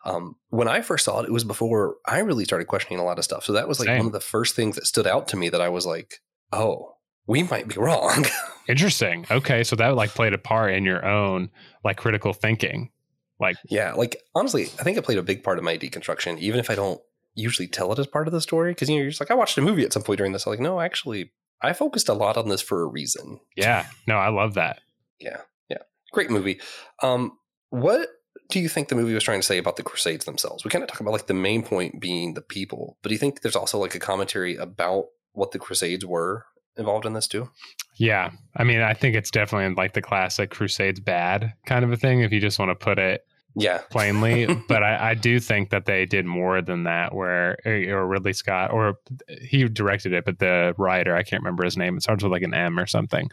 Um, 0.08 0.36
when 0.50 0.67
I 0.67 0.82
first 0.82 1.06
saw 1.06 1.20
it, 1.20 1.26
it 1.26 1.32
was 1.34 1.43
before 1.43 1.98
I 2.06 2.20
really 2.20 2.46
started 2.46 2.67
questioning 2.67 3.00
a 3.00 3.04
lot 3.04 3.17
of 3.17 3.26
stuff. 3.26 3.43
So 3.43 3.54
that 3.54 3.67
was 3.67 3.80
like 3.80 3.88
Same. 3.88 3.98
one 3.98 4.08
of 4.08 4.13
the 4.13 4.20
first 4.20 4.56
things 4.56 4.76
that 4.76 4.88
stood 4.88 5.06
out 5.06 5.28
to 5.30 5.38
me 5.38 5.50
that 5.50 5.62
I 5.62 5.70
was 5.70 5.86
like, 5.86 6.22
oh, 6.54 6.96
we 7.28 7.43
might 7.43 7.67
be 7.67 7.76
wrong. 7.76 8.26
Interesting. 8.70 9.26
Okay. 9.30 9.63
So 9.63 9.76
that 9.76 9.96
like 9.96 10.12
played 10.12 10.34
a 10.34 10.38
part 10.38 10.74
in 10.74 10.86
your 10.86 11.06
own 11.06 11.50
like 11.84 11.98
critical 11.98 12.32
thinking. 12.34 12.91
Like, 13.39 13.58
yeah. 13.70 13.93
Like 13.93 14.22
honestly, 14.34 14.63
I 14.80 14.84
think 14.84 14.98
it 14.98 15.04
played 15.04 15.17
a 15.17 15.24
big 15.24 15.43
part 15.43 15.58
of 15.58 15.63
my 15.63 15.78
deconstruction, 15.78 16.39
even 16.39 16.60
if 16.60 16.70
I 16.70 16.76
don't 16.76 17.02
usually 17.36 17.67
tell 17.67 17.91
it 17.91 18.00
as 18.00 18.08
part 18.08 18.28
of 18.28 18.34
the 18.34 18.41
story. 18.41 18.74
Cause 18.74 18.89
you 18.89 18.96
know, 18.96 19.02
you're 19.02 19.10
just 19.10 19.20
like, 19.20 19.30
I 19.30 19.36
watched 19.36 19.58
a 19.58 19.62
movie 19.62 19.84
at 19.84 19.93
some 19.93 20.04
point 20.04 20.17
during 20.17 20.32
this. 20.32 20.46
I'm 20.46 20.52
like, 20.52 20.60
no, 20.62 20.80
actually, 20.80 21.32
I 21.62 21.74
focused 21.74 22.08
a 22.08 22.13
lot 22.13 22.38
on 22.38 22.48
this 22.48 22.62
for 22.62 22.82
a 22.82 22.88
reason. 22.88 23.41
Yeah. 23.56 23.88
No, 24.08 24.15
I 24.15 24.30
love 24.30 24.54
that. 24.54 24.80
Yeah, 25.20 25.41
yeah, 25.70 25.80
great 26.12 26.30
movie. 26.30 26.62
Um, 27.02 27.38
what 27.70 28.10
do 28.49 28.60
you 28.60 28.69
think 28.69 28.88
the 28.88 28.95
movie 28.95 29.13
was 29.13 29.23
trying 29.23 29.39
to 29.39 29.45
say 29.45 29.57
about 29.57 29.75
the 29.75 29.83
Crusades 29.83 30.25
themselves? 30.25 30.63
We 30.63 30.71
kind 30.71 30.83
of 30.83 30.89
talk 30.89 30.99
about 30.99 31.12
like 31.12 31.27
the 31.27 31.33
main 31.33 31.63
point 31.63 31.99
being 31.99 32.33
the 32.33 32.41
people, 32.41 32.97
but 33.01 33.10
do 33.10 33.15
you 33.15 33.19
think 33.19 33.41
there's 33.41 33.55
also 33.55 33.77
like 33.77 33.95
a 33.95 33.99
commentary 33.99 34.55
about 34.55 35.05
what 35.33 35.51
the 35.51 35.60
Crusades 35.60 36.05
were 36.05 36.45
involved 36.77 37.05
in 37.05 37.13
this 37.13 37.27
too? 37.27 37.49
Yeah. 37.95 38.31
I 38.55 38.63
mean, 38.63 38.81
I 38.81 38.93
think 38.93 39.15
it's 39.15 39.31
definitely 39.31 39.75
like 39.75 39.93
the 39.93 40.01
classic 40.01 40.51
Crusades 40.51 40.99
bad 40.99 41.53
kind 41.65 41.83
of 41.83 41.91
a 41.91 41.97
thing, 41.97 42.21
if 42.21 42.31
you 42.31 42.39
just 42.39 42.60
want 42.60 42.69
to 42.69 42.75
put 42.75 42.99
it 42.99 43.25
Yeah, 43.55 43.79
plainly. 43.89 44.47
but 44.67 44.83
I, 44.83 45.10
I 45.10 45.13
do 45.15 45.39
think 45.39 45.71
that 45.71 45.86
they 45.86 46.05
did 46.05 46.25
more 46.25 46.62
than 46.62 46.83
that, 46.83 47.13
where, 47.13 47.57
or 47.65 48.07
Ridley 48.07 48.33
Scott, 48.33 48.71
or 48.71 48.99
he 49.41 49.67
directed 49.67 50.13
it, 50.13 50.25
but 50.25 50.39
the 50.39 50.75
writer, 50.77 51.15
I 51.15 51.23
can't 51.23 51.41
remember 51.41 51.63
his 51.63 51.75
name. 51.77 51.97
It 51.97 52.03
starts 52.03 52.23
with 52.23 52.31
like 52.31 52.43
an 52.43 52.53
M 52.53 52.79
or 52.79 52.86
something. 52.86 53.29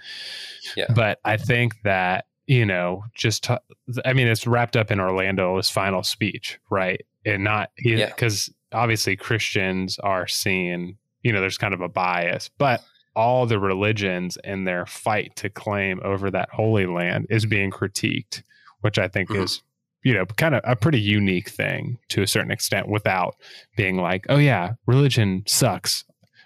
Yeah. 0.77 0.87
But 0.95 1.21
I 1.25 1.37
think 1.37 1.75
that, 1.85 2.25
you 2.47 2.67
know, 2.67 3.05
just, 3.15 3.45
t- 3.45 3.57
I 4.05 4.13
mean, 4.13 4.27
it's 4.27 4.47
wrapped 4.47 4.77
up 4.77 4.91
in 4.91 4.99
Orlando's 5.01 5.71
final 5.71 6.03
speech, 6.03 6.59
right? 6.71 7.01
And 7.25 7.43
not, 7.45 7.71
Yeah. 7.79 8.07
because 8.07 8.53
obviously 8.73 9.17
Christians 9.17 9.99
are 10.01 10.27
seen, 10.27 10.97
you 11.23 11.33
know, 11.33 11.41
there's 11.41 11.57
kind 11.59 11.73
of 11.75 11.81
a 11.81 11.89
bias, 11.89 12.51
but 12.59 12.83
all 13.17 13.47
the 13.47 13.59
religions 13.59 14.37
in 14.45 14.65
their 14.65 14.85
fight 14.87 15.35
to 15.37 15.49
claim 15.49 16.01
over 16.05 16.31
that 16.31 16.51
holy 16.51 16.85
land 16.87 17.27
is 17.31 17.47
being 17.47 17.71
critiqued, 17.71 18.43
which 18.81 18.99
I 18.99 19.09
think 19.09 19.31
Mhm. 19.31 19.43
is, 19.45 19.63
you 20.03 20.13
know, 20.13 20.27
kind 20.27 20.55
of 20.55 20.61
a 20.65 20.77
pretty 20.77 21.01
unique 21.01 21.49
thing 21.49 21.99
to 22.09 22.23
a 22.23 22.27
certain 22.27 22.51
extent 22.51 22.89
without 22.89 23.37
being 23.77 23.97
like, 23.97 24.27
oh, 24.29 24.37
yeah, 24.39 24.75
religion 24.87 25.45
sucks. 25.47 26.05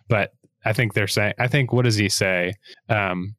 But 0.09 0.33
I 0.65 0.73
think 0.73 0.95
they're 0.95 1.09
saying, 1.09 1.33
I 1.39 1.49
think, 1.49 1.73
what 1.73 1.83
does 1.87 1.97
he 1.97 2.09
say? 2.09 2.53
Um, 2.89 3.35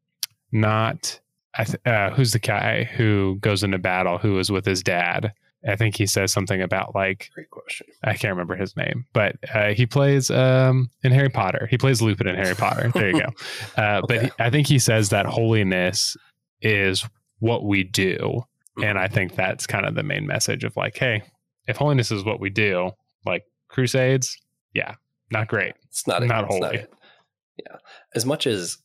not, 0.52 1.19
th- 1.63 1.86
uh, 1.86 2.12
who's 2.12 2.32
the 2.34 2.39
guy 2.39 2.84
who 2.84 3.38
goes 3.41 3.63
into 3.63 3.78
battle 3.78 4.17
who 4.17 4.34
was 4.34 4.52
with 4.52 4.65
his 4.65 4.84
dad? 4.84 5.34
I 5.67 5.76
think 5.76 5.98
he 5.98 6.06
says 6.06 6.32
something 6.32 6.62
about 6.62 6.95
like 6.95 7.30
great 7.34 7.50
question. 7.50 7.88
I 8.04 8.13
can't 8.13 8.32
remember 8.32 8.56
his 8.56 8.78
name, 8.78 9.06
but 9.12 9.36
uh, 9.54 9.74
he 9.74 9.86
plays 9.86 10.32
um, 10.32 10.89
in 11.04 11.12
Harry 11.12 11.28
Potter. 11.30 11.67
He 11.69 11.78
plays 11.78 12.02
Lupin 12.02 12.28
in 12.28 12.36
Harry 12.36 12.56
Potter. 12.56 12.89
There 12.93 13.10
you 13.10 13.19
go. 13.22 13.30
Uh, 13.82 14.02
But 14.08 14.24
he, 14.24 14.32
I 14.39 14.50
think 14.50 14.67
he 14.67 14.80
says 14.80 15.10
that 15.10 15.26
holiness 15.26 16.15
is 16.62 17.06
what 17.39 17.65
we 17.65 17.84
do, 17.84 18.43
and 18.82 18.98
I 18.98 19.08
think 19.10 19.36
that's 19.36 19.67
kind 19.67 19.86
of 19.86 19.95
the 19.95 20.04
main 20.04 20.26
message 20.26 20.63
of 20.63 20.78
like, 20.78 20.98
hey, 20.98 21.24
if 21.67 21.76
holiness 21.76 22.10
is 22.12 22.24
what 22.24 22.39
we 22.39 22.50
do, 22.50 22.91
like 23.26 23.43
Crusades, 23.67 24.38
yeah, 24.74 24.95
not 25.30 25.50
great. 25.50 25.74
It's 25.89 26.08
not 26.08 26.24
it. 26.24 26.28
Not 26.28 26.45
holy. 26.45 26.78
it. 26.78 26.93
Yeah, 27.58 27.76
as 28.15 28.26
much 28.26 28.48
as 28.48 28.78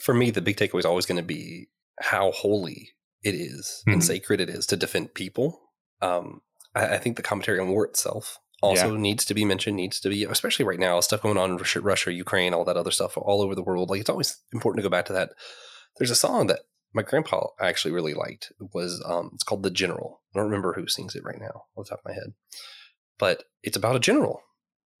for 0.00 0.12
me, 0.12 0.30
the 0.32 0.40
big 0.42 0.56
takeaway 0.56 0.80
is 0.80 0.84
always 0.86 1.06
going 1.06 1.18
to 1.18 1.22
be 1.22 1.68
how 2.00 2.30
holy 2.32 2.90
it 3.22 3.34
is 3.34 3.82
and 3.86 4.00
Mhm. 4.00 4.04
sacred 4.04 4.40
it 4.40 4.48
is 4.50 4.66
to 4.66 4.76
defend 4.76 5.14
people. 5.14 5.60
Um, 6.00 6.42
I, 6.74 6.94
I 6.94 6.98
think 6.98 7.16
the 7.16 7.22
commentary 7.22 7.58
on 7.58 7.68
war 7.68 7.84
itself 7.86 8.38
also 8.62 8.88
needs 8.96 9.24
to 9.26 9.34
be 9.34 9.44
mentioned. 9.44 9.76
Needs 9.76 10.00
to 10.00 10.08
be, 10.08 10.24
especially 10.24 10.64
right 10.64 10.78
now, 10.78 11.00
stuff 11.00 11.22
going 11.22 11.36
on 11.38 11.50
in 11.52 11.56
Russia, 11.56 11.80
Russia, 11.80 12.12
Ukraine, 12.12 12.54
all 12.54 12.64
that 12.64 12.76
other 12.76 12.90
stuff 12.90 13.16
all 13.16 13.42
over 13.42 13.54
the 13.54 13.62
world. 13.62 13.90
Like 13.90 14.00
it's 14.00 14.10
always 14.10 14.38
important 14.52 14.78
to 14.82 14.88
go 14.88 14.90
back 14.90 15.06
to 15.06 15.12
that. 15.12 15.30
There's 15.98 16.10
a 16.10 16.14
song 16.16 16.46
that 16.48 16.60
my 16.92 17.02
grandpa 17.02 17.48
actually 17.60 17.92
really 17.92 18.14
liked. 18.14 18.52
It 18.60 18.68
was 18.72 19.02
um, 19.06 19.30
it's 19.34 19.42
called 19.44 19.62
"The 19.62 19.70
General." 19.70 20.20
I 20.34 20.38
don't 20.38 20.46
remember 20.46 20.74
who 20.74 20.86
sings 20.86 21.14
it 21.14 21.24
right 21.24 21.40
now 21.40 21.64
off 21.76 21.84
the 21.86 21.90
top 21.90 22.00
of 22.00 22.04
my 22.04 22.12
head, 22.14 22.34
but 23.18 23.44
it's 23.62 23.76
about 23.76 23.96
a 23.96 24.00
general 24.00 24.40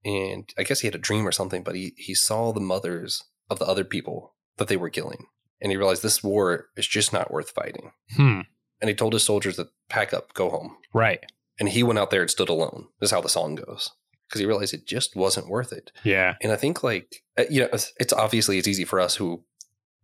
and 0.04 0.52
I 0.56 0.62
guess 0.62 0.80
he 0.80 0.86
had 0.86 0.94
a 0.94 0.98
dream 0.98 1.26
or 1.26 1.32
something, 1.32 1.62
but 1.62 1.74
he 1.74 1.94
he 1.96 2.14
saw 2.14 2.52
the 2.52 2.60
mothers 2.60 3.22
of 3.50 3.58
the 3.58 3.66
other 3.66 3.84
people 3.84 4.34
that 4.56 4.68
they 4.68 4.76
were 4.76 4.90
killing, 4.90 5.26
and 5.60 5.70
he 5.72 5.76
realized 5.76 6.02
this 6.02 6.22
war 6.22 6.66
is 6.76 6.86
just 6.86 7.12
not 7.12 7.30
worth 7.30 7.50
fighting. 7.50 7.92
Hmm. 8.16 8.40
And 8.80 8.88
he 8.88 8.94
told 8.94 9.14
his 9.14 9.22
soldiers 9.24 9.56
to 9.56 9.68
pack 9.88 10.12
up, 10.12 10.34
go 10.34 10.50
home, 10.50 10.76
Right. 10.92 11.20
and 11.58 11.68
he 11.68 11.82
went 11.82 11.98
out 11.98 12.10
there 12.10 12.20
and 12.22 12.30
stood 12.30 12.48
alone. 12.50 12.88
This 13.00 13.08
is 13.08 13.12
how 13.12 13.20
the 13.22 13.28
song 13.28 13.54
goes 13.54 13.90
because 14.28 14.40
he 14.40 14.46
realized 14.46 14.74
it 14.74 14.86
just 14.86 15.16
wasn't 15.16 15.48
worth 15.48 15.72
it. 15.72 15.92
Yeah. 16.04 16.34
And 16.42 16.52
I 16.52 16.56
think 16.56 16.82
like 16.82 17.22
uh, 17.38 17.44
you 17.48 17.60
know, 17.62 17.68
it's, 17.72 17.92
it's 17.98 18.12
obviously 18.12 18.58
it's 18.58 18.68
easy 18.68 18.84
for 18.84 19.00
us 19.00 19.14
who 19.16 19.44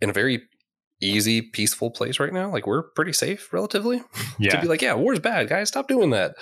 in 0.01 0.09
a 0.11 0.13
very 0.13 0.43
easy, 1.01 1.43
peaceful 1.43 1.91
place 1.91 2.19
right 2.21 2.33
now, 2.33 2.51
like 2.51 2.67
we're 2.67 2.83
pretty 2.95 3.13
safe 3.13 3.53
relatively 3.53 4.03
yeah. 4.39 4.53
to 4.53 4.61
be 4.61 4.69
like, 4.69 4.81
yeah, 4.83 4.95
war's 4.95 5.19
bad, 5.21 5.49
guys, 5.49 5.69
stop 5.69 5.89
doing 5.89 6.11
that. 6.11 6.35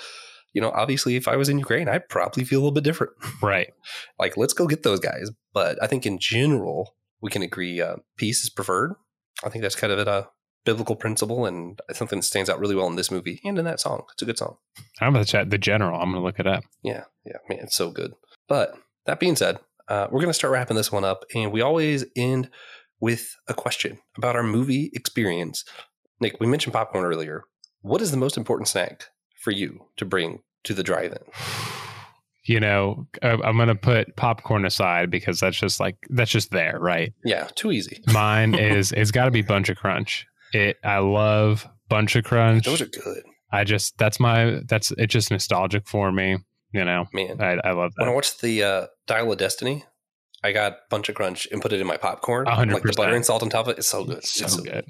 You 0.53 0.61
know, 0.61 0.71
obviously, 0.71 1.15
if 1.15 1.27
I 1.27 1.35
was 1.37 1.47
in 1.49 1.57
Ukraine, 1.59 1.87
I'd 1.89 2.09
probably 2.09 2.43
feel 2.43 2.59
a 2.59 2.61
little 2.61 2.73
bit 2.73 2.83
different 2.83 3.13
Right. 3.41 3.71
like 4.19 4.37
let's 4.37 4.53
go 4.53 4.67
get 4.67 4.83
those 4.83 4.99
guys 4.99 5.29
but 5.53 5.81
i 5.83 5.87
think 5.87 6.05
in 6.05 6.17
general 6.19 6.95
we 7.21 7.29
can 7.29 7.41
agree 7.41 7.81
uh, 7.81 7.97
peace 8.17 8.43
is 8.43 8.49
preferred. 8.49 8.95
I 9.43 9.49
think 9.49 9.61
that's 9.61 9.75
kind 9.75 9.93
of 9.93 10.07
a 10.07 10.29
biblical 10.63 10.95
principle 10.95 11.45
and 11.45 11.79
something 11.93 12.19
that 12.19 12.23
stands 12.23 12.49
out 12.49 12.59
really 12.59 12.75
well 12.75 12.87
in 12.87 12.95
this 12.95 13.11
movie 13.11 13.41
and 13.43 13.57
in 13.57 13.65
that 13.65 13.79
song. 13.79 14.03
It's 14.13 14.21
a 14.21 14.25
good 14.25 14.37
song. 14.37 14.57
I'm 14.99 15.13
gonna 15.13 15.25
chat 15.25 15.49
the 15.49 15.57
general. 15.57 15.99
I'm 15.99 16.11
gonna 16.11 16.23
look 16.23 16.39
it 16.39 16.47
up. 16.47 16.63
yeah 16.83 17.05
yeah 17.25 17.37
man 17.49 17.59
it's 17.63 17.75
so 17.75 17.89
good. 17.91 18.13
But 18.47 18.75
that 19.05 19.19
being 19.19 19.35
said 19.35 19.59
uh, 19.87 20.07
we're 20.09 20.21
going 20.21 20.29
to 20.29 20.33
start 20.33 20.53
wrapping 20.53 20.77
this 20.77 20.91
one 20.91 21.03
up 21.03 21.25
and 21.35 21.51
we 21.51 21.59
always 21.59 22.05
end 22.15 22.49
with 23.01 23.35
a 23.49 23.53
question 23.53 23.99
about 24.17 24.35
our 24.37 24.43
movie 24.43 24.89
experience. 24.93 25.65
Nick 26.21 26.39
we 26.39 26.47
mentioned 26.47 26.73
popcorn 26.73 27.03
earlier. 27.03 27.43
What 27.81 28.01
is 28.01 28.11
the 28.11 28.17
most 28.17 28.37
important 28.37 28.67
snack 28.67 29.07
for 29.41 29.51
you 29.51 29.87
to 29.97 30.05
bring 30.05 30.43
to 30.63 30.73
the 30.73 30.83
drive-in 30.83 31.17
You 32.43 32.59
know, 32.59 33.07
I- 33.21 33.29
I'm 33.43 33.57
gonna 33.57 33.75
put 33.75 34.15
popcorn 34.15 34.65
aside 34.65 35.11
because 35.11 35.39
that's 35.39 35.57
just 35.59 35.79
like 35.79 35.95
that's 36.09 36.31
just 36.31 36.51
there, 36.51 36.77
right? 36.79 37.13
yeah 37.23 37.47
too 37.55 37.71
easy 37.71 38.01
Mine 38.13 38.55
is 38.69 38.91
it's 38.91 39.11
got 39.11 39.25
to 39.25 39.31
be 39.31 39.43
Buncha 39.43 39.75
Crunch. 39.75 40.25
It 40.53 40.77
I 40.83 40.97
love 40.99 41.67
Buncha 41.89 42.23
Crunch. 42.23 42.65
those 42.65 42.81
are 42.81 42.87
good 42.87 43.23
I 43.51 43.63
just 43.63 43.97
that's 43.97 44.19
my 44.19 44.61
that's 44.67 44.91
it's 44.91 45.11
just 45.13 45.29
nostalgic 45.31 45.87
for 45.87 46.11
me. 46.11 46.37
You 46.73 46.85
know, 46.85 47.05
man 47.13 47.41
I, 47.41 47.59
I 47.63 47.71
love 47.73 47.91
that. 47.95 48.01
When 48.03 48.09
I 48.09 48.13
watched 48.13 48.41
the 48.41 48.63
uh, 48.63 48.87
Dial 49.05 49.31
of 49.31 49.37
Destiny, 49.37 49.83
I 50.43 50.53
got 50.53 50.77
Buncha 50.89 51.13
Crunch 51.13 51.47
and 51.51 51.61
put 51.61 51.73
it 51.73 51.81
in 51.81 51.85
my 51.85 51.97
popcorn. 51.97 52.47
A 52.47 52.55
hundred 52.55 52.75
Like 52.75 52.83
the 52.83 52.93
butter 52.93 53.13
and 53.13 53.25
salt 53.25 53.43
on 53.43 53.49
top 53.49 53.67
of 53.67 53.73
it. 53.73 53.79
It's 53.79 53.89
so 53.89 54.03
good. 54.05 54.17
It's 54.19 54.39
It's 54.41 54.55
so 54.55 54.63
good. 54.63 54.85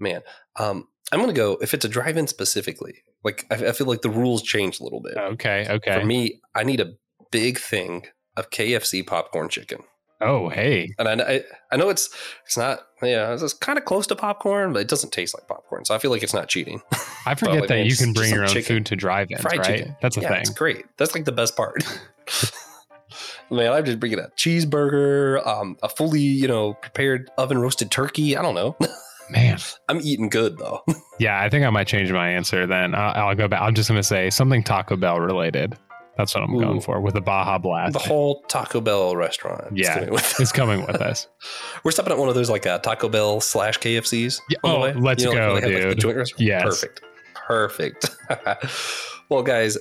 Man, 0.00 0.22
um, 0.56 0.88
I'm 1.12 1.18
going 1.20 1.28
to 1.30 1.36
go, 1.36 1.58
if 1.60 1.74
it's 1.74 1.84
a 1.84 1.88
drive 1.88 2.16
in 2.16 2.26
specifically, 2.26 3.02
like 3.24 3.46
I, 3.50 3.54
I 3.54 3.72
feel 3.72 3.86
like 3.86 4.02
the 4.02 4.10
rules 4.10 4.42
changed 4.42 4.80
a 4.80 4.84
little 4.84 5.00
bit. 5.00 5.16
Okay, 5.16 5.66
okay. 5.68 6.00
For 6.00 6.06
me, 6.06 6.40
I 6.54 6.64
need 6.64 6.80
a 6.80 6.92
big 7.30 7.58
thing 7.58 8.06
of 8.36 8.50
KFC 8.50 9.06
popcorn 9.06 9.48
chicken. 9.48 9.80
oh, 10.20 10.48
hey, 10.48 10.88
And 10.98 11.08
I, 11.08 11.34
I, 11.34 11.44
I 11.72 11.76
know 11.76 11.88
it's 11.88 12.08
it's 12.46 12.56
not, 12.56 12.80
yeah, 13.02 13.32
it's 13.34 13.52
kind 13.54 13.76
of 13.78 13.84
close 13.84 14.06
to 14.06 14.16
popcorn, 14.16 14.72
but 14.72 14.80
it 14.80 14.88
doesn't 14.88 15.12
taste 15.12 15.34
like 15.34 15.48
popcorn. 15.48 15.84
So 15.84 15.94
I 15.94 15.98
feel 15.98 16.10
like 16.10 16.22
it's 16.22 16.32
not 16.34 16.48
cheating. 16.48 16.80
I 17.26 17.34
forget 17.34 17.54
like, 17.60 17.68
that 17.68 17.74
man, 17.76 17.86
you 17.86 17.96
can 17.96 18.12
bring 18.12 18.32
your 18.32 18.42
own 18.42 18.48
chicken. 18.48 18.76
food 18.76 18.86
to 18.86 18.96
drive-ins, 18.96 19.40
Fried 19.40 19.58
right? 19.58 19.66
chicken. 19.66 19.96
That's 20.00 20.16
a 20.16 20.20
yeah, 20.20 20.28
thing. 20.28 20.40
it's 20.42 20.50
great. 20.50 20.84
That's 20.96 21.14
like 21.14 21.24
the 21.24 21.32
best 21.32 21.56
part. 21.56 21.82
Man, 23.50 23.72
I'm 23.72 23.84
just 23.84 24.00
bringing 24.00 24.18
a 24.18 24.28
cheeseburger, 24.38 25.46
um, 25.46 25.76
a 25.82 25.88
fully, 25.88 26.20
you 26.20 26.48
know, 26.48 26.74
prepared 26.74 27.30
oven 27.36 27.58
roasted 27.58 27.90
turkey. 27.90 28.36
I 28.36 28.42
don't 28.42 28.54
know. 28.54 28.76
Man, 29.32 29.58
I'm 29.88 30.00
eating 30.02 30.28
good 30.28 30.58
though. 30.58 30.80
yeah, 31.18 31.40
I 31.42 31.48
think 31.48 31.64
I 31.64 31.70
might 31.70 31.86
change 31.86 32.12
my 32.12 32.28
answer. 32.30 32.66
Then 32.66 32.94
I'll, 32.94 33.28
I'll 33.28 33.34
go 33.34 33.48
back. 33.48 33.60
I'm 33.62 33.74
just 33.74 33.88
gonna 33.88 34.02
say 34.02 34.30
something 34.30 34.62
Taco 34.62 34.96
Bell 34.96 35.18
related. 35.20 35.76
That's 36.18 36.34
what 36.34 36.44
I'm 36.44 36.54
Ooh. 36.54 36.60
going 36.60 36.80
for 36.82 37.00
with 37.00 37.14
the 37.14 37.22
Baja 37.22 37.56
Blast. 37.56 37.94
the 37.94 37.98
whole 37.98 38.42
Taco 38.42 38.82
Bell 38.82 39.16
restaurant. 39.16 39.72
is 39.72 39.86
Yeah. 39.86 39.94
coming 39.94 40.10
with- 40.10 40.40
it's 40.40 40.52
coming 40.60 40.80
with 40.86 40.96
us. 41.00 41.26
We're 41.84 41.90
stopping 41.90 42.12
at 42.12 42.18
one 42.18 42.28
of 42.28 42.34
those 42.34 42.50
like 42.50 42.66
uh, 42.66 42.78
Taco 42.80 43.08
Bell 43.08 43.40
slash 43.40 43.78
KFCs. 43.78 44.38
Yeah, 44.50 44.58
oh, 44.62 44.80
let's 44.80 45.24
like, 45.24 45.34
go, 45.34 45.52
where 45.54 45.60
they 45.62 45.72
have, 45.72 45.80
like, 45.84 45.88
dude. 45.94 46.00
joint 46.00 46.16
restaurant? 46.18 46.40
Yes. 46.42 46.62
Perfect. 46.64 47.00
Perfect. 47.34 48.10
well, 49.30 49.42
guys, 49.42 49.78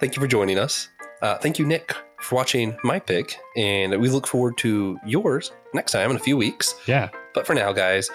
thank 0.00 0.14
you 0.14 0.22
for 0.22 0.28
joining 0.28 0.56
us. 0.58 0.88
Uh, 1.20 1.36
thank 1.38 1.58
you, 1.58 1.66
Nick, 1.66 1.94
for 2.20 2.36
watching 2.36 2.76
my 2.84 2.98
pick, 3.00 3.36
and 3.56 4.00
we 4.00 4.08
look 4.08 4.26
forward 4.26 4.56
to 4.58 4.98
yours 5.04 5.52
next 5.74 5.92
time 5.92 6.10
in 6.10 6.16
a 6.16 6.20
few 6.20 6.36
weeks. 6.36 6.74
Yeah. 6.86 7.08
But 7.34 7.46
for 7.46 7.54
now, 7.54 7.72
guys, 7.72 8.08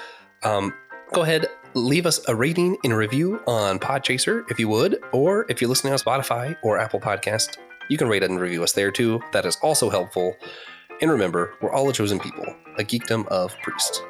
um, 0.47 0.73
go 1.11 1.23
ahead, 1.23 1.47
leave 1.73 2.05
us 2.05 2.21
a 2.29 2.35
rating 2.35 2.77
and 2.85 2.95
review 2.95 3.41
on 3.47 3.79
Podchaser 3.79 4.49
if 4.49 4.57
you 4.57 4.69
would, 4.69 4.97
or 5.11 5.45
if 5.49 5.59
you're 5.59 5.69
listening 5.69 5.91
on 5.91 5.99
Spotify 5.99 6.55
or 6.63 6.77
Apple 6.79 7.01
Podcast, 7.01 7.57
you 7.89 7.97
can 7.97 8.07
rate 8.07 8.23
and 8.23 8.39
review 8.39 8.63
us 8.63 8.71
there 8.71 8.89
too. 8.89 9.19
That 9.33 9.45
is 9.45 9.57
also 9.61 9.89
helpful. 9.89 10.35
And 11.01 11.11
remember, 11.11 11.53
we're 11.61 11.71
all 11.71 11.89
a 11.89 11.93
chosen 11.93 12.17
people, 12.17 12.45
a 12.77 12.83
geekdom 12.83 13.27
of 13.27 13.57
priests. 13.59 14.01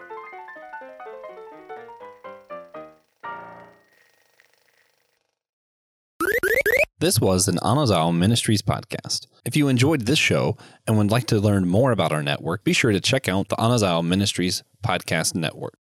This 6.99 7.19
was 7.19 7.47
an 7.47 7.57
Anazao 7.57 8.15
Ministries 8.15 8.61
podcast. 8.61 9.27
If 9.45 9.55
you 9.55 9.67
enjoyed 9.69 10.01
this 10.01 10.19
show 10.19 10.55
and 10.87 10.97
would 10.97 11.11
like 11.11 11.25
to 11.27 11.39
learn 11.39 11.67
more 11.67 11.91
about 11.91 12.11
our 12.11 12.23
network, 12.23 12.63
be 12.63 12.73
sure 12.73 12.91
to 12.91 12.99
check 12.99 13.27
out 13.27 13.49
the 13.49 13.55
Anazao 13.55 14.05
Ministries 14.05 14.63
podcast 14.83 15.35
network. 15.35 15.77